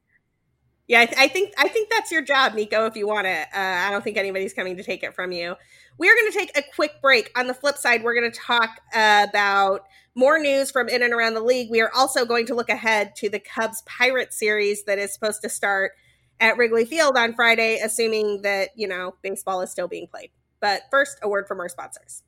Yeah, 0.87 1.01
I, 1.01 1.05
th- 1.05 1.17
I, 1.17 1.27
think 1.29 1.53
I 1.57 1.69
think 1.69 1.89
that's 1.89 2.11
your 2.11 2.21
job, 2.21 2.53
Nico. 2.53 2.85
If 2.85 2.97
you 2.97 3.07
want 3.07 3.25
it, 3.25 3.47
uh, 3.53 3.59
I 3.59 3.91
don't 3.91 4.03
think 4.03 4.17
anybody's 4.17 4.53
coming 4.53 4.75
to 4.75 4.83
take 4.83 5.03
it 5.03 5.13
from 5.13 5.31
you. 5.31 5.55
We 5.97 6.09
are 6.09 6.15
going 6.15 6.29
to 6.29 6.37
take 6.37 6.57
a 6.57 6.63
quick 6.75 7.01
break. 7.01 7.31
On 7.37 7.47
the 7.47 7.53
flip 7.53 7.77
side, 7.77 8.03
we're 8.03 8.13
going 8.13 8.29
to 8.29 8.37
talk 8.37 8.81
uh, 8.93 9.25
about 9.29 9.85
more 10.15 10.37
news 10.37 10.69
from 10.69 10.89
in 10.89 11.01
and 11.01 11.13
around 11.13 11.35
the 11.35 11.41
league. 11.41 11.69
We 11.71 11.79
are 11.79 11.91
also 11.95 12.25
going 12.25 12.45
to 12.47 12.55
look 12.55 12.67
ahead 12.67 13.15
to 13.17 13.29
the 13.29 13.39
Cubs 13.39 13.83
Pirate 13.83 14.33
series 14.33 14.83
that 14.83 14.99
is 14.99 15.13
supposed 15.13 15.41
to 15.43 15.49
start 15.49 15.93
at 16.41 16.57
Wrigley 16.57 16.83
Field 16.83 17.15
on 17.15 17.33
Friday, 17.33 17.79
assuming 17.81 18.41
that 18.41 18.71
you 18.75 18.87
know 18.87 19.15
baseball 19.21 19.61
is 19.61 19.71
still 19.71 19.87
being 19.87 20.07
played. 20.07 20.31
But 20.59 20.81
first, 20.91 21.17
a 21.23 21.29
word 21.29 21.47
from 21.47 21.61
our 21.61 21.69
sponsors. 21.69 22.23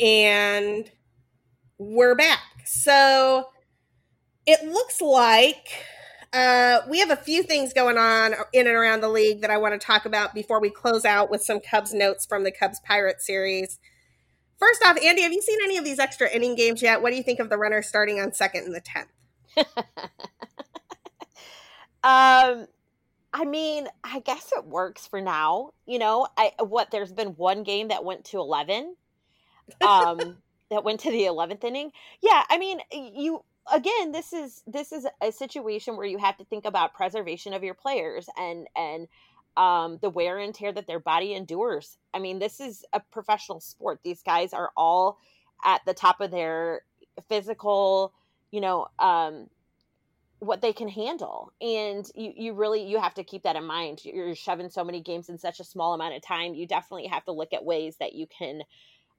and 0.00 0.90
we're 1.78 2.14
back. 2.14 2.40
So 2.64 3.48
it 4.46 4.66
looks 4.66 5.00
like 5.00 5.84
uh, 6.32 6.80
we 6.88 7.00
have 7.00 7.10
a 7.10 7.16
few 7.16 7.42
things 7.42 7.72
going 7.72 7.98
on 7.98 8.34
in 8.52 8.66
and 8.66 8.76
around 8.76 9.00
the 9.00 9.08
league 9.08 9.40
that 9.40 9.50
I 9.50 9.58
want 9.58 9.78
to 9.78 9.84
talk 9.84 10.04
about 10.04 10.34
before 10.34 10.60
we 10.60 10.70
close 10.70 11.04
out 11.04 11.30
with 11.30 11.42
some 11.42 11.60
Cubs 11.60 11.92
notes 11.92 12.26
from 12.26 12.44
the 12.44 12.52
Cubs 12.52 12.80
Pirate 12.80 13.20
series. 13.20 13.78
First 14.58 14.84
off, 14.84 14.96
Andy, 15.02 15.22
have 15.22 15.32
you 15.32 15.40
seen 15.40 15.58
any 15.62 15.76
of 15.76 15.84
these 15.84 15.98
extra 15.98 16.28
inning 16.28 16.56
games 16.56 16.82
yet? 16.82 17.00
What 17.00 17.10
do 17.10 17.16
you 17.16 17.22
think 17.22 17.38
of 17.38 17.48
the 17.48 17.56
runner 17.56 17.80
starting 17.80 18.20
on 18.20 18.32
second 18.32 18.64
in 18.64 18.72
the 18.72 18.80
tenth? 18.80 19.08
um, 22.02 22.66
I 23.32 23.44
mean, 23.44 23.88
I 24.02 24.20
guess 24.20 24.50
it 24.56 24.64
works 24.64 25.06
for 25.06 25.20
now. 25.20 25.70
You 25.86 25.98
know, 25.98 26.26
I 26.36 26.52
what 26.58 26.90
there's 26.90 27.12
been 27.12 27.28
one 27.28 27.62
game 27.62 27.88
that 27.88 28.04
went 28.04 28.24
to 28.26 28.38
eleven, 28.38 28.96
um, 29.80 30.38
that 30.70 30.82
went 30.82 31.00
to 31.00 31.10
the 31.10 31.26
eleventh 31.26 31.62
inning. 31.62 31.92
Yeah, 32.20 32.42
I 32.48 32.58
mean, 32.58 32.80
you 32.90 33.44
again. 33.72 34.10
This 34.10 34.32
is 34.32 34.62
this 34.66 34.90
is 34.90 35.06
a 35.22 35.30
situation 35.30 35.96
where 35.96 36.06
you 36.06 36.18
have 36.18 36.36
to 36.38 36.44
think 36.44 36.64
about 36.64 36.94
preservation 36.94 37.52
of 37.52 37.62
your 37.62 37.74
players 37.74 38.28
and 38.36 38.66
and 38.74 39.06
um, 39.58 39.98
the 40.00 40.08
wear 40.08 40.38
and 40.38 40.54
tear 40.54 40.72
that 40.72 40.86
their 40.86 41.00
body 41.00 41.34
endures. 41.34 41.98
I 42.14 42.20
mean, 42.20 42.38
this 42.38 42.60
is 42.60 42.84
a 42.92 43.00
professional 43.00 43.60
sport. 43.60 44.00
These 44.04 44.22
guys 44.22 44.52
are 44.52 44.70
all 44.76 45.18
at 45.64 45.80
the 45.84 45.92
top 45.92 46.20
of 46.20 46.30
their 46.30 46.82
physical, 47.28 48.14
you 48.52 48.60
know, 48.60 48.86
um, 49.00 49.48
what 50.38 50.62
they 50.62 50.72
can 50.72 50.88
handle. 50.88 51.52
And 51.60 52.08
you, 52.14 52.32
you 52.36 52.52
really 52.52 52.88
you 52.88 53.00
have 53.00 53.14
to 53.14 53.24
keep 53.24 53.42
that 53.42 53.56
in 53.56 53.64
mind. 53.64 54.04
You're 54.04 54.36
shoving 54.36 54.70
so 54.70 54.84
many 54.84 55.00
games 55.00 55.28
in 55.28 55.36
such 55.36 55.58
a 55.58 55.64
small 55.64 55.92
amount 55.92 56.14
of 56.14 56.22
time. 56.22 56.54
You 56.54 56.64
definitely 56.64 57.08
have 57.08 57.24
to 57.24 57.32
look 57.32 57.52
at 57.52 57.64
ways 57.64 57.96
that 57.98 58.12
you 58.12 58.28
can 58.28 58.62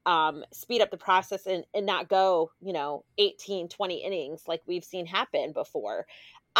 um, 0.05 0.45
speed 0.53 0.81
up 0.81 0.89
the 0.89 0.97
process 0.97 1.45
and, 1.45 1.65
and 1.73 1.85
not 1.85 2.07
go, 2.07 2.51
you 2.61 2.71
know, 2.71 3.03
18, 3.17 3.67
20 3.67 3.95
innings 3.97 4.43
like 4.47 4.61
we've 4.65 4.85
seen 4.85 5.05
happen 5.05 5.51
before. 5.51 6.07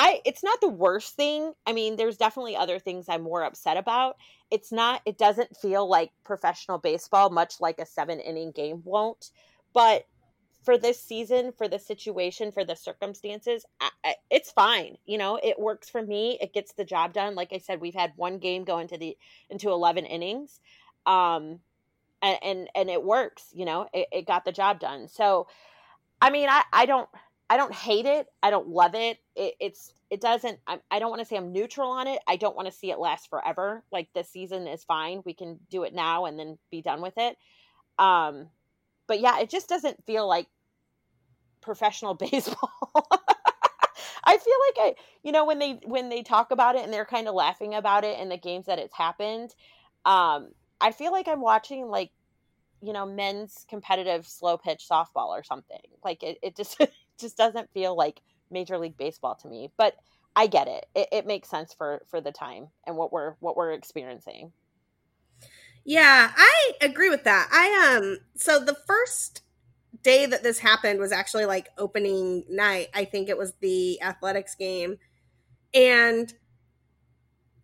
I 0.02 0.22
it's 0.24 0.44
not 0.44 0.62
the 0.62 0.70
worst 0.70 1.16
thing. 1.16 1.52
I 1.68 1.74
mean, 1.74 1.98
there's 1.98 2.16
definitely 2.16 2.56
other 2.56 2.80
things 2.80 3.08
I'm 3.10 3.22
more 3.22 3.44
upset 3.44 3.76
about. 3.76 4.16
It's 4.50 4.72
not 4.72 5.02
it 5.06 5.18
doesn't 5.18 5.58
feel 5.58 5.90
like 5.90 6.12
professional 6.24 6.78
baseball 6.78 7.30
much 7.32 7.60
like 7.60 7.80
a 7.80 7.86
7 7.86 8.18
inning 8.22 8.52
game 8.52 8.82
won't. 8.86 9.32
But 9.74 10.06
for 10.64 10.78
this 10.78 11.04
season, 11.04 11.52
for 11.52 11.68
the 11.68 11.80
situation, 11.80 12.54
for 12.54 12.64
the 12.64 12.78
circumstances, 12.78 13.66
I, 13.82 13.90
I, 14.06 14.16
it's 14.30 14.52
fine. 14.52 14.98
You 15.06 15.18
know, 15.18 15.38
it 15.44 15.60
works 15.60 15.90
for 15.90 16.02
me. 16.02 16.38
It 16.42 16.54
gets 16.54 16.72
the 16.72 16.86
job 16.86 17.12
done. 17.12 17.36
Like 17.36 17.52
I 17.52 17.58
said, 17.58 17.82
we've 17.82 17.94
had 17.94 18.14
one 18.16 18.38
game 18.38 18.64
go 18.64 18.80
into 18.80 18.98
the 18.98 19.18
into 19.50 19.70
11 19.70 20.06
innings. 20.06 20.62
Um 21.06 21.60
and 22.22 22.38
and, 22.42 22.70
and 22.74 22.90
it 22.90 23.04
works, 23.04 23.50
you 23.54 23.66
know. 23.66 23.90
It, 23.94 24.08
it 24.14 24.28
got 24.28 24.46
the 24.46 24.54
job 24.54 24.80
done. 24.80 25.10
So 25.10 25.48
I 26.22 26.30
mean, 26.30 26.48
I 26.48 26.64
I 26.72 26.86
don't 26.86 27.10
I 27.50 27.58
don't 27.58 27.74
hate 27.74 28.06
it. 28.06 28.28
I 28.44 28.50
don't 28.50 28.68
love 28.68 28.96
it. 28.96 29.18
it 29.36 29.56
it's 29.60 29.94
it 30.10 30.22
doesn't. 30.22 30.60
I, 30.68 30.80
I 30.90 31.00
don't 31.00 31.10
want 31.10 31.22
to 31.22 31.26
say 31.26 31.38
I'm 31.38 31.52
neutral 31.52 31.92
on 31.92 32.08
it. 32.08 32.20
I 32.28 32.36
don't 32.36 32.56
want 32.56 32.68
to 32.68 32.72
see 32.72 32.92
it 32.92 33.00
last 33.00 33.30
forever. 33.30 33.84
Like 33.92 34.10
this 34.14 34.30
season 34.30 34.68
is 34.68 34.84
fine. 34.84 35.22
We 35.26 35.34
can 35.34 35.60
do 35.70 35.84
it 35.84 35.94
now 35.94 36.26
and 36.26 36.38
then 36.38 36.58
be 36.72 36.82
done 36.82 37.02
with 37.02 37.14
it. 37.18 37.38
Um, 37.98 38.48
but 39.08 39.20
yeah, 39.20 39.40
it 39.40 39.50
just 39.50 39.70
doesn't 39.70 40.04
feel 40.06 40.28
like 40.28 40.48
professional 41.62 42.14
baseball. 42.32 42.72
I 44.24 44.38
feel 44.38 44.56
like 44.68 44.78
I, 44.78 44.96
you 45.24 45.32
know, 45.32 45.46
when 45.46 45.60
they 45.60 45.80
when 45.86 46.10
they 46.10 46.22
talk 46.22 46.52
about 46.52 46.76
it 46.76 46.84
and 46.84 46.94
they're 46.94 47.06
kind 47.06 47.28
of 47.28 47.34
laughing 47.34 47.74
about 47.74 48.04
it 48.04 48.20
and 48.20 48.30
the 48.30 48.38
games 48.38 48.68
that 48.68 48.80
it's 48.80 48.96
happened, 48.96 49.54
um, 50.06 50.50
I 50.80 50.92
feel 50.92 51.12
like 51.12 51.28
I'm 51.28 51.42
watching 51.42 51.88
like, 51.88 52.12
you 52.82 52.94
know, 52.94 53.06
men's 53.06 53.66
competitive 53.70 54.28
slow 54.28 54.58
pitch 54.58 54.86
softball 54.90 55.30
or 55.30 55.44
something. 55.44 55.82
Like 56.04 56.24
it, 56.24 56.38
it 56.44 56.56
just 56.56 56.78
just 57.20 57.38
doesn't 57.38 57.72
feel 57.74 57.96
like 57.96 58.22
Major 58.52 58.78
League 58.78 58.98
Baseball 58.98 59.36
to 59.36 59.48
me. 59.48 59.72
But 59.78 59.96
I 60.36 60.48
get 60.48 60.68
it. 60.68 60.86
it. 60.96 61.10
It 61.12 61.28
makes 61.28 61.50
sense 61.50 61.74
for 61.74 62.02
for 62.08 62.22
the 62.22 62.32
time 62.32 62.68
and 62.86 62.96
what 62.96 63.12
we're 63.12 63.34
what 63.40 63.58
we're 63.58 63.74
experiencing. 63.74 64.52
Yeah, 65.86 66.32
I 66.36 66.72
agree 66.82 67.10
with 67.10 67.24
that. 67.24 67.50
I 67.52 67.98
um 67.98 68.18
so 68.36 68.60
the 68.64 68.78
first 68.88 69.44
day 70.04 70.26
that 70.26 70.44
this 70.44 70.60
happened 70.60 71.00
was 71.00 71.12
actually 71.12 71.46
like 71.46 71.70
opening 71.78 72.44
night. 72.50 72.88
I 72.94 73.06
think 73.06 73.30
it 73.30 73.38
was 73.38 73.54
the 73.60 74.02
athletics 74.02 74.56
game. 74.56 74.98
And 75.74 76.34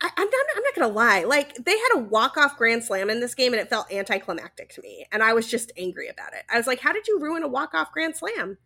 I, 0.02 0.08
am 0.08 0.26
not 0.26 0.46
I'm 0.56 0.64
not 0.64 0.76
gonna 0.76 0.94
lie. 0.94 1.24
Like 1.24 1.56
they 1.56 1.72
had 1.72 1.96
a 1.96 2.00
walk-off 2.00 2.58
grand 2.58 2.84
slam 2.84 3.10
in 3.10 3.20
this 3.20 3.36
game 3.36 3.54
and 3.54 3.62
it 3.62 3.70
felt 3.70 3.92
anticlimactic 3.92 4.70
to 4.72 4.82
me. 4.82 5.06
And 5.12 5.24
I 5.24 5.34
was 5.34 5.50
just 5.50 5.72
angry 5.78 6.10
about 6.10 6.34
it. 6.34 6.44
I 6.52 6.58
was 6.58 6.68
like, 6.68 6.80
how 6.80 6.92
did 6.92 7.08
you 7.08 7.20
ruin 7.20 7.44
a 7.44 7.48
walk-off 7.48 7.92
grand 7.92 8.16
slam? 8.16 8.58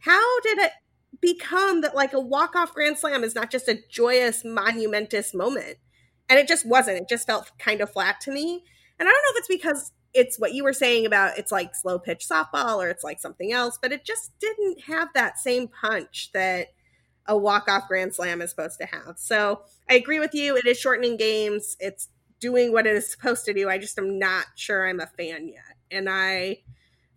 How 0.00 0.40
did 0.40 0.58
it 0.58 0.72
become 1.20 1.82
that 1.82 1.94
like 1.94 2.12
a 2.12 2.20
walk-off 2.20 2.74
grand 2.74 2.98
slam 2.98 3.22
is 3.24 3.34
not 3.34 3.50
just 3.50 3.68
a 3.68 3.78
joyous, 3.88 4.44
monumentous 4.44 5.34
moment? 5.34 5.78
And 6.28 6.38
it 6.38 6.48
just 6.48 6.66
wasn't. 6.66 6.98
It 6.98 7.08
just 7.08 7.26
felt 7.26 7.50
kind 7.58 7.80
of 7.80 7.90
flat 7.90 8.20
to 8.22 8.32
me. 8.32 8.64
And 8.98 9.08
I 9.08 9.12
don't 9.12 9.22
know 9.22 9.32
if 9.32 9.38
it's 9.38 9.48
because 9.48 9.92
it's 10.14 10.38
what 10.38 10.52
you 10.52 10.62
were 10.62 10.72
saying 10.72 11.06
about 11.06 11.38
it's 11.38 11.52
like 11.52 11.74
slow 11.74 11.98
pitch 11.98 12.26
softball 12.28 12.76
or 12.76 12.88
it's 12.88 13.04
like 13.04 13.20
something 13.20 13.52
else, 13.52 13.78
but 13.80 13.92
it 13.92 14.04
just 14.04 14.32
didn't 14.38 14.80
have 14.82 15.08
that 15.14 15.38
same 15.38 15.68
punch 15.68 16.30
that 16.32 16.68
a 17.26 17.36
walk 17.36 17.68
off 17.68 17.88
grand 17.88 18.14
slam 18.14 18.42
is 18.42 18.50
supposed 18.50 18.78
to 18.80 18.86
have. 18.86 19.14
So 19.16 19.62
I 19.88 19.94
agree 19.94 20.20
with 20.20 20.34
you. 20.34 20.56
It 20.56 20.66
is 20.66 20.78
shortening 20.78 21.16
games. 21.16 21.76
It's 21.80 22.08
doing 22.40 22.72
what 22.72 22.86
it 22.86 22.96
is 22.96 23.10
supposed 23.10 23.44
to 23.46 23.54
do. 23.54 23.70
I 23.70 23.78
just 23.78 23.98
am 23.98 24.18
not 24.18 24.46
sure 24.56 24.88
I'm 24.88 25.00
a 25.00 25.06
fan 25.06 25.48
yet. 25.48 25.76
And 25.90 26.08
I, 26.10 26.58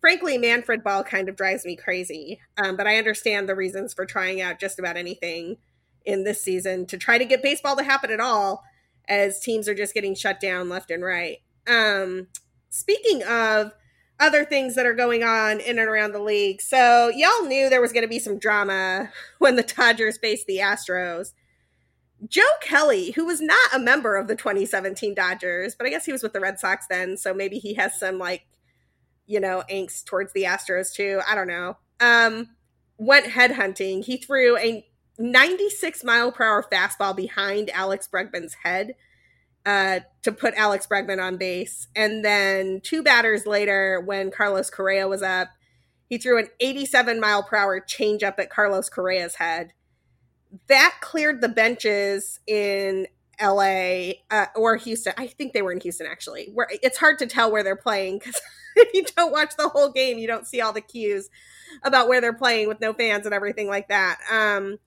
frankly, 0.05 0.37
Manfred 0.37 0.83
Ball 0.83 1.03
kind 1.03 1.27
of 1.27 1.35
drives 1.35 1.65
me 1.65 1.75
crazy. 1.75 2.39
Um, 2.59 2.77
but 2.77 2.85
I 2.85 2.97
understand 2.97 3.49
the 3.49 3.55
reasons 3.55 3.91
for 3.91 4.05
trying 4.05 4.39
out 4.39 4.59
just 4.59 4.77
about 4.77 4.97
anything 4.97 5.57
in 6.05 6.23
this 6.23 6.43
season 6.43 6.85
to 6.85 6.95
try 6.95 7.17
to 7.17 7.25
get 7.25 7.41
baseball 7.41 7.75
to 7.75 7.83
happen 7.83 8.11
at 8.11 8.19
all 8.19 8.63
as 9.09 9.39
teams 9.39 9.67
are 9.67 9.73
just 9.73 9.95
getting 9.95 10.13
shut 10.13 10.39
down 10.39 10.69
left 10.69 10.91
and 10.91 11.03
right. 11.03 11.37
Um, 11.67 12.27
speaking 12.69 13.23
of 13.23 13.71
other 14.19 14.45
things 14.45 14.75
that 14.75 14.85
are 14.85 14.93
going 14.93 15.23
on 15.23 15.59
in 15.59 15.79
and 15.79 15.89
around 15.89 16.11
the 16.11 16.21
league, 16.21 16.61
so 16.61 17.09
y'all 17.09 17.47
knew 17.47 17.67
there 17.67 17.81
was 17.81 17.91
going 17.91 18.05
to 18.05 18.07
be 18.07 18.19
some 18.19 18.37
drama 18.37 19.09
when 19.39 19.55
the 19.55 19.63
Dodgers 19.63 20.19
faced 20.19 20.45
the 20.45 20.57
Astros. 20.57 21.33
Joe 22.29 22.43
Kelly, 22.61 23.09
who 23.09 23.25
was 23.25 23.41
not 23.41 23.73
a 23.73 23.79
member 23.79 24.17
of 24.17 24.27
the 24.27 24.35
2017 24.35 25.15
Dodgers, 25.15 25.73
but 25.73 25.87
I 25.87 25.89
guess 25.89 26.05
he 26.05 26.11
was 26.11 26.21
with 26.21 26.33
the 26.33 26.39
Red 26.39 26.59
Sox 26.59 26.85
then, 26.91 27.17
so 27.17 27.33
maybe 27.33 27.57
he 27.57 27.73
has 27.73 27.99
some 27.99 28.19
like, 28.19 28.45
you 29.27 29.39
know, 29.39 29.63
angst 29.69 30.05
towards 30.05 30.33
the 30.33 30.43
Astros 30.43 30.93
too. 30.93 31.21
I 31.27 31.35
don't 31.35 31.47
know. 31.47 31.77
Um, 31.99 32.49
went 32.97 33.25
headhunting. 33.27 34.05
He 34.05 34.17
threw 34.17 34.57
a 34.57 34.85
96 35.17 36.03
mile 36.03 36.31
per 36.31 36.43
hour 36.43 36.65
fastball 36.71 37.15
behind 37.15 37.69
Alex 37.69 38.07
Bregman's 38.11 38.55
head 38.63 38.95
uh, 39.65 40.01
to 40.21 40.31
put 40.31 40.53
Alex 40.55 40.87
Bregman 40.87 41.21
on 41.21 41.37
base. 41.37 41.87
And 41.95 42.23
then 42.23 42.81
two 42.81 43.01
batters 43.01 43.45
later, 43.45 44.01
when 44.05 44.31
Carlos 44.31 44.69
Correa 44.69 45.07
was 45.07 45.23
up, 45.23 45.49
he 46.07 46.17
threw 46.17 46.37
an 46.37 46.49
87 46.59 47.19
mile 47.19 47.43
per 47.43 47.57
hour 47.57 47.79
changeup 47.81 48.37
at 48.37 48.49
Carlos 48.49 48.89
Correa's 48.89 49.35
head. 49.35 49.73
That 50.67 50.97
cleared 51.01 51.41
the 51.41 51.49
benches 51.49 52.39
in 52.45 53.07
LA 53.41 54.13
uh, 54.31 54.47
or 54.55 54.75
Houston. 54.77 55.13
I 55.17 55.27
think 55.27 55.53
they 55.53 55.61
were 55.61 55.71
in 55.71 55.79
Houston 55.81 56.07
actually. 56.07 56.49
Where 56.53 56.67
it's 56.69 56.97
hard 56.97 57.19
to 57.19 57.27
tell 57.27 57.51
where 57.51 57.63
they're 57.63 57.75
playing 57.75 58.19
because 58.19 58.39
if 58.75 58.93
you 58.93 59.03
don't 59.15 59.31
watch 59.31 59.55
the 59.57 59.69
whole 59.69 59.91
game, 59.91 60.17
you 60.17 60.27
don't 60.27 60.47
see 60.47 60.61
all 60.61 60.73
the 60.73 60.81
cues 60.81 61.29
about 61.83 62.07
where 62.07 62.21
they're 62.21 62.33
playing 62.33 62.67
with 62.67 62.79
no 62.79 62.93
fans 62.93 63.25
and 63.25 63.33
everything 63.33 63.67
like 63.67 63.87
that. 63.89 64.19
Um, 64.31 64.77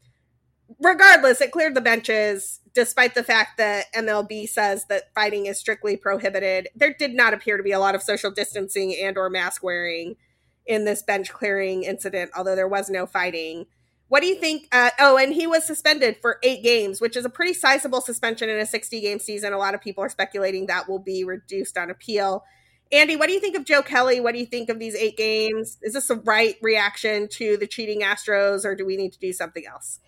regardless, 0.81 1.41
it 1.41 1.53
cleared 1.53 1.75
the 1.75 1.81
benches 1.81 2.61
despite 2.75 3.15
the 3.15 3.25
fact 3.25 3.59
that 3.59 3.93
MLB 3.93 4.49
says 4.49 4.85
that 4.89 5.13
fighting 5.15 5.47
is 5.47 5.59
strictly 5.59 5.97
prohibited. 5.97 6.69
There 6.77 6.95
did 6.97 7.15
not 7.15 7.35
appear 7.35 7.57
to 7.57 7.63
be 7.63 7.73
a 7.73 7.81
lot 7.81 7.95
of 7.95 8.03
social 8.03 8.31
distancing 8.31 8.95
and 9.01 9.19
or 9.19 9.29
mask 9.29 9.63
wearing 9.63 10.17
in 10.67 10.85
this 10.85 11.03
bench 11.03 11.33
clearing 11.33 11.83
incident, 11.83 12.31
although 12.37 12.55
there 12.55 12.69
was 12.69 12.91
no 12.91 13.07
fighting. 13.07 13.67
What 14.09 14.23
do 14.23 14.27
you 14.27 14.37
think? 14.37 14.69
Uh, 14.73 14.91
oh, 14.99 15.19
and 15.19 15.33
he 15.33 15.47
was 15.47 15.67
suspended 15.67 16.17
for 16.21 16.39
eight 16.43 16.63
games, 16.63 17.01
which 17.01 17.17
is 17.17 17.25
a 17.25 17.31
pretty 17.31 17.53
sizable 17.53 18.01
suspension 18.01 18.49
in 18.49 18.59
a 18.59 18.67
60 18.67 19.01
game 19.01 19.19
season. 19.19 19.53
A 19.53 19.59
lot 19.59 19.75
of 19.75 19.81
people 19.81 20.03
are 20.03 20.09
speculating 20.09 20.67
that 20.67 20.89
will 20.89 20.99
be 20.99 21.25
reduced 21.25 21.77
on 21.77 21.91
appeal. 21.91 22.45
Andy, 22.91 23.17
what 23.17 23.27
do 23.27 23.35
you 23.35 23.41
think 23.41 23.57
of 23.57 23.65
Joe 23.65 23.83
Kelly? 23.83 24.19
What 24.19 24.33
do 24.33 24.41
you 24.41 24.47
think 24.47 24.71
of 24.71 24.79
these 24.79 24.95
eight 24.95 25.19
games? 25.19 25.77
Is 25.83 25.93
this 25.93 26.09
the 26.09 26.17
right 26.17 26.57
reaction 26.63 27.29
to 27.33 27.59
the 27.59 27.67
cheating 27.67 28.01
Astros, 28.01 28.65
or 28.65 28.75
do 28.75 28.87
we 28.87 28.97
need 28.97 29.13
to 29.13 29.19
do 29.19 29.33
something 29.35 29.65
else? 29.67 30.01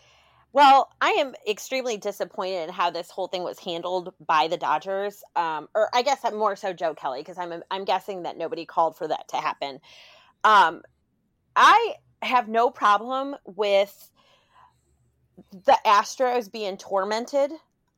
Well, 0.52 0.90
I 1.00 1.10
am 1.10 1.34
extremely 1.48 1.96
disappointed 1.96 2.64
in 2.64 2.68
how 2.70 2.90
this 2.90 3.10
whole 3.10 3.28
thing 3.28 3.44
was 3.44 3.58
handled 3.58 4.14
by 4.26 4.48
the 4.48 4.56
Dodgers, 4.56 5.22
um, 5.36 5.68
or 5.74 5.88
I 5.94 6.02
guess 6.02 6.20
I'm 6.24 6.36
more 6.36 6.56
so 6.56 6.72
Joe 6.72 6.94
Kelly 6.94 7.20
because 7.20 7.38
I'm 7.38 7.62
I'm 7.70 7.84
guessing 7.84 8.24
that 8.24 8.36
nobody 8.36 8.64
called 8.64 8.96
for 8.96 9.06
that 9.06 9.28
to 9.28 9.36
happen. 9.36 9.78
Um, 10.42 10.82
I 11.54 11.94
have 12.22 12.48
no 12.48 12.70
problem 12.70 13.36
with 13.44 14.10
the 15.52 15.78
Astros 15.86 16.50
being 16.50 16.76
tormented. 16.76 17.50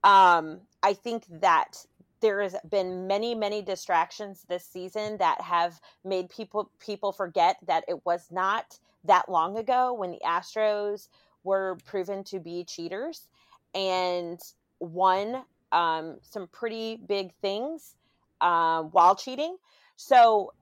Um, 0.04 0.60
I 0.82 0.94
think 0.94 1.24
that 1.40 1.84
there 2.20 2.40
has 2.40 2.56
been 2.70 3.06
many 3.08 3.34
many 3.34 3.62
distractions 3.62 4.44
this 4.48 4.64
season 4.64 5.16
that 5.18 5.40
have 5.40 5.80
made 6.04 6.30
people 6.30 6.70
people 6.78 7.12
forget 7.12 7.56
that 7.66 7.84
it 7.88 8.06
was 8.06 8.28
not 8.30 8.78
that 9.04 9.28
long 9.28 9.58
ago 9.58 9.92
when 9.92 10.12
the 10.12 10.20
Astros 10.24 11.08
were 11.44 11.76
proven 11.84 12.22
to 12.24 12.38
be 12.38 12.64
cheaters 12.64 13.28
and 13.74 14.38
won 14.78 15.42
um, 15.72 16.18
some 16.22 16.46
pretty 16.48 16.96
big 16.96 17.32
things 17.40 17.96
uh, 18.40 18.82
while 18.82 19.16
cheating. 19.16 19.56
So 19.96 20.52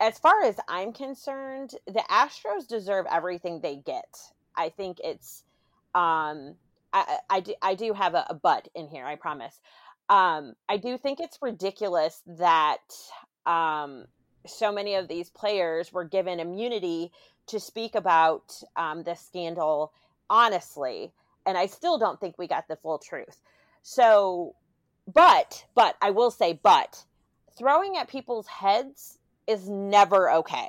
as 0.00 0.18
far 0.18 0.42
as 0.44 0.56
I'm 0.68 0.92
concerned, 0.92 1.74
the 1.86 2.04
Astros 2.10 2.68
deserve 2.68 3.06
everything 3.10 3.60
they 3.60 3.76
get. 3.76 4.16
I 4.56 4.68
think 4.70 4.98
it's 5.02 5.44
um 5.94 6.54
I 6.92 7.18
I 7.30 7.40
do, 7.40 7.54
I 7.62 7.74
do 7.74 7.92
have 7.92 8.14
a, 8.14 8.26
a 8.30 8.34
but 8.34 8.68
in 8.74 8.88
here, 8.88 9.04
I 9.04 9.16
promise. 9.16 9.60
Um 10.08 10.54
I 10.68 10.76
do 10.76 10.98
think 10.98 11.20
it's 11.20 11.38
ridiculous 11.42 12.22
that 12.26 12.78
um 13.46 14.06
so 14.46 14.72
many 14.72 14.94
of 14.94 15.08
these 15.08 15.30
players 15.30 15.92
were 15.92 16.04
given 16.04 16.40
immunity 16.40 17.12
to 17.48 17.60
speak 17.60 17.94
about 17.94 18.54
um, 18.76 19.02
this 19.02 19.20
scandal 19.20 19.92
honestly 20.30 21.10
and 21.46 21.56
i 21.56 21.66
still 21.66 21.98
don't 21.98 22.20
think 22.20 22.36
we 22.38 22.46
got 22.46 22.68
the 22.68 22.76
full 22.76 22.98
truth 22.98 23.40
so 23.82 24.54
but 25.12 25.64
but 25.74 25.96
i 26.02 26.10
will 26.10 26.30
say 26.30 26.58
but 26.62 27.02
throwing 27.56 27.96
at 27.96 28.08
people's 28.08 28.46
heads 28.46 29.18
is 29.48 29.68
never 29.68 30.30
okay. 30.30 30.68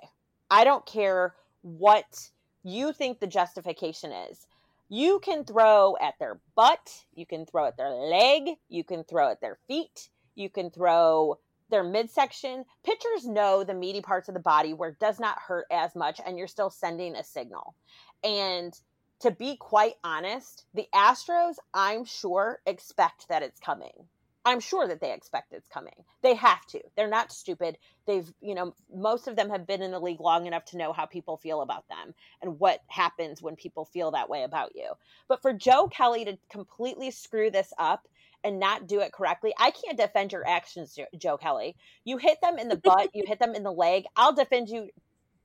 I 0.50 0.64
don't 0.64 0.86
care 0.86 1.36
what 1.62 2.30
you 2.64 2.94
think 2.94 3.20
the 3.20 3.28
justification 3.28 4.12
is. 4.12 4.48
You 4.88 5.20
can 5.20 5.44
throw 5.44 5.96
at 6.02 6.16
their 6.18 6.40
butt, 6.56 7.04
you 7.14 7.26
can 7.26 7.46
throw 7.46 7.66
at 7.66 7.78
their 7.78 7.92
leg, 7.92 8.56
you 8.70 8.84
can 8.84 9.04
throw 9.04 9.30
at 9.30 9.42
their 9.42 9.60
feet, 9.68 10.10
you 10.34 10.50
can 10.50 10.72
throw 10.72 11.38
their 11.70 11.84
midsection. 11.84 12.66
Pitchers 12.84 13.28
know 13.28 13.64
the 13.64 13.76
meaty 13.76 14.02
parts 14.02 14.28
of 14.28 14.34
the 14.34 14.40
body 14.40 14.74
where 14.74 14.90
it 14.90 15.00
does 15.00 15.20
not 15.20 15.38
hurt 15.40 15.68
as 15.72 15.96
much 15.96 16.20
and 16.26 16.38
you're 16.38 16.48
still 16.48 16.72
sending 16.72 17.16
a 17.16 17.24
signal. 17.24 17.76
And 18.24 18.74
to 19.20 19.32
be 19.32 19.58
quite 19.58 19.96
honest, 20.04 20.66
the 20.74 20.88
Astros, 20.96 21.56
I'm 21.74 22.06
sure, 22.06 22.62
expect 22.66 23.28
that 23.30 23.44
it's 23.44 23.60
coming. 23.60 24.08
I'm 24.46 24.60
sure 24.60 24.88
that 24.88 25.02
they 25.02 25.14
expect 25.14 25.54
it's 25.54 25.68
coming. 25.68 25.94
They 26.22 26.34
have 26.36 26.66
to. 26.68 26.80
They're 26.96 27.10
not 27.10 27.32
stupid. 27.32 27.78
They've, 28.08 28.32
you 28.42 28.56
know, 28.56 28.74
most 28.94 29.28
of 29.28 29.36
them 29.36 29.50
have 29.50 29.68
been 29.68 29.82
in 29.82 29.92
the 29.92 30.00
league 30.00 30.22
long 30.22 30.48
enough 30.48 30.66
to 30.66 30.78
know 30.78 30.94
how 30.94 31.06
people 31.06 31.38
feel 31.38 31.62
about 31.62 31.88
them 31.90 32.14
and 32.42 32.60
what 32.60 32.82
happens 32.88 33.42
when 33.42 33.56
people 33.56 33.86
feel 33.86 34.12
that 34.12 34.30
way 34.30 34.44
about 34.44 34.76
you. 34.76 34.92
But 35.28 35.42
for 35.42 35.54
Joe 35.54 35.88
Kelly 35.88 36.26
to 36.26 36.38
completely 36.50 37.12
screw 37.12 37.52
this 37.52 37.74
up 37.78 38.08
and 38.44 38.60
not 38.60 38.88
do 38.88 39.02
it 39.02 39.12
correctly, 39.12 39.54
I 39.58 39.72
can't 39.72 39.98
defend 39.98 40.32
your 40.32 40.48
actions, 40.48 40.98
Joe 41.18 41.38
Kelly. 41.38 41.76
You 42.06 42.18
hit 42.18 42.40
them 42.42 42.58
in 42.58 42.70
the 42.70 42.78
butt, 42.78 43.10
you 43.14 43.26
hit 43.28 43.40
them 43.40 43.56
in 43.56 43.64
the 43.64 43.74
leg. 43.74 44.06
I'll 44.16 44.34
defend 44.34 44.70
you 44.70 44.90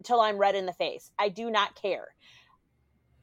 till 0.04 0.20
I'm 0.20 0.38
red 0.38 0.54
in 0.54 0.66
the 0.66 0.72
face. 0.72 1.10
I 1.18 1.30
do 1.30 1.50
not 1.50 1.74
care. 1.74 2.14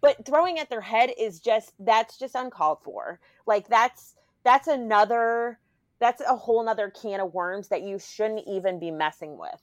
But 0.02 0.26
throwing 0.26 0.60
at 0.60 0.70
their 0.70 0.82
head 0.82 1.12
is 1.18 1.40
just 1.40 1.74
that's 1.80 2.18
just 2.18 2.36
uncalled 2.36 2.80
for. 2.84 3.20
Like 3.46 3.68
that's 3.70 4.16
that's 4.44 4.68
another 4.68 5.60
that's 6.00 6.22
a 6.22 6.36
whole 6.36 6.64
nother 6.64 6.90
can 6.90 7.20
of 7.20 7.34
worms 7.34 7.68
that 7.68 7.84
you 7.84 8.00
shouldn't 8.00 8.48
even 8.48 8.80
be 8.80 8.90
messing 8.90 9.38
with. 9.38 9.62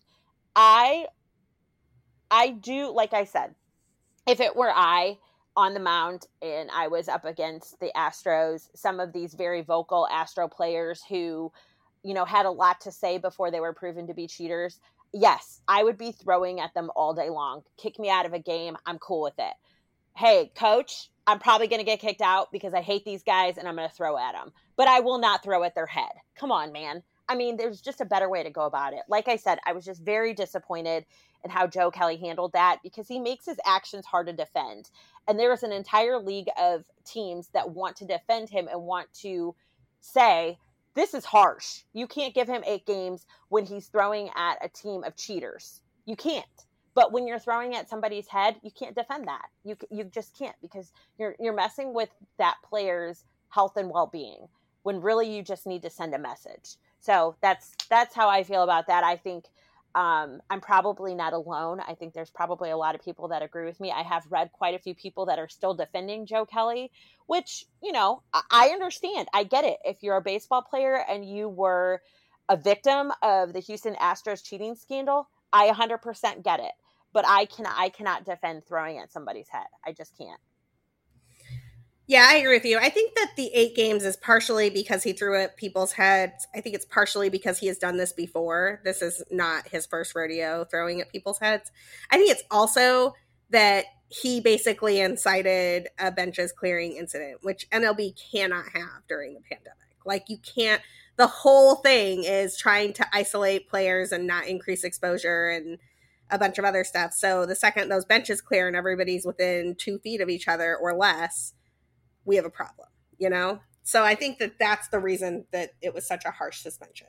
I 0.55 1.07
i 2.31 2.51
do 2.51 2.91
like 2.91 3.15
i 3.15 3.25
said 3.25 3.55
if 4.27 4.41
it 4.41 4.55
were 4.55 4.73
i 4.75 5.17
on 5.57 5.73
the 5.73 5.81
mound 5.81 6.27
and 6.43 6.71
i 6.75 6.87
was 6.87 7.09
up 7.09 7.25
against 7.25 7.81
the 7.81 7.91
astros 7.97 8.69
some 8.75 9.01
of 9.01 9.13
these 9.13 9.35
very 9.35 9.63
vocal 9.63 10.07
astro 10.09 10.47
players 10.47 11.03
who 11.09 11.51
you 12.03 12.15
know 12.15 12.25
had 12.25 12.47
a 12.47 12.51
lot 12.51 12.81
to 12.81 12.93
say 12.93 13.19
before 13.19 13.51
they 13.51 13.61
were 13.61 13.73
proven 13.73 14.07
to 14.07 14.15
be 14.15 14.27
cheaters 14.27 14.79
yes 15.13 15.61
i 15.69 15.83
would 15.83 15.97
be 15.97 16.13
throwing 16.13 16.61
at 16.61 16.75
them 16.75 16.91
all 16.95 17.15
day 17.15 17.31
long. 17.31 17.63
Kick 17.77 17.99
me 17.99 18.11
out 18.11 18.27
of 18.27 18.33
a 18.33 18.39
game. 18.39 18.77
I'm 18.87 18.99
cool 18.99 19.23
with 19.23 19.39
it. 19.39 19.55
Hey 20.17 20.53
coach 20.55 21.11
I'm 21.29 21.39
probably 21.39 21.69
going 21.69 21.81
to 21.81 21.85
get 21.85 22.01
kicked 22.01 22.23
out 22.23 22.51
because 22.51 22.73
I 22.73 22.81
hate 22.81 23.05
these 23.05 23.23
guys 23.23 23.59
and 23.59 23.69
I'm 23.69 23.77
going 23.77 23.87
to 23.87 23.95
throw 23.95 24.17
at 24.17 24.33
them. 24.33 24.51
But 24.77 24.89
I 24.89 25.01
will 25.01 25.19
not 25.19 25.45
throw 25.45 25.63
at 25.63 25.75
their 25.75 25.87
head. 25.87 26.11
Come 26.35 26.51
on, 26.51 26.73
man. 26.73 27.03
I 27.29 27.35
mean, 27.35 27.59
there's 27.59 27.83
just 27.83 28.01
a 28.01 28.07
better 28.07 28.31
way 28.31 28.43
to 28.43 28.49
go 28.49 28.63
about 28.63 28.95
it. 28.95 29.01
Like 29.11 29.29
I 29.29 29.37
said, 29.37 29.59
I 29.67 29.75
was 29.75 29.85
just 29.85 30.03
very 30.03 30.33
disappointed 30.33 31.05
in 31.45 31.51
how 31.51 31.67
Joe 31.67 31.91
Kelly 31.91 32.17
handled 32.17 32.55
that 32.55 32.79
because 32.83 33.07
he 33.07 33.21
makes 33.21 33.45
his 33.45 33.61
actions 33.67 34.07
hard 34.07 34.29
to 34.29 34.33
defend. 34.33 34.89
And 35.29 35.39
there 35.39 35.53
is 35.53 35.63
an 35.63 35.71
entire 35.71 36.19
league 36.19 36.49
of 36.59 36.85
teams 37.05 37.49
that 37.53 37.73
want 37.73 37.97
to 37.97 38.07
defend 38.07 38.49
him 38.49 38.67
and 38.67 38.85
want 38.85 39.13
to 39.21 39.55
say, 40.01 40.57
this 40.95 41.13
is 41.13 41.27
harsh. 41.27 41.83
You 41.93 42.07
can't 42.07 42.35
give 42.35 42.49
him 42.49 42.65
eight 42.67 42.87
games 42.87 43.27
when 43.51 43.67
he's 43.67 43.89
throwing 43.89 44.31
at 44.35 44.65
a 44.65 44.69
team 44.71 45.05
of 45.05 45.15
cheaters. 45.15 45.83
You 46.07 46.17
can't. 46.17 46.47
But 46.99 47.13
when 47.13 47.29
you're 47.29 47.39
throwing 47.39 47.77
at 47.77 47.89
somebody's 47.89 48.27
head, 48.27 48.57
you 48.61 48.73
can't 48.73 48.97
defend 48.97 49.29
that. 49.29 49.51
You 49.63 49.77
you 49.89 50.03
just 50.03 50.37
can't 50.37 50.57
because 50.61 50.91
you're 51.17 51.37
you're 51.39 51.55
messing 51.55 51.95
with 51.95 52.09
that 52.39 52.57
player's 52.69 53.23
health 53.51 53.77
and 53.77 53.89
well-being 53.89 54.49
when 54.83 55.01
really 55.01 55.33
you 55.33 55.45
just 55.45 55.65
need 55.65 55.83
to 55.83 55.91
send 55.91 56.13
a 56.13 56.19
message. 56.19 56.75
So 56.99 57.37
that's 57.41 57.77
that's 57.89 58.17
how 58.17 58.29
I 58.29 58.43
feel 58.43 58.65
about 58.65 58.89
that. 58.89 59.05
I 59.05 59.15
think 59.15 59.45
um, 59.95 60.43
I'm 60.51 60.61
probably 60.61 61.15
not 61.15 61.35
alone. 61.35 61.81
I 61.87 61.95
think 61.95 62.15
there's 62.15 62.31
probably 62.31 62.71
a 62.71 62.77
lot 62.77 62.97
of 62.97 63.01
people 63.01 63.29
that 63.29 63.43
agree 63.43 63.65
with 63.65 63.79
me. 63.79 63.93
I 63.93 64.03
have 64.03 64.25
read 64.29 64.51
quite 64.51 64.75
a 64.75 64.81
few 64.81 64.97
people 64.97 65.27
that 65.27 65.39
are 65.39 65.49
still 65.49 65.75
defending 65.75 66.27
Joe 66.27 66.47
Kelly, 66.47 66.91
which, 67.29 67.65
you 67.81 67.93
know, 67.93 68.23
I 68.51 68.71
understand. 68.71 69.29
I 69.33 69.45
get 69.45 69.65
it. 69.65 69.79
If 69.85 70.03
you're 70.03 70.17
a 70.17 70.21
baseball 70.21 70.63
player 70.63 71.05
and 71.09 71.25
you 71.25 71.49
were 71.49 72.03
a 72.49 72.57
victim 72.57 73.13
of 73.23 73.53
the 73.53 73.61
Houston 73.61 73.95
Astros 73.95 74.43
cheating 74.43 74.75
scandal, 74.75 75.29
I 75.53 75.71
100% 75.71 76.43
get 76.43 76.59
it 76.59 76.73
but 77.19 77.27
I 77.27 77.47
can 77.47 77.67
I 77.67 77.89
cannot 77.89 78.25
defend 78.25 78.65
throwing 78.65 78.99
at 78.99 79.11
somebody's 79.11 79.49
head. 79.49 79.67
I 79.85 79.91
just 79.91 80.17
can't. 80.17 80.39
Yeah, 82.07 82.25
I 82.31 82.37
agree 82.37 82.55
with 82.55 82.65
you. 82.65 82.79
I 82.79 82.91
think 82.91 83.17
that 83.17 83.33
the 83.37 83.51
eight 83.53 83.75
games 83.75 84.05
is 84.05 84.17
partially 84.17 84.71
because 84.71 85.03
he 85.03 85.13
threw 85.13 85.37
at 85.37 85.57
people's 85.57 85.91
heads. 85.91 86.47
I 86.55 86.61
think 86.61 86.77
it's 86.77 86.85
partially 86.85 87.29
because 87.29 87.59
he 87.59 87.67
has 87.67 87.77
done 87.77 87.97
this 87.97 88.13
before. 88.13 88.81
This 88.85 89.03
is 89.03 89.21
not 89.33 89.67
his 89.67 89.85
first 89.85 90.15
rodeo 90.15 90.65
throwing 90.65 91.01
at 91.01 91.11
people's 91.11 91.41
heads. 91.41 91.73
I 92.09 92.19
think 92.19 92.31
it's 92.31 92.45
also 92.53 93.15
that 93.51 93.87
he 94.07 94.41
basically 94.41 95.01
incited 95.01 95.89
a 95.99 96.13
benches 96.13 96.53
clearing 96.53 96.93
incident, 96.93 97.39
which 97.43 97.69
MLB 97.71 98.15
cannot 98.31 98.67
have 98.75 99.03
during 99.09 99.35
the 99.35 99.41
pandemic. 99.41 99.75
Like, 100.05 100.27
you 100.29 100.39
can't, 100.39 100.81
the 101.17 101.27
whole 101.27 101.75
thing 101.75 102.23
is 102.23 102.57
trying 102.57 102.93
to 102.93 103.07
isolate 103.13 103.69
players 103.69 104.13
and 104.13 104.25
not 104.25 104.47
increase 104.47 104.85
exposure 104.85 105.49
and 105.49 105.79
a 106.31 106.39
bunch 106.39 106.59
of 106.59 106.65
other 106.65 106.85
stuff. 106.85 107.13
So 107.13 107.47
the 107.47 107.55
second 107.55 107.89
those 107.89 108.05
benches 108.05 108.41
clear 108.41 108.67
and 108.67 108.77
everybody's 108.77 109.25
within 109.25 109.75
two 109.77 109.99
feet 109.99 110.21
of 110.21 110.29
each 110.29 110.49
other 110.49 110.77
or 110.77 110.95
less, 110.95 111.55
we 112.25 112.37
have 112.37 112.45
a 112.45 112.51
problem, 112.51 112.89
you 113.19 113.31
know? 113.31 113.61
So 113.83 114.05
I 114.05 114.15
think 114.15 114.39
that 114.39 114.59
that's 114.59 114.89
the 114.89 114.99
reason 114.99 115.47
that 115.53 115.71
it 115.81 115.95
was 115.95 116.07
such 116.07 116.25
a 116.27 116.31
harsh 116.31 116.61
suspension. 116.61 117.09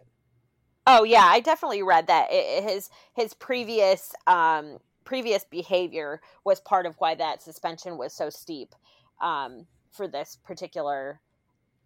Oh 0.88 1.03
yeah, 1.03 1.26
I 1.26 1.41
definitely 1.41 1.84
read 1.84 2.07
that 2.07 2.30
it, 2.32 2.63
his 2.63 2.89
his 3.13 3.34
previous 3.34 4.13
um, 4.28 4.78
previous 5.03 5.43
behavior 5.43 6.22
was 6.45 6.61
part 6.61 6.86
of 6.86 6.95
why 6.99 7.15
that 7.15 7.41
suspension 7.41 7.97
was 7.97 8.13
so 8.13 8.30
steep 8.30 8.74
um, 9.22 9.65
for 9.91 10.07
this 10.07 10.38
particular 10.45 11.20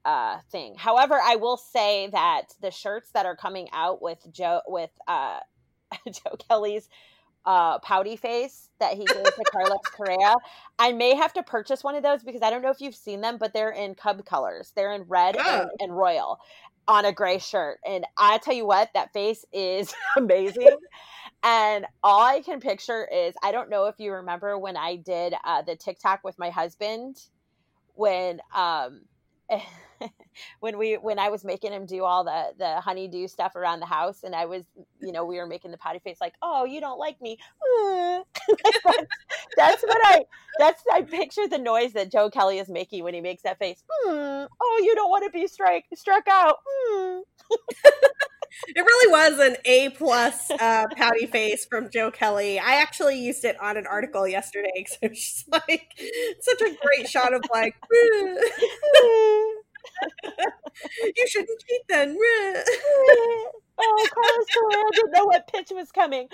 uh, 0.06 0.40
thing. 0.52 0.76
However, 0.78 1.20
I 1.22 1.38
will 1.38 1.58
say 1.58 2.08
that 2.12 2.54
the 2.62 2.72
shirts 2.72 3.10
that 3.14 3.26
are 3.26 3.36
coming 3.36 3.68
out 3.74 4.02
with 4.02 4.20
Joe 4.32 4.62
with 4.68 4.92
uh, 5.08 5.40
Joe 6.06 6.36
Kelly's 6.48 6.88
uh, 7.46 7.80
pouty 7.80 8.16
face 8.16 8.70
that 8.80 8.94
he 8.94 9.06
gave 9.06 9.24
to 9.24 9.44
Carlos 9.52 9.80
Correa. 9.86 10.36
I 10.80 10.92
may 10.92 11.16
have 11.16 11.34
to 11.34 11.44
purchase 11.44 11.84
one 11.84 11.96
of 11.96 12.04
those 12.04 12.24
because 12.24 12.42
I 12.42 12.50
don't 12.50 12.62
know 12.62 12.70
if 12.72 12.82
you've 12.82 12.96
seen 12.96 13.22
them, 13.22 13.38
but 13.38 13.54
they're 13.54 13.72
in 13.72 13.96
Cub 13.96 14.26
colors. 14.26 14.72
They're 14.76 14.94
in 14.94 15.04
red 15.04 15.36
oh. 15.40 15.62
and, 15.62 15.70
and, 15.80 15.98
royal 15.98 16.40
on 16.88 17.06
a 17.06 17.12
gray 17.12 17.40
shirt. 17.40 17.80
And 17.86 18.06
I 18.18 18.38
tell 18.40 18.54
you 18.54 18.66
what, 18.66 18.90
that 18.94 19.14
face 19.14 19.46
is 19.52 19.94
amazing. 20.18 20.78
and 21.44 21.86
all 22.04 22.22
I 22.22 22.42
can 22.42 22.60
picture 22.60 23.08
is 23.12 23.34
I 23.44 23.52
don't 23.52 23.70
know 23.70 23.86
if 23.86 23.96
you 24.00 24.14
remember 24.14 24.58
when 24.58 24.78
I 24.78 24.96
did 24.98 25.34
uh, 25.44 25.62
the 25.62 25.76
TikTok 25.76 26.24
with 26.24 26.38
my 26.40 26.50
husband 26.50 27.22
when 27.96 28.40
um 28.56 29.02
when 30.60 30.78
we 30.78 30.96
when 30.96 31.20
I 31.20 31.30
was 31.30 31.44
making 31.44 31.72
him 31.72 31.86
do 31.86 32.04
all 32.04 32.24
the 32.24 32.54
the 32.58 32.82
honeydew 32.82 33.28
stuff 33.28 33.56
around 33.56 33.80
the 33.80 33.86
house, 33.86 34.24
and 34.24 34.36
I 34.36 34.46
was 34.46 34.66
you 35.00 35.12
know 35.12 35.26
we 35.26 35.38
were 35.38 35.48
making 35.48 35.72
the 35.72 35.78
potty 35.78 36.00
face 36.00 36.18
like, 36.20 36.34
oh, 36.42 36.66
you 36.66 36.80
don't 36.80 37.00
like 37.00 37.22
me. 37.22 37.38
that's, 38.64 39.06
that's, 39.58 39.84
what 39.84 40.00
I 40.04 40.24
that's 40.60 40.84
I 40.92 41.02
picture 41.02 41.48
the 41.48 41.58
noise 41.58 41.94
that 41.94 42.12
Joe 42.12 42.30
Kelly 42.30 42.60
is 42.60 42.70
making 42.70 43.04
when 43.04 43.14
he 43.14 43.22
makes 43.22 43.44
that 43.44 43.60
face. 43.60 43.84
Mm, 44.06 44.48
oh, 44.62 44.82
you 44.84 44.96
don't 44.96 45.10
want 45.10 45.24
to 45.26 45.32
be 45.32 45.48
strike 45.48 45.86
struck 45.96 46.28
out. 46.28 46.58
Mm. 46.92 47.22
it 48.68 48.82
really 48.82 49.12
was 49.12 49.40
an 49.40 49.58
A 49.66 49.90
plus 49.90 50.50
uh, 50.52 50.86
pouty 50.96 51.26
face 51.26 51.66
from 51.66 51.90
Joe 51.90 52.12
Kelly. 52.12 52.60
I 52.60 52.76
actually 52.76 53.20
used 53.20 53.44
it 53.46 53.60
on 53.62 53.78
an 53.78 53.88
article 53.88 54.28
yesterday 54.28 54.72
because 54.76 54.98
it 55.02 55.10
was 55.10 55.20
just 55.20 55.52
like 55.52 55.88
such 56.42 56.62
a 56.62 56.76
great 56.82 57.10
shot 57.10 57.34
of 57.34 57.44
like. 57.54 57.76
you 60.24 61.28
shouldn't 61.28 61.60
cheat 61.68 61.82
then. 61.90 62.18
oh, 62.18 64.08
Carlos 64.14 64.48
Correa 64.58 64.84
didn't 64.94 65.12
know 65.12 65.26
what 65.26 65.48
pitch 65.48 65.72
was 65.72 65.92
coming. 65.92 66.28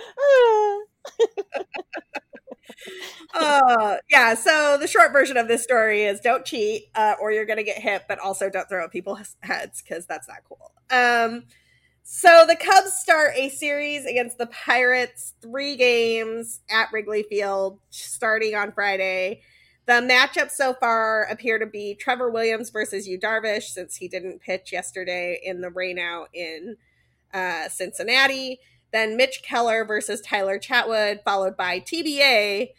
uh, 3.33 3.97
yeah, 4.09 4.33
so 4.35 4.77
the 4.79 4.87
short 4.87 5.11
version 5.11 5.37
of 5.37 5.47
this 5.47 5.63
story 5.63 6.03
is 6.03 6.19
don't 6.19 6.45
cheat 6.45 6.89
uh, 6.95 7.15
or 7.19 7.31
you're 7.31 7.45
going 7.45 7.57
to 7.57 7.63
get 7.63 7.81
hit, 7.81 8.03
but 8.07 8.19
also 8.19 8.49
don't 8.49 8.69
throw 8.69 8.83
at 8.83 8.91
people's 8.91 9.35
heads 9.41 9.81
because 9.81 10.05
that's 10.05 10.27
not 10.27 10.37
cool. 10.47 10.71
Um, 10.91 11.45
So 12.11 12.43
the 12.47 12.55
Cubs 12.55 12.93
start 12.93 13.33
a 13.35 13.49
series 13.49 14.03
against 14.03 14.39
the 14.39 14.47
Pirates, 14.47 15.35
three 15.43 15.75
games 15.75 16.59
at 16.67 16.91
Wrigley 16.91 17.21
Field, 17.21 17.77
starting 17.91 18.55
on 18.55 18.71
Friday. 18.71 19.41
The 19.85 20.01
matchups 20.01 20.53
so 20.53 20.73
far 20.73 21.27
appear 21.29 21.59
to 21.59 21.67
be 21.67 21.93
Trevor 21.93 22.31
Williams 22.31 22.71
versus 22.71 23.07
Yu 23.07 23.19
Darvish, 23.19 23.65
since 23.65 23.97
he 23.97 24.07
didn't 24.07 24.41
pitch 24.41 24.71
yesterday 24.71 25.39
in 25.43 25.61
the 25.61 25.67
rainout 25.67 26.29
in 26.33 26.77
uh, 27.31 27.69
Cincinnati. 27.69 28.59
Then 28.91 29.15
Mitch 29.15 29.43
Keller 29.43 29.85
versus 29.85 30.19
Tyler 30.19 30.57
Chatwood, 30.57 31.23
followed 31.23 31.55
by 31.55 31.79
TBA 31.79 32.69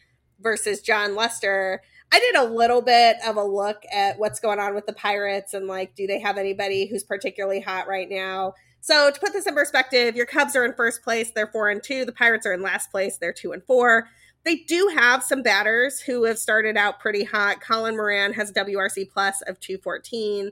versus 0.41 0.81
Jon 0.81 1.15
Lester. 1.15 1.83
I 2.11 2.19
did 2.19 2.35
a 2.35 2.53
little 2.53 2.83
bit 2.83 3.19
of 3.25 3.37
a 3.37 3.45
look 3.45 3.85
at 3.93 4.19
what's 4.19 4.41
going 4.41 4.59
on 4.59 4.75
with 4.75 4.87
the 4.87 4.93
Pirates 4.93 5.55
and 5.55 5.69
like, 5.69 5.95
do 5.95 6.09
they 6.09 6.19
have 6.19 6.37
anybody 6.37 6.89
who's 6.89 7.05
particularly 7.05 7.61
hot 7.61 7.87
right 7.87 8.11
now? 8.11 8.55
So 8.81 9.11
to 9.11 9.21
put 9.21 9.33
this 9.33 9.47
in 9.47 9.55
perspective, 9.55 10.17
your 10.17 10.27
Cubs 10.27 10.57
are 10.57 10.65
in 10.65 10.73
first 10.73 11.03
place, 11.03 11.31
they're 11.31 11.47
four 11.47 11.69
and 11.69 11.83
two. 11.83 12.05
The 12.05 12.13
Pirates 12.13 12.47
are 12.47 12.53
in 12.53 12.63
last 12.63 12.91
place, 12.91 13.19
they're 13.19 13.33
two 13.33 13.53
and 13.53 13.63
four. 13.65 14.09
They 14.45 14.57
do 14.57 14.91
have 14.97 15.23
some 15.23 15.43
batters 15.43 16.01
who 16.01 16.25
have 16.25 16.39
started 16.39 16.77
out 16.77 16.99
pretty 16.99 17.25
hot. 17.25 17.61
Colin 17.61 17.97
Moran 17.97 18.33
has 18.33 18.51
a 18.51 18.55
WRC 18.55 19.11
plus 19.11 19.43
of 19.43 19.61
214. 19.61 20.51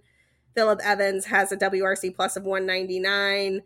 Phillip 0.54 0.80
Evans 0.84 1.24
has 1.24 1.52
a 1.52 1.56
WRC 1.56 2.14
plus 2.14 2.36
of 2.36 2.44
199. 2.44 3.62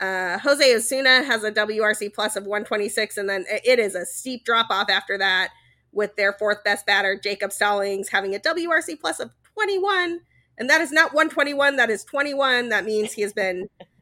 Uh, 0.00 0.38
Jose 0.38 0.74
Osuna 0.74 1.24
has 1.24 1.44
a 1.44 1.52
WRC 1.52 2.14
plus 2.14 2.36
of 2.36 2.44
126, 2.44 3.18
and 3.18 3.28
then 3.28 3.44
it 3.48 3.78
is 3.78 3.94
a 3.94 4.06
steep 4.06 4.44
drop 4.44 4.68
off 4.70 4.88
after 4.88 5.18
that 5.18 5.50
with 5.92 6.14
their 6.16 6.34
fourth 6.34 6.62
best 6.64 6.86
batter, 6.86 7.18
Jacob 7.22 7.52
Stallings, 7.52 8.08
having 8.08 8.34
a 8.34 8.38
WRC 8.38 9.00
plus 9.00 9.20
of 9.20 9.30
21. 9.54 10.20
And 10.58 10.70
that 10.70 10.80
is 10.80 10.92
not 10.92 11.12
121, 11.12 11.76
that 11.76 11.90
is 11.90 12.04
21. 12.04 12.70
That 12.70 12.84
means 12.84 13.12
he 13.12 13.22
has 13.22 13.32
been 13.32 13.68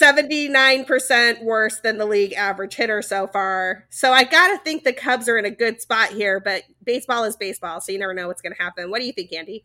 79% 0.00 1.42
worse 1.42 1.80
than 1.80 1.96
the 1.96 2.04
league 2.04 2.34
average 2.34 2.74
hitter 2.74 3.00
so 3.00 3.26
far. 3.26 3.86
So 3.88 4.12
I 4.12 4.24
got 4.24 4.48
to 4.48 4.58
think 4.58 4.84
the 4.84 4.92
Cubs 4.92 5.28
are 5.28 5.38
in 5.38 5.46
a 5.46 5.50
good 5.50 5.80
spot 5.80 6.10
here, 6.10 6.38
but 6.38 6.64
baseball 6.84 7.24
is 7.24 7.36
baseball, 7.36 7.80
so 7.80 7.92
you 7.92 7.98
never 7.98 8.12
know 8.12 8.26
what's 8.26 8.42
going 8.42 8.54
to 8.54 8.62
happen. 8.62 8.90
What 8.90 9.00
do 9.00 9.06
you 9.06 9.12
think, 9.12 9.32
Andy? 9.32 9.64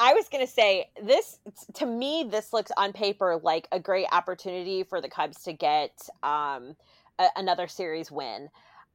I 0.00 0.14
was 0.14 0.28
going 0.28 0.44
to 0.44 0.52
say 0.52 0.90
this 1.04 1.38
to 1.74 1.86
me 1.86 2.26
this 2.28 2.52
looks 2.52 2.70
on 2.76 2.92
paper 2.92 3.40
like 3.42 3.68
a 3.72 3.80
great 3.80 4.06
opportunity 4.10 4.82
for 4.82 5.00
the 5.00 5.08
Cubs 5.08 5.42
to 5.44 5.52
get 5.52 5.92
um, 6.22 6.76
a, 7.18 7.28
another 7.36 7.68
series 7.68 8.10
win. 8.10 8.48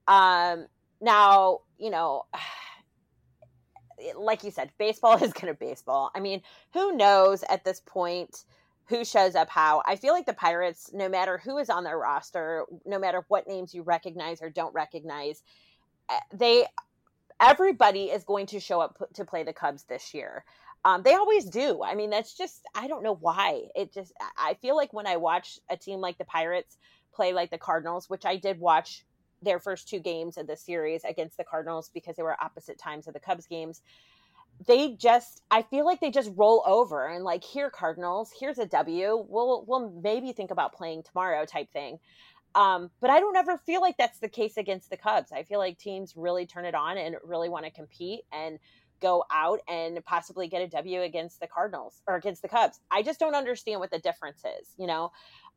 Um, 0.08 0.68
now, 1.02 1.60
you 1.78 1.92
know, 1.92 2.24
like 4.18 4.44
you 4.44 4.52
said, 4.52 4.72
baseball 4.78 5.16
is 5.24 5.32
going 5.34 5.54
to 5.54 5.58
baseball. 5.58 6.12
I 6.14 6.20
mean, 6.20 6.42
who 6.74 6.96
knows 6.96 7.44
at 7.50 7.64
this 7.64 7.82
point 7.86 8.44
who 8.88 9.06
shows 9.06 9.36
up 9.36 9.50
how. 9.50 9.82
I 9.86 9.96
feel 9.96 10.14
like 10.14 10.26
the 10.26 10.34
Pirates, 10.34 10.92
no 10.94 11.08
matter 11.08 11.38
who 11.38 11.58
is 11.58 11.70
on 11.70 11.84
their 11.84 11.98
roster, 11.98 12.66
no 12.86 13.00
matter 13.00 13.24
what 13.28 13.48
names 13.48 13.74
you 13.74 13.82
recognize 13.82 14.42
or 14.42 14.50
don't 14.50 14.74
recognize, 14.74 15.44
eh, 16.10 16.20
they 16.34 16.66
everybody 17.40 18.06
is 18.06 18.24
going 18.24 18.46
to 18.48 18.60
show 18.60 18.80
up 18.82 19.02
to 19.14 19.26
play 19.26 19.44
the 19.44 19.54
Cubs 19.54 19.84
this 19.84 20.14
year. 20.14 20.44
Um, 20.86 21.02
they 21.02 21.14
always 21.14 21.46
do. 21.46 21.82
I 21.82 21.96
mean, 21.96 22.10
that's 22.10 22.38
just 22.38 22.66
I 22.76 22.88
don't 22.88 23.04
know 23.04 23.16
why. 23.16 23.64
It 23.76 23.94
just 23.94 24.12
I 24.38 24.56
feel 24.56 24.76
like 24.76 24.92
when 24.94 25.08
I 25.08 25.18
watch 25.18 25.60
a 25.70 25.78
team 25.78 26.02
like 26.02 26.18
the 26.18 26.26
Pirates 26.26 26.78
play 27.14 27.32
like 27.32 27.52
the 27.52 27.58
Cardinals, 27.58 28.10
which 28.10 28.26
I 28.26 28.36
did 28.36 28.60
watch 28.60 29.06
their 29.42 29.60
first 29.60 29.88
two 29.88 30.00
games 30.00 30.38
of 30.38 30.48
the 30.48 30.58
series 30.58 31.04
against 31.04 31.38
the 31.38 31.44
Cardinals 31.44 31.90
because 31.94 32.16
they 32.16 32.24
were 32.24 32.42
opposite 32.42 32.78
times 32.78 33.08
of 33.08 33.14
the 33.14 33.20
Cubs 33.20 33.46
games 33.48 33.82
they 34.68 34.94
just 34.94 35.42
I 35.52 35.62
feel 35.64 35.86
like 35.86 36.00
they 36.00 36.12
just 36.12 36.32
roll 36.36 36.64
over 36.66 37.08
and 37.08 37.24
like 37.24 37.44
here 37.44 37.70
Cardinals, 37.70 38.32
here's 38.40 38.60
a 38.60 38.66
W. 38.66 39.26
We'll 39.28 39.66
we'll 39.68 39.90
maybe 40.02 40.32
think 40.32 40.52
about 40.52 40.74
playing 40.74 41.04
tomorrow 41.04 41.46
type 41.46 41.72
thing. 41.72 42.00
Um, 42.56 42.92
but 43.02 43.10
I 43.10 43.20
don't 43.20 43.36
ever 43.36 43.58
feel 43.58 43.82
like 43.82 43.98
that's 43.98 44.20
the 44.20 44.28
case 44.28 44.58
against 44.58 44.90
the 44.90 44.98
Cubs. 44.98 45.32
I 45.32 45.44
feel 45.44 45.60
like 45.60 45.78
teams 45.80 46.14
really 46.16 46.46
turn 46.46 46.66
it 46.66 46.76
on 46.76 46.98
and 46.98 47.16
really 47.24 47.50
want 47.50 47.66
to 47.66 47.72
compete 47.72 48.22
and 48.32 48.60
go 49.02 49.26
out 49.32 49.60
and 49.68 50.04
possibly 50.06 50.48
get 50.48 50.62
a 50.62 50.68
W 50.68 51.02
against 51.02 51.40
the 51.40 51.48
Cardinals 51.48 52.02
or 52.08 52.16
against 52.16 52.42
the 52.42 52.48
Cubs. 52.48 52.80
I 52.92 53.02
just 53.02 53.20
don't 53.20 53.36
understand 53.36 53.80
what 53.80 53.92
the 53.92 54.00
difference 54.00 54.44
is, 54.60 54.68
you 54.78 54.88
know. 54.88 55.12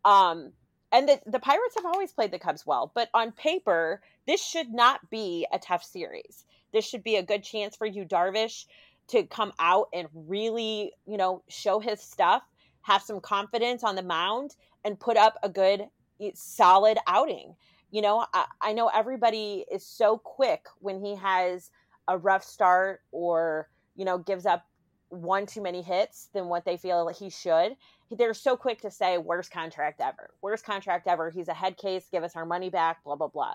Um, 0.04 0.52
and 0.90 1.08
the, 1.08 1.20
the 1.26 1.38
Pirates 1.38 1.74
have 1.76 1.84
always 1.84 2.12
played 2.12 2.30
the 2.30 2.38
Cubs 2.38 2.64
well, 2.66 2.90
but 2.94 3.08
on 3.12 3.32
paper, 3.32 4.00
this 4.26 4.42
should 4.42 4.72
not 4.72 5.10
be 5.10 5.46
a 5.52 5.58
tough 5.58 5.84
series. 5.84 6.44
This 6.72 6.84
should 6.84 7.04
be 7.04 7.16
a 7.16 7.22
good 7.22 7.42
chance 7.42 7.76
for 7.76 7.86
Yu 7.86 8.04
Darvish 8.04 8.66
to 9.08 9.24
come 9.24 9.52
out 9.58 9.88
and 9.92 10.08
really, 10.14 10.92
you 11.06 11.16
know, 11.16 11.42
show 11.48 11.78
his 11.80 12.00
stuff, 12.00 12.42
have 12.82 13.02
some 13.02 13.20
confidence 13.20 13.84
on 13.84 13.94
the 13.94 14.02
mound, 14.02 14.56
and 14.84 14.98
put 14.98 15.16
up 15.16 15.36
a 15.42 15.48
good, 15.48 15.86
solid 16.34 16.98
outing. 17.06 17.54
You 17.90 18.02
know, 18.02 18.26
I, 18.34 18.46
I 18.60 18.72
know 18.72 18.90
everybody 18.92 19.64
is 19.70 19.86
so 19.86 20.18
quick 20.18 20.66
when 20.80 21.00
he 21.00 21.14
has 21.16 21.70
a 22.08 22.18
rough 22.18 22.44
start 22.44 23.00
or, 23.12 23.68
you 23.94 24.04
know, 24.04 24.18
gives 24.18 24.46
up 24.46 24.66
one 25.08 25.46
too 25.46 25.62
many 25.62 25.82
hits 25.82 26.28
than 26.34 26.46
what 26.46 26.64
they 26.64 26.76
feel 26.76 27.08
he 27.08 27.30
should. 27.30 27.76
They're 28.10 28.34
so 28.34 28.56
quick 28.56 28.80
to 28.82 28.90
say, 28.90 29.18
worst 29.18 29.50
contract 29.50 30.00
ever, 30.00 30.30
worst 30.42 30.64
contract 30.64 31.06
ever. 31.06 31.30
He's 31.30 31.48
a 31.48 31.54
head 31.54 31.76
case, 31.76 32.06
give 32.10 32.24
us 32.24 32.36
our 32.36 32.46
money 32.46 32.70
back, 32.70 33.02
blah, 33.04 33.16
blah, 33.16 33.28
blah. 33.28 33.54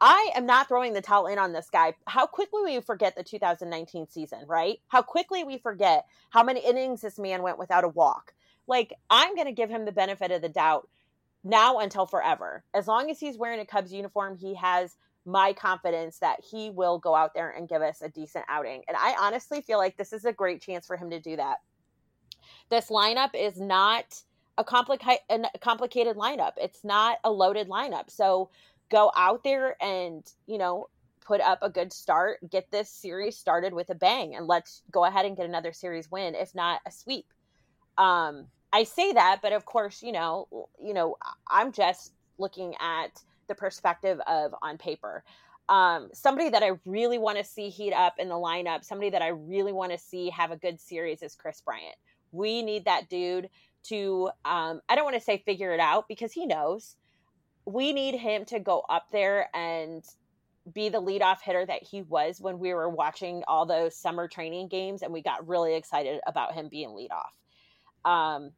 I 0.00 0.30
am 0.36 0.46
not 0.46 0.68
throwing 0.68 0.92
the 0.92 1.00
towel 1.00 1.26
in 1.26 1.38
on 1.38 1.52
this 1.52 1.70
guy. 1.70 1.94
How 2.06 2.26
quickly 2.26 2.62
we 2.62 2.80
forget 2.80 3.16
the 3.16 3.24
2019 3.24 4.06
season, 4.08 4.40
right? 4.46 4.78
How 4.88 5.02
quickly 5.02 5.42
we 5.44 5.58
forget 5.58 6.06
how 6.30 6.44
many 6.44 6.60
innings 6.60 7.00
this 7.00 7.18
man 7.18 7.42
went 7.42 7.58
without 7.58 7.84
a 7.84 7.88
walk. 7.88 8.32
Like, 8.66 8.94
I'm 9.10 9.34
going 9.34 9.46
to 9.46 9.52
give 9.52 9.70
him 9.70 9.84
the 9.84 9.92
benefit 9.92 10.30
of 10.30 10.42
the 10.42 10.48
doubt 10.48 10.88
now 11.42 11.78
until 11.78 12.06
forever. 12.06 12.64
As 12.74 12.86
long 12.86 13.10
as 13.10 13.18
he's 13.18 13.38
wearing 13.38 13.60
a 13.60 13.66
Cubs 13.66 13.92
uniform, 13.92 14.36
he 14.36 14.54
has 14.54 14.96
my 15.24 15.52
confidence 15.52 16.18
that 16.18 16.40
he 16.48 16.70
will 16.70 16.98
go 16.98 17.14
out 17.14 17.34
there 17.34 17.50
and 17.50 17.68
give 17.68 17.82
us 17.82 18.00
a 18.00 18.08
decent 18.08 18.44
outing. 18.48 18.82
And 18.88 18.96
I 18.96 19.16
honestly 19.18 19.60
feel 19.60 19.78
like 19.78 19.96
this 19.96 20.12
is 20.12 20.24
a 20.24 20.32
great 20.32 20.62
chance 20.62 20.86
for 20.86 20.96
him 20.96 21.10
to 21.10 21.20
do 21.20 21.36
that. 21.36 21.58
This 22.70 22.88
lineup 22.88 23.30
is 23.34 23.58
not 23.58 24.22
a, 24.56 24.64
complica- 24.64 25.18
a 25.28 25.58
complicated 25.60 26.16
lineup. 26.16 26.52
It's 26.56 26.84
not 26.84 27.18
a 27.24 27.30
loaded 27.30 27.68
lineup. 27.68 28.10
So 28.10 28.50
go 28.90 29.12
out 29.16 29.44
there 29.44 29.76
and, 29.82 30.24
you 30.46 30.58
know, 30.58 30.88
put 31.20 31.40
up 31.42 31.58
a 31.62 31.68
good 31.68 31.92
start, 31.92 32.38
get 32.50 32.70
this 32.70 32.88
series 32.88 33.36
started 33.36 33.74
with 33.74 33.90
a 33.90 33.94
bang, 33.94 34.34
and 34.34 34.46
let's 34.46 34.82
go 34.90 35.04
ahead 35.04 35.26
and 35.26 35.36
get 35.36 35.44
another 35.44 35.72
series 35.72 36.10
win, 36.10 36.34
if 36.34 36.54
not 36.54 36.80
a 36.86 36.90
sweep. 36.90 37.26
Um, 37.98 38.46
I 38.72 38.84
say 38.84 39.12
that, 39.12 39.40
but 39.42 39.52
of 39.52 39.64
course, 39.66 40.02
you 40.02 40.12
know, 40.12 40.68
you 40.82 40.94
know, 40.94 41.16
I'm 41.50 41.72
just 41.72 42.12
looking 42.38 42.74
at 42.80 43.22
the 43.46 43.54
perspective 43.54 44.20
of 44.26 44.54
on 44.62 44.78
paper. 44.78 45.22
Um, 45.68 46.08
somebody 46.14 46.48
that 46.48 46.62
I 46.62 46.72
really 46.86 47.18
want 47.18 47.36
to 47.36 47.44
see 47.44 47.68
heat 47.68 47.92
up 47.92 48.14
in 48.18 48.28
the 48.28 48.34
lineup, 48.34 48.84
somebody 48.84 49.10
that 49.10 49.20
I 49.20 49.28
really 49.28 49.72
want 49.72 49.92
to 49.92 49.98
see 49.98 50.30
have 50.30 50.50
a 50.50 50.56
good 50.56 50.80
series 50.80 51.22
is 51.22 51.34
Kris 51.34 51.60
Bryant. 51.60 51.96
We 52.32 52.62
need 52.62 52.86
that 52.86 53.10
dude 53.10 53.50
to, 53.84 54.30
um, 54.44 54.80
I 54.88 54.94
don't 54.94 55.04
want 55.04 55.16
to 55.16 55.22
say 55.22 55.42
figure 55.44 55.74
it 55.74 55.80
out 55.80 56.08
because 56.08 56.32
he 56.32 56.46
knows, 56.46 56.96
we 57.68 57.92
need 57.92 58.14
him 58.14 58.44
to 58.46 58.58
go 58.58 58.82
up 58.88 59.06
there 59.12 59.48
and 59.54 60.02
be 60.72 60.88
the 60.88 61.00
leadoff 61.00 61.40
hitter 61.42 61.64
that 61.64 61.82
he 61.82 62.02
was 62.02 62.40
when 62.40 62.58
we 62.58 62.72
were 62.74 62.88
watching 62.88 63.42
all 63.46 63.66
those 63.66 63.94
summer 63.94 64.28
training 64.28 64.68
games 64.68 65.02
and 65.02 65.12
we 65.12 65.22
got 65.22 65.46
really 65.46 65.74
excited 65.74 66.20
about 66.26 66.54
him 66.54 66.68
being 66.68 66.90
leadoff. 66.90 68.10
Um, 68.10 68.52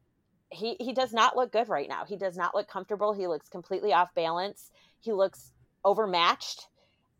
he 0.49 0.75
he 0.79 0.93
does 0.93 1.13
not 1.13 1.35
look 1.35 1.51
good 1.51 1.69
right 1.69 1.87
now. 1.87 2.03
He 2.05 2.17
does 2.17 2.35
not 2.35 2.53
look 2.53 2.67
comfortable. 2.67 3.13
He 3.13 3.27
looks 3.27 3.47
completely 3.47 3.93
off 3.93 4.13
balance. 4.15 4.69
He 4.99 5.13
looks 5.13 5.51
overmatched 5.83 6.67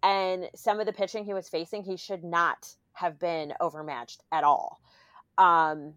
and 0.03 0.49
some 0.55 0.79
of 0.79 0.85
the 0.85 0.93
pitching 0.93 1.25
he 1.25 1.33
was 1.33 1.49
facing, 1.49 1.83
he 1.83 1.97
should 1.97 2.23
not 2.23 2.73
have 2.93 3.19
been 3.19 3.53
overmatched 3.59 4.23
at 4.31 4.43
all. 4.43 4.81
Um, 5.37 5.93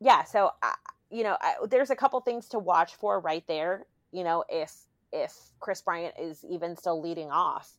yeah, 0.00 0.24
so 0.24 0.50
uh, 0.62 0.72
you 1.10 1.22
know, 1.22 1.36
I, 1.40 1.54
there's 1.68 1.90
a 1.90 1.96
couple 1.96 2.20
things 2.20 2.48
to 2.48 2.58
watch 2.58 2.94
for 2.94 3.20
right 3.20 3.44
there. 3.46 3.86
You 4.12 4.24
know, 4.24 4.44
if 4.48 4.72
if 5.12 5.34
Kris 5.60 5.82
Bryant 5.82 6.14
is 6.18 6.44
even 6.48 6.76
still 6.76 7.00
leading 7.00 7.30
off 7.30 7.72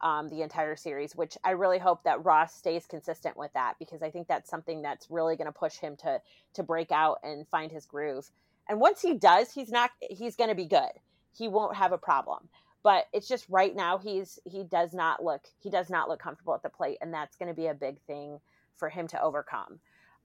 um, 0.00 0.28
the 0.28 0.42
entire 0.42 0.76
series, 0.76 1.16
which 1.16 1.36
I 1.44 1.50
really 1.50 1.78
hope 1.78 2.04
that 2.04 2.24
Ross 2.24 2.54
stays 2.54 2.86
consistent 2.86 3.36
with 3.36 3.52
that 3.54 3.74
because 3.78 4.02
I 4.02 4.10
think 4.10 4.28
that's 4.28 4.48
something 4.48 4.82
that's 4.82 5.10
really 5.10 5.36
going 5.36 5.46
to 5.46 5.52
push 5.52 5.76
him 5.76 5.96
to 5.96 6.20
to 6.54 6.62
break 6.62 6.92
out 6.92 7.18
and 7.22 7.46
find 7.48 7.72
his 7.72 7.86
groove. 7.86 8.30
And 8.68 8.80
once 8.80 9.02
he 9.02 9.14
does, 9.14 9.50
he's 9.52 9.70
not 9.70 9.90
he's 10.00 10.36
going 10.36 10.50
to 10.50 10.56
be 10.56 10.66
good. 10.66 10.92
He 11.36 11.48
won't 11.48 11.76
have 11.76 11.92
a 11.92 11.98
problem. 11.98 12.48
But 12.84 13.06
it's 13.12 13.26
just 13.26 13.46
right 13.48 13.74
now 13.74 13.98
he's 13.98 14.38
he 14.44 14.62
does 14.62 14.94
not 14.94 15.22
look 15.24 15.42
he 15.58 15.70
does 15.70 15.90
not 15.90 16.08
look 16.08 16.20
comfortable 16.20 16.54
at 16.54 16.62
the 16.62 16.68
plate, 16.68 16.98
and 17.00 17.12
that's 17.12 17.36
going 17.36 17.48
to 17.48 17.54
be 17.54 17.66
a 17.66 17.74
big 17.74 18.00
thing 18.02 18.38
for 18.76 18.88
him 18.88 19.08
to 19.08 19.20
overcome. 19.20 19.80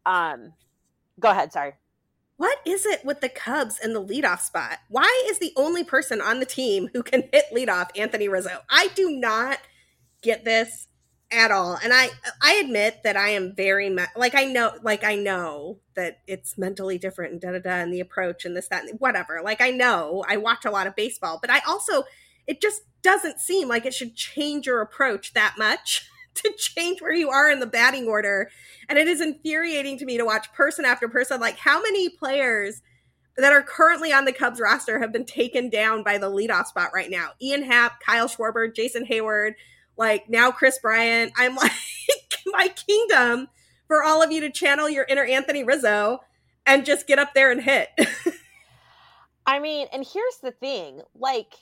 Um, 0.06 0.54
go 1.20 1.32
ahead. 1.32 1.52
Sorry 1.52 1.74
what 2.38 2.58
is 2.66 2.86
it 2.86 3.06
with 3.06 3.22
the 3.22 3.30
Cubs 3.30 3.80
and 3.82 3.96
the 3.96 4.04
leadoff 4.04 4.42
spot? 4.42 4.80
Why 4.90 5.26
is 5.30 5.40
the 5.40 5.54
only 5.56 5.84
person 5.84 6.22
on 6.22 6.40
the 6.40 6.46
team 6.46 6.90
who 6.94 7.04
can 7.04 7.24
hit 7.32 7.46
leadoff 7.54 7.90
Anthony 7.96 8.28
Rizzo? 8.28 8.60
I 8.70 8.90
do 8.96 9.12
not 9.12 9.60
get 10.22 10.44
this 10.44 10.88
at 11.32 11.52
all. 11.52 11.78
And 11.84 11.92
I 11.94 12.10
I 12.42 12.54
admit 12.64 13.02
that 13.04 13.18
I 13.18 13.30
am 13.30 13.54
very 13.56 13.90
me- 13.90 14.04
like 14.16 14.36
I 14.36 14.46
know 14.46 14.74
like 14.84 15.04
I 15.04 15.16
know 15.16 15.80
that 15.96 16.20
it's 16.28 16.58
mentally 16.58 16.98
different 16.98 17.34
and 17.34 17.42
da 17.42 17.52
da 17.52 17.60
da 17.60 17.82
and 17.82 17.94
the 17.94 18.00
approach 18.00 18.46
and 18.46 18.56
this 18.56 18.68
that 18.70 18.86
and 18.86 19.00
whatever. 19.00 19.42
Like 19.44 19.62
I 19.62 19.72
know 19.72 20.24
I 20.28 20.38
watch 20.38 20.66
a 20.66 20.72
lot 20.72 20.88
of 20.88 20.96
baseball, 20.96 21.40
but 21.42 21.50
I 21.50 21.60
also 21.68 22.04
it 22.46 22.62
just 22.62 22.82
doesn't 23.02 23.40
seem 23.40 23.68
like 23.68 23.86
it 23.86 23.94
should 23.94 24.16
change 24.16 24.66
your 24.66 24.82
approach 24.82 25.34
that 25.34 25.56
much 25.58 26.10
to 26.44 26.54
change 26.58 27.02
where 27.02 27.14
you 27.14 27.30
are 27.30 27.50
in 27.50 27.60
the 27.60 27.66
batting 27.66 28.08
order. 28.08 28.50
And 28.90 28.98
it 28.98 29.08
is 29.08 29.22
infuriating 29.22 29.98
to 30.00 30.06
me 30.06 30.18
to 30.18 30.26
watch 30.26 30.52
person 30.54 30.86
after 30.86 31.08
person 31.08 31.40
like 31.40 31.58
how 31.58 31.82
many 31.82 32.10
players 32.10 32.82
that 33.38 33.54
are 33.54 33.64
currently 33.64 34.14
on 34.14 34.26
the 34.26 34.34
Cubs 34.34 34.60
roster 34.60 35.00
have 35.00 35.12
been 35.12 35.26
taken 35.26 35.70
down 35.70 36.04
by 36.04 36.18
the 36.18 36.30
leadoff 36.30 36.68
spot 36.68 36.92
right 36.94 37.10
now. 37.10 37.30
Ian 37.42 37.64
Happ, 37.64 38.00
Kyle 38.00 38.28
Schwarber, 38.28 38.74
Jason 38.74 39.06
Heyward, 39.06 39.54
like 39.98 40.30
now 40.30 40.52
Kris 40.52 40.80
Bryant. 40.80 41.34
I'm 41.36 41.56
like, 41.56 41.72
my 42.46 42.68
kingdom 42.68 43.48
for 43.88 44.04
all 44.04 44.22
of 44.22 44.32
you 44.32 44.42
to 44.42 44.50
channel 44.50 44.90
your 44.90 45.06
inner 45.06 45.24
Anthony 45.24 45.64
Rizzo 45.64 46.20
and 46.66 46.86
just 46.86 47.08
get 47.08 47.20
up 47.20 47.34
there 47.34 47.52
and 47.52 47.62
hit. 47.62 47.90
I 49.46 49.60
mean, 49.60 49.88
and 49.92 50.06
here's 50.06 50.38
the 50.42 50.52
thing 50.52 51.02
like, 51.16 51.54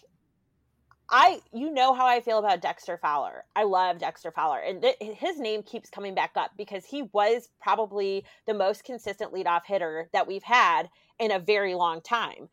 I, 1.12 1.42
you 1.52 1.70
know 1.70 1.94
how 1.94 2.08
I 2.08 2.22
feel 2.22 2.40
about 2.40 2.62
Dexter 2.62 2.98
Fowler. 2.98 3.44
I 3.54 3.64
love 3.64 4.00
Dexter 4.00 4.32
Fowler, 4.32 4.60
and 4.60 4.82
th- 4.82 4.96
his 5.00 5.40
name 5.40 5.62
keeps 5.62 5.90
coming 5.90 6.16
back 6.16 6.32
up 6.38 6.52
because 6.58 6.86
he 6.86 7.04
was 7.12 7.50
probably 7.60 8.24
the 8.48 8.54
most 8.54 8.86
consistent 8.86 9.34
leadoff 9.34 9.66
hitter 9.66 10.08
that 10.14 10.28
we've 10.28 10.44
had 10.44 10.90
in 11.20 11.32
a 11.32 11.40
very 11.40 11.76
long 11.76 12.00
time. 12.02 12.48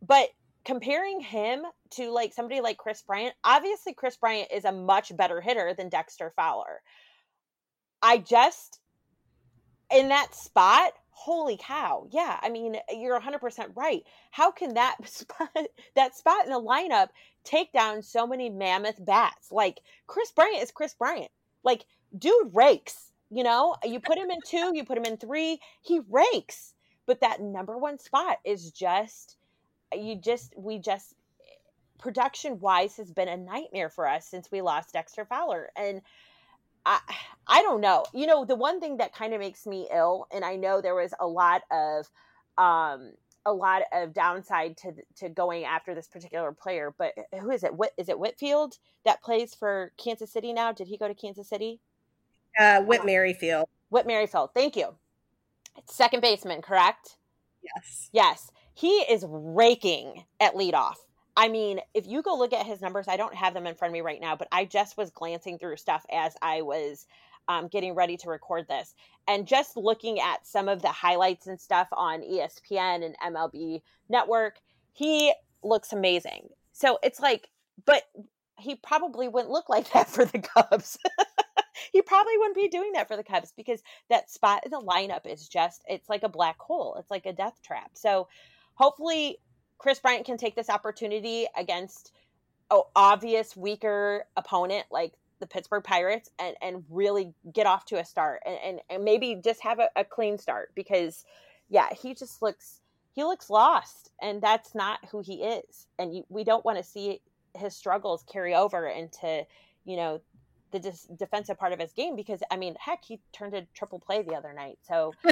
But 0.00 0.30
comparing 0.64 1.20
him 1.20 1.62
to 1.90 2.10
like 2.10 2.32
somebody 2.32 2.62
like 2.62 2.78
Kris 2.78 3.02
Bryant, 3.02 3.34
obviously 3.44 3.92
Kris 3.92 4.16
Bryant 4.16 4.50
is 4.52 4.64
a 4.64 4.72
much 4.72 5.14
better 5.14 5.42
hitter 5.42 5.74
than 5.74 5.90
Dexter 5.90 6.32
Fowler. 6.34 6.80
I 8.02 8.18
just 8.18 8.80
in 9.90 10.08
that 10.08 10.34
spot, 10.34 10.92
holy 11.10 11.58
cow. 11.60 12.06
Yeah, 12.10 12.38
I 12.42 12.48
mean, 12.48 12.76
you're 12.90 13.18
100% 13.20 13.76
right. 13.76 14.02
How 14.30 14.50
can 14.50 14.74
that 14.74 14.96
spot 15.08 15.50
that 15.94 16.16
spot 16.16 16.44
in 16.44 16.52
the 16.52 16.60
lineup 16.60 17.08
take 17.46 17.72
down 17.72 18.02
so 18.02 18.26
many 18.26 18.50
mammoth 18.50 19.02
bats? 19.04 19.50
Like 19.50 19.80
Kris 20.06 20.32
Bryant 20.32 20.62
is 20.62 20.70
Kris 20.70 20.94
Bryant. 20.94 21.30
Like 21.64 21.86
dude 22.16 22.50
rakes, 22.52 23.12
you 23.30 23.42
know? 23.42 23.76
You 23.84 24.00
put 24.00 24.18
him 24.18 24.30
in 24.30 24.38
2, 24.46 24.72
you 24.74 24.84
put 24.84 24.98
him 24.98 25.04
in 25.04 25.16
3, 25.16 25.58
he 25.82 26.00
rakes. 26.10 26.74
But 27.06 27.20
that 27.20 27.40
number 27.40 27.78
1 27.78 27.98
spot 27.98 28.38
is 28.44 28.70
just 28.70 29.36
you 29.94 30.16
just 30.16 30.52
we 30.56 30.78
just 30.78 31.14
production 31.98 32.60
wise 32.60 32.96
has 32.96 33.10
been 33.10 33.28
a 33.28 33.36
nightmare 33.36 33.88
for 33.88 34.06
us 34.06 34.26
since 34.26 34.50
we 34.50 34.60
lost 34.60 34.92
Dexter 34.92 35.24
Fowler 35.24 35.70
and 35.76 36.02
I 36.84 37.00
I 37.48 37.62
don't 37.62 37.80
know. 37.80 38.04
You 38.12 38.26
know, 38.26 38.44
the 38.44 38.56
one 38.56 38.80
thing 38.80 38.96
that 38.98 39.14
kind 39.14 39.32
of 39.32 39.40
makes 39.40 39.66
me 39.66 39.88
ill 39.92 40.26
and 40.32 40.44
I 40.44 40.56
know 40.56 40.80
there 40.80 40.94
was 40.94 41.14
a 41.18 41.26
lot 41.26 41.62
of 41.70 42.10
um 42.58 43.12
a 43.46 43.52
lot 43.52 43.82
of 43.92 44.12
downside 44.12 44.76
to 44.78 44.92
to 45.16 45.30
going 45.30 45.64
after 45.64 45.94
this 45.94 46.08
particular 46.08 46.52
player, 46.52 46.94
but 46.98 47.14
who 47.40 47.50
is 47.50 47.64
it? 47.64 47.74
What 47.74 47.92
is 47.96 48.10
it 48.10 48.18
Whitfield 48.18 48.76
that 49.04 49.22
plays 49.22 49.54
for 49.54 49.92
Kansas 49.96 50.30
City 50.30 50.52
now? 50.52 50.72
Did 50.72 50.88
he 50.88 50.98
go 50.98 51.08
to 51.08 51.14
Kansas 51.14 51.48
City? 51.48 51.80
Uh 52.58 52.82
Whit 52.82 53.06
Merrifield. 53.06 53.68
Whit 53.88 54.06
Merrifield. 54.06 54.50
Thank 54.52 54.76
you. 54.76 54.96
Second 55.86 56.20
baseman, 56.20 56.60
correct? 56.60 57.16
Yes. 57.62 58.10
Yes 58.12 58.50
he 58.76 58.90
is 58.90 59.24
raking 59.26 60.24
at 60.38 60.54
leadoff. 60.54 60.96
I 61.34 61.48
mean, 61.48 61.80
if 61.94 62.06
you 62.06 62.22
go 62.22 62.36
look 62.36 62.52
at 62.52 62.66
his 62.66 62.82
numbers, 62.82 63.08
I 63.08 63.16
don't 63.16 63.34
have 63.34 63.54
them 63.54 63.66
in 63.66 63.74
front 63.74 63.90
of 63.90 63.92
me 63.94 64.02
right 64.02 64.20
now, 64.20 64.36
but 64.36 64.48
I 64.52 64.66
just 64.66 64.98
was 64.98 65.10
glancing 65.10 65.58
through 65.58 65.76
stuff 65.76 66.04
as 66.12 66.36
I 66.42 66.60
was 66.60 67.06
um, 67.48 67.68
getting 67.68 67.94
ready 67.94 68.16
to 68.18 68.28
record 68.28 68.66
this 68.68 68.94
and 69.28 69.46
just 69.46 69.76
looking 69.76 70.20
at 70.20 70.46
some 70.46 70.68
of 70.68 70.82
the 70.82 70.88
highlights 70.88 71.46
and 71.46 71.60
stuff 71.60 71.88
on 71.92 72.20
ESPN 72.20 73.04
and 73.04 73.16
MLB 73.34 73.82
Network. 74.08 74.60
He 74.92 75.32
looks 75.62 75.92
amazing. 75.92 76.48
So 76.72 76.98
it's 77.02 77.20
like, 77.20 77.48
but 77.84 78.02
he 78.58 78.76
probably 78.76 79.28
wouldn't 79.28 79.52
look 79.52 79.68
like 79.68 79.90
that 79.92 80.08
for 80.08 80.24
the 80.24 80.38
Cubs. 80.38 80.98
he 81.92 82.02
probably 82.02 82.36
wouldn't 82.38 82.56
be 82.56 82.68
doing 82.68 82.92
that 82.92 83.08
for 83.08 83.16
the 83.16 83.24
Cubs 83.24 83.52
because 83.56 83.82
that 84.10 84.30
spot 84.30 84.64
in 84.64 84.70
the 84.70 84.80
lineup 84.80 85.26
is 85.26 85.48
just, 85.48 85.82
it's 85.88 86.08
like 86.08 86.22
a 86.22 86.28
black 86.28 86.58
hole. 86.58 86.96
It's 86.98 87.10
like 87.10 87.26
a 87.26 87.32
death 87.32 87.60
trap. 87.64 87.90
So, 87.94 88.28
hopefully 88.74 89.38
Kris 89.78 89.98
Bryant 89.98 90.26
can 90.26 90.36
take 90.36 90.54
this 90.54 90.70
opportunity 90.70 91.46
against 91.56 92.12
an 92.70 92.82
obvious 92.94 93.56
weaker 93.56 94.24
opponent 94.36 94.86
like 94.90 95.12
the 95.40 95.46
Pittsburgh 95.46 95.84
Pirates 95.84 96.30
and, 96.38 96.56
and 96.62 96.84
really 96.90 97.32
get 97.52 97.66
off 97.66 97.84
to 97.86 97.98
a 97.98 98.04
start 98.04 98.42
and, 98.46 98.58
and, 98.64 98.80
and 98.90 99.04
maybe 99.04 99.40
just 99.42 99.62
have 99.62 99.78
a, 99.78 99.88
a 99.96 100.04
clean 100.04 100.38
start 100.38 100.70
because 100.74 101.24
yeah, 101.68 101.88
he 101.92 102.14
just 102.14 102.42
looks 102.42 102.80
he 103.12 103.24
looks 103.24 103.48
lost 103.48 104.10
and 104.20 104.42
that's 104.42 104.74
not 104.74 105.00
who 105.10 105.20
he 105.20 105.42
is. 105.42 105.86
And 105.98 106.14
you, 106.14 106.24
we 106.28 106.44
don't 106.44 106.64
want 106.64 106.78
to 106.78 106.84
see 106.84 107.20
his 107.54 107.74
struggles 107.74 108.24
carry 108.30 108.54
over 108.54 108.86
into, 108.86 109.44
you 109.84 109.96
know, 109.96 110.20
the 110.72 110.78
dis- 110.78 111.08
defensive 111.18 111.58
part 111.58 111.72
of 111.72 111.78
his 111.78 111.92
game 111.92 112.16
because 112.16 112.42
I 112.50 112.56
mean, 112.56 112.76
heck, 112.78 113.04
he 113.04 113.20
turned 113.32 113.54
a 113.54 113.66
triple 113.74 113.98
play 113.98 114.22
the 114.22 114.34
other 114.34 114.52
night. 114.52 114.78
So 114.86 115.12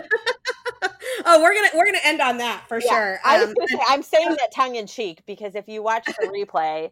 oh, 1.27 1.43
we're 1.43 1.55
gonna 1.55 1.71
we're 1.75 1.87
gonna 1.87 1.99
end 2.05 2.21
on 2.21 2.39
that 2.39 2.65
for 2.69 2.81
yeah, 2.81 2.89
sure. 2.89 3.21
I 3.25 3.45
was 3.45 3.49
um, 3.49 3.55
say, 3.69 3.79
I'm 3.89 4.03
saying 4.03 4.31
that 4.39 4.53
tongue 4.55 4.77
in 4.77 4.87
cheek 4.87 5.23
because 5.27 5.55
if 5.55 5.69
you 5.69 5.83
watch 5.83 6.07
the 6.07 6.27
replay. 6.29 6.91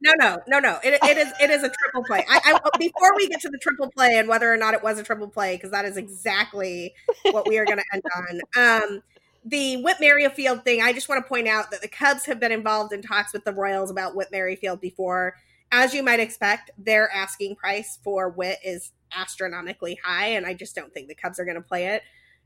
No, 0.00 0.12
no, 0.18 0.38
no, 0.46 0.60
no. 0.60 0.78
It, 0.84 0.98
it 1.02 1.16
is 1.16 1.32
it 1.40 1.50
is 1.50 1.64
a 1.64 1.70
triple 1.70 2.04
play. 2.04 2.24
I, 2.28 2.40
I, 2.44 2.70
before 2.78 3.16
we 3.16 3.28
get 3.28 3.40
to 3.40 3.48
the 3.48 3.58
triple 3.58 3.90
play 3.90 4.16
and 4.18 4.28
whether 4.28 4.52
or 4.52 4.56
not 4.56 4.74
it 4.74 4.82
was 4.82 4.98
a 4.98 5.02
triple 5.02 5.28
play, 5.28 5.56
because 5.56 5.72
that 5.72 5.84
is 5.84 5.96
exactly 5.96 6.94
what 7.30 7.48
we 7.48 7.58
are 7.58 7.64
going 7.64 7.78
to 7.78 7.84
end 7.92 8.02
on. 8.16 8.82
Um, 8.82 9.02
the 9.44 9.82
Whit 9.82 9.96
Merrifield 10.00 10.64
thing. 10.64 10.82
I 10.82 10.92
just 10.92 11.08
want 11.08 11.24
to 11.24 11.28
point 11.28 11.48
out 11.48 11.70
that 11.70 11.82
the 11.82 11.88
Cubs 11.88 12.26
have 12.26 12.38
been 12.38 12.52
involved 12.52 12.92
in 12.92 13.02
talks 13.02 13.32
with 13.32 13.44
the 13.44 13.52
Royals 13.52 13.90
about 13.90 14.14
Whit 14.14 14.28
Merrifield 14.30 14.80
before. 14.80 15.34
As 15.72 15.92
you 15.94 16.02
might 16.02 16.20
expect, 16.20 16.70
their 16.78 17.10
asking 17.12 17.56
price 17.56 17.98
for 18.04 18.30
Whit 18.30 18.58
is 18.64 18.92
astronomically 19.16 19.98
high, 20.02 20.28
and 20.28 20.46
I 20.46 20.54
just 20.54 20.74
don't 20.76 20.92
think 20.92 21.08
the 21.08 21.14
Cubs 21.14 21.40
are 21.40 21.44
going 21.44 21.56
to 21.56 21.60
play 21.60 21.86
it 21.86 22.02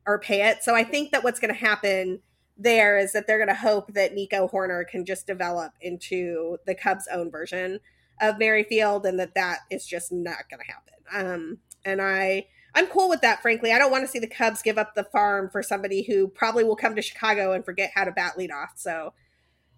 or 0.07 0.19
pay 0.19 0.49
it. 0.49 0.63
So 0.63 0.75
I 0.75 0.85
think 0.85 1.13
that 1.13 1.23
what's 1.23 1.39
going 1.41 1.53
to 1.53 1.61
happen 1.61 2.21
there 2.57 2.99
is 2.99 3.13
that 3.13 3.27
they're 3.27 3.39
going 3.39 3.49
to 3.49 3.55
hope 3.55 3.95
that 3.95 4.15
Nico 4.15 4.49
Hoerner 4.49 4.87
can 4.87 5.05
just 5.05 5.27
develop 5.27 5.73
into 5.81 6.59
the 6.67 6.75
Cubs' 6.75 7.09
own 7.13 7.31
version 7.31 7.81
of 8.21 8.39
Merrifield, 8.39 9.07
and 9.07 9.19
that 9.19 9.35
that 9.35 9.61
is 9.71 9.87
just 9.87 10.13
not 10.13 10.49
going 10.51 10.61
to 10.61 10.73
happen. 10.73 10.93
Um, 11.33 11.59
and 11.85 12.01
I 12.01 12.47
I'm 12.75 12.87
cool 12.87 13.09
with 13.09 13.21
that. 13.21 13.43
Frankly, 13.43 13.73
I 13.73 13.79
don't 13.79 13.91
want 13.91 14.05
to 14.05 14.09
see 14.09 14.19
the 14.19 14.27
Cubs 14.27 14.63
give 14.63 14.79
up 14.79 14.95
the 14.95 15.05
farm 15.05 15.51
for 15.51 15.63
somebody 15.63 16.03
who 16.03 16.29
probably 16.29 16.65
will 16.65 16.77
come 16.77 16.95
to 16.97 17.03
Chicago 17.03 17.53
and 17.53 17.65
forget 17.65 17.91
how 17.95 18.05
to 18.05 18.13
bat 18.13 18.39
lead 18.39 18.51
off. 18.51 18.73
So 18.77 19.13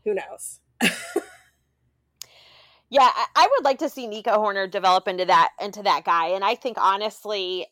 who 0.05 0.15
knows? 0.15 0.61
yeah, 2.91 3.11
I 3.35 3.49
would 3.51 3.65
like 3.65 3.79
to 3.81 3.89
see 3.89 4.07
Nico 4.07 4.33
Hoerner 4.33 4.71
develop 4.71 5.09
into 5.09 5.25
that 5.25 5.51
into 5.61 5.83
that 5.83 6.05
guy, 6.05 6.29
and 6.29 6.45
I 6.45 6.55
think 6.55 6.77
honestly, 6.81 7.67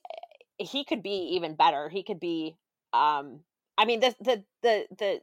he 0.58 0.84
could 0.84 1.02
be 1.02 1.34
even 1.34 1.54
better. 1.54 1.88
He 1.88 2.02
could 2.02 2.20
be 2.20 2.56
um 2.92 3.40
I 3.78 3.84
mean 3.84 4.00
the 4.00 4.14
the 4.20 4.44
the 4.62 4.86
the 4.98 5.20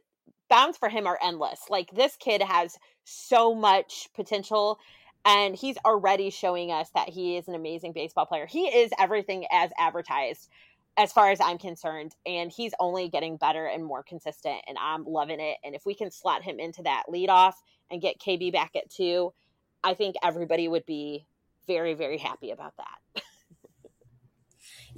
bounds 0.48 0.76
for 0.76 0.88
him 0.88 1.06
are 1.06 1.18
endless. 1.22 1.60
Like 1.70 1.90
this 1.92 2.16
kid 2.16 2.42
has 2.42 2.76
so 3.04 3.54
much 3.54 4.08
potential 4.14 4.78
and 5.24 5.54
he's 5.54 5.76
already 5.84 6.30
showing 6.30 6.72
us 6.72 6.90
that 6.94 7.08
he 7.08 7.36
is 7.36 7.48
an 7.48 7.54
amazing 7.54 7.92
baseball 7.92 8.26
player. 8.26 8.46
He 8.46 8.64
is 8.66 8.90
everything 8.98 9.46
as 9.52 9.70
advertised 9.78 10.48
as 10.96 11.12
far 11.12 11.30
as 11.30 11.40
I'm 11.40 11.56
concerned 11.56 12.14
and 12.26 12.50
he's 12.50 12.74
only 12.80 13.08
getting 13.08 13.36
better 13.36 13.66
and 13.66 13.84
more 13.84 14.02
consistent 14.02 14.56
and 14.66 14.76
I'm 14.78 15.04
loving 15.04 15.40
it 15.40 15.56
and 15.64 15.74
if 15.74 15.86
we 15.86 15.94
can 15.94 16.10
slot 16.10 16.42
him 16.42 16.58
into 16.58 16.82
that 16.82 17.04
lead 17.08 17.30
off 17.30 17.62
and 17.90 18.02
get 18.02 18.18
KB 18.18 18.52
back 18.52 18.72
at 18.76 18.90
2, 18.90 19.32
I 19.84 19.94
think 19.94 20.16
everybody 20.22 20.68
would 20.68 20.84
be 20.86 21.26
very 21.66 21.94
very 21.94 22.18
happy 22.18 22.50
about 22.50 22.74
that. 22.76 23.22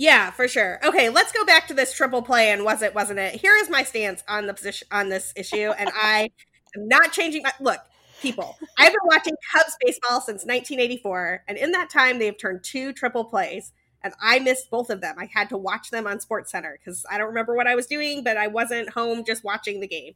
Yeah, 0.03 0.33
for 0.33 0.49
sure. 0.49 0.81
Okay, 0.85 1.11
let's 1.11 1.31
go 1.31 1.45
back 1.45 1.69
to 1.69 1.75
this 1.75 1.95
triple 1.95 2.23
play 2.23 2.51
and 2.51 2.65
was 2.65 2.83
it, 2.83 2.93
wasn't 2.93 3.21
it? 3.21 3.37
Here 3.37 3.55
is 3.55 3.71
my 3.71 3.85
stance 3.85 4.25
on 4.29 4.49
the 4.49 4.53
position 4.53 4.89
on 4.91 5.11
this 5.11 5.33
issue, 5.37 5.71
and 5.79 5.91
I 5.95 6.31
am 6.77 6.89
not 6.89 7.13
changing 7.13 7.43
my 7.45 7.53
look. 7.61 7.79
People, 8.21 8.57
I've 8.79 8.91
been 8.93 9.01
watching 9.05 9.35
Cubs 9.53 9.77
baseball 9.81 10.21
since 10.21 10.45
1984, 10.45 11.45
and 11.47 11.57
in 11.57 11.71
that 11.71 11.89
time, 11.89 12.19
they've 12.19 12.37
turned 12.37 12.65
two 12.65 12.93
triple 12.93 13.25
plays, 13.25 13.71
and 14.03 14.13
I 14.21 14.41
missed 14.41 14.71
both 14.71 14.91
of 14.91 15.01
them. 15.01 15.17
I 15.21 15.29
had 15.33 15.49
to 15.51 15.57
watch 15.57 15.91
them 15.91 16.09
on 16.09 16.19
Sports 16.19 16.51
Center 16.51 16.77
because 16.81 17.07
I 17.09 17.17
don't 17.19 17.29
remember 17.29 17.55
what 17.55 17.69
I 17.69 17.77
was 17.77 17.87
doing, 17.87 18.25
but 18.25 18.37
I 18.37 18.49
wasn't 18.49 18.91
home 18.91 19.23
just 19.25 19.45
watching 19.45 19.79
the 19.79 19.87
game. 19.87 20.15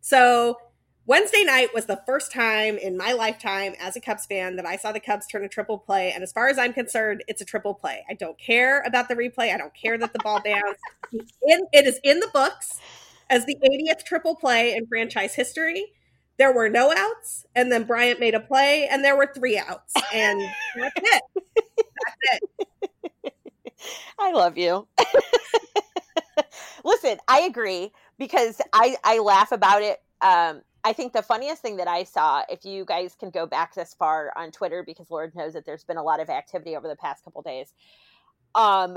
So 0.00 0.58
Wednesday 1.08 1.42
night 1.42 1.70
was 1.72 1.86
the 1.86 2.02
first 2.04 2.30
time 2.30 2.76
in 2.76 2.94
my 2.94 3.14
lifetime 3.14 3.74
as 3.80 3.96
a 3.96 4.00
Cubs 4.00 4.26
fan 4.26 4.56
that 4.56 4.66
I 4.66 4.76
saw 4.76 4.92
the 4.92 5.00
Cubs 5.00 5.26
turn 5.26 5.42
a 5.42 5.48
triple 5.48 5.78
play. 5.78 6.12
And 6.12 6.22
as 6.22 6.32
far 6.32 6.48
as 6.48 6.58
I'm 6.58 6.74
concerned, 6.74 7.24
it's 7.26 7.40
a 7.40 7.46
triple 7.46 7.72
play. 7.72 8.04
I 8.10 8.12
don't 8.12 8.38
care 8.38 8.82
about 8.82 9.08
the 9.08 9.14
replay. 9.14 9.54
I 9.54 9.56
don't 9.56 9.72
care 9.72 9.96
that 9.96 10.12
the 10.12 10.18
ball 10.18 10.42
bounced. 10.44 10.82
it 11.40 11.86
is 11.86 11.98
in 12.04 12.20
the 12.20 12.28
books 12.34 12.78
as 13.30 13.46
the 13.46 13.56
80th 13.56 14.04
triple 14.04 14.36
play 14.36 14.74
in 14.74 14.86
franchise 14.86 15.34
history. 15.34 15.94
There 16.36 16.52
were 16.52 16.68
no 16.68 16.92
outs, 16.94 17.46
and 17.56 17.72
then 17.72 17.84
Bryant 17.84 18.20
made 18.20 18.34
a 18.34 18.40
play, 18.40 18.86
and 18.86 19.02
there 19.02 19.16
were 19.16 19.30
three 19.34 19.56
outs, 19.56 19.94
and 20.12 20.42
that's 20.76 20.92
it. 20.94 21.22
That's 22.04 22.42
it. 23.24 23.32
I 24.18 24.32
love 24.32 24.58
you. 24.58 24.86
Listen, 26.84 27.16
I 27.26 27.40
agree 27.40 27.92
because 28.18 28.60
I 28.74 28.96
I 29.02 29.20
laugh 29.20 29.52
about 29.52 29.80
it. 29.80 30.00
Um, 30.20 30.62
I 30.84 30.92
think 30.92 31.12
the 31.12 31.22
funniest 31.22 31.60
thing 31.60 31.76
that 31.76 31.88
I 31.88 32.04
saw, 32.04 32.42
if 32.48 32.64
you 32.64 32.84
guys 32.84 33.14
can 33.18 33.30
go 33.30 33.46
back 33.46 33.74
this 33.74 33.94
far 33.94 34.32
on 34.36 34.50
Twitter, 34.50 34.82
because 34.82 35.10
Lord 35.10 35.34
knows 35.34 35.52
that 35.54 35.66
there's 35.66 35.84
been 35.84 35.96
a 35.96 36.02
lot 36.02 36.20
of 36.20 36.30
activity 36.30 36.76
over 36.76 36.88
the 36.88 36.96
past 36.96 37.24
couple 37.24 37.42
days. 37.42 37.72
Um, 38.54 38.96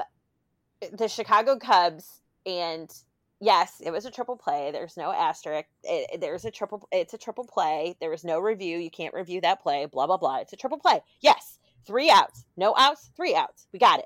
the 0.93 1.07
Chicago 1.07 1.57
Cubs 1.57 2.21
and 2.45 2.91
yes, 3.39 3.82
it 3.84 3.91
was 3.91 4.05
a 4.05 4.11
triple 4.11 4.38
play. 4.38 4.71
There's 4.71 4.97
no 4.97 5.11
asterisk. 5.11 5.67
It, 5.84 6.21
there's 6.21 6.45
a 6.45 6.51
triple. 6.51 6.88
It's 6.91 7.13
a 7.13 7.17
triple 7.17 7.45
play. 7.45 7.95
There 7.99 8.09
was 8.09 8.23
no 8.23 8.39
review. 8.39 8.77
You 8.77 8.91
can't 8.91 9.13
review 9.13 9.41
that 9.41 9.61
play. 9.61 9.86
Blah 9.86 10.07
blah 10.07 10.17
blah. 10.17 10.38
It's 10.38 10.53
a 10.53 10.57
triple 10.57 10.79
play. 10.79 11.01
Yes, 11.19 11.59
three 11.86 12.09
outs. 12.09 12.45
No 12.57 12.73
outs. 12.77 13.11
Three 13.15 13.36
outs. 13.36 13.67
We 13.73 13.79
got 13.79 13.99
it. 13.99 14.05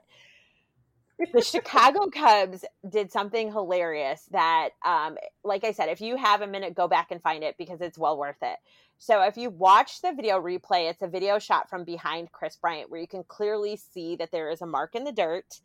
The 1.34 1.42
Chicago 1.42 2.10
Cubs 2.10 2.66
did 2.88 3.12
something 3.12 3.52
hilarious 3.52 4.28
that, 4.32 4.70
um, 4.86 5.18
like 5.44 5.64
I 5.64 5.72
said, 5.72 5.90
if 5.90 6.02
you 6.02 6.18
have 6.18 6.42
a 6.42 6.48
minute, 6.48 6.76
go 6.76 6.88
back 6.88 7.12
and 7.12 7.22
find 7.22 7.44
it 7.44 7.56
because 7.58 7.82
it's 7.82 7.98
well 7.98 8.18
worth 8.18 8.42
it. 8.42 8.58
So 8.98 9.22
if 9.22 9.38
you 9.38 9.50
watch 9.50 10.02
the 10.02 10.14
video 10.14 10.42
replay, 10.42 10.90
it's 10.90 11.02
a 11.02 11.08
video 11.08 11.40
shot 11.40 11.70
from 11.70 11.84
behind 11.84 12.32
Kris 12.32 12.56
Bryant 12.56 12.90
where 12.90 13.00
you 13.00 13.08
can 13.08 13.24
clearly 13.28 13.78
see 13.78 14.16
that 14.18 14.32
there 14.32 14.50
is 14.50 14.62
a 14.62 14.66
mark 14.66 14.96
in 14.96 15.04
the 15.04 15.12
dirt 15.12 15.60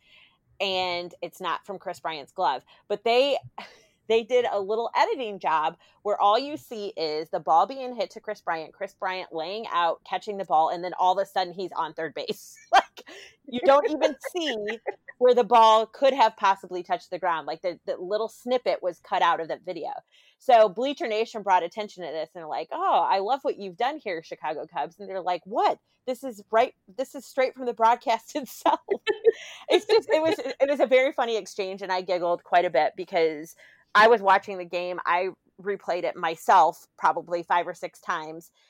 and 0.61 1.15
it's 1.23 1.41
not 1.41 1.65
from 1.65 1.79
Kris 1.79 2.01
Bryant's 2.01 2.33
glove. 2.33 2.63
But 2.89 3.05
they 3.05 3.39
they 4.11 4.25
did 4.25 4.45
a 4.51 4.61
little 4.61 4.91
editing 4.97 5.39
job 5.39 5.77
where 6.03 6.21
all 6.21 6.39
you 6.39 6.57
see 6.57 6.89
is 6.97 7.29
the 7.31 7.41
ball 7.41 7.67
being 7.67 7.95
hit 7.95 8.11
to 8.11 8.21
Kris 8.21 8.41
Bryant, 8.41 8.73
Kris 8.73 8.95
Bryant 8.95 9.33
laying 9.33 9.67
out, 9.73 10.01
catching 10.05 10.37
the 10.37 10.45
ball, 10.45 10.71
and 10.71 10.83
then 10.83 10.93
all 10.99 11.19
of 11.19 11.23
a 11.23 11.27
sudden 11.27 11.53
he's 11.53 11.71
on 11.77 11.95
third 11.95 12.15
base. 12.15 12.57
like 12.73 13.05
you 13.47 13.61
don't 13.65 13.89
even 13.89 14.17
see 14.33 14.55
where 15.19 15.35
the 15.35 15.45
ball 15.45 15.87
could 15.87 16.13
have 16.13 16.37
possibly 16.37 16.83
touched 16.83 17.11
the 17.11 17.19
ground. 17.19 17.47
Like 17.47 17.63
the, 17.63 17.79
the 17.87 17.97
little 17.97 18.29
snippet 18.29 18.83
was 18.83 19.01
cut 19.01 19.23
out 19.23 19.41
of 19.41 19.49
that 19.49 19.65
video. 19.65 19.91
So 20.39 20.69
Bleacher 20.69 21.07
Nation 21.07 21.43
brought 21.43 21.63
attention 21.63 22.05
to 22.05 22.11
this 22.11 22.31
and 22.35 22.49
like, 22.49 22.69
oh, 22.73 23.07
I 23.09 23.19
love 23.19 23.41
what 23.43 23.59
you've 23.59 23.77
done 23.77 23.99
here, 23.99 24.23
Chicago 24.23 24.67
Cubs. 24.73 24.99
And 24.99 25.09
they're 25.09 25.21
like, 25.21 25.43
what? 25.45 25.79
This 26.07 26.25
is 26.25 26.43
right. 26.51 26.75
This 26.97 27.15
is 27.15 27.27
straight 27.27 27.55
from 27.55 27.67
the 27.67 27.75
broadcast 27.75 28.35
itself. 28.35 28.81
it's 29.69 29.87
just 29.87 30.09
it 30.09 30.23
was 30.23 30.35
it 30.39 30.69
was 30.69 30.81
a 30.81 30.87
very 30.87 31.13
funny 31.13 31.37
exchange, 31.37 31.83
and 31.83 31.93
I 31.93 32.01
giggled 32.01 32.43
quite 32.43 32.65
a 32.65 32.71
bit 32.71 32.95
because 32.97 33.55
I 33.95 34.09
was 34.09 34.21
watching 34.21 34.59
the 34.59 34.65
game. 34.65 35.01
I 35.05 35.29
replayed 35.61 36.05
it 36.05 36.17
myself 36.17 36.87
probably 36.99 37.43
five 37.43 37.67
or 37.67 37.75
six 37.75 38.01
times 38.01 38.51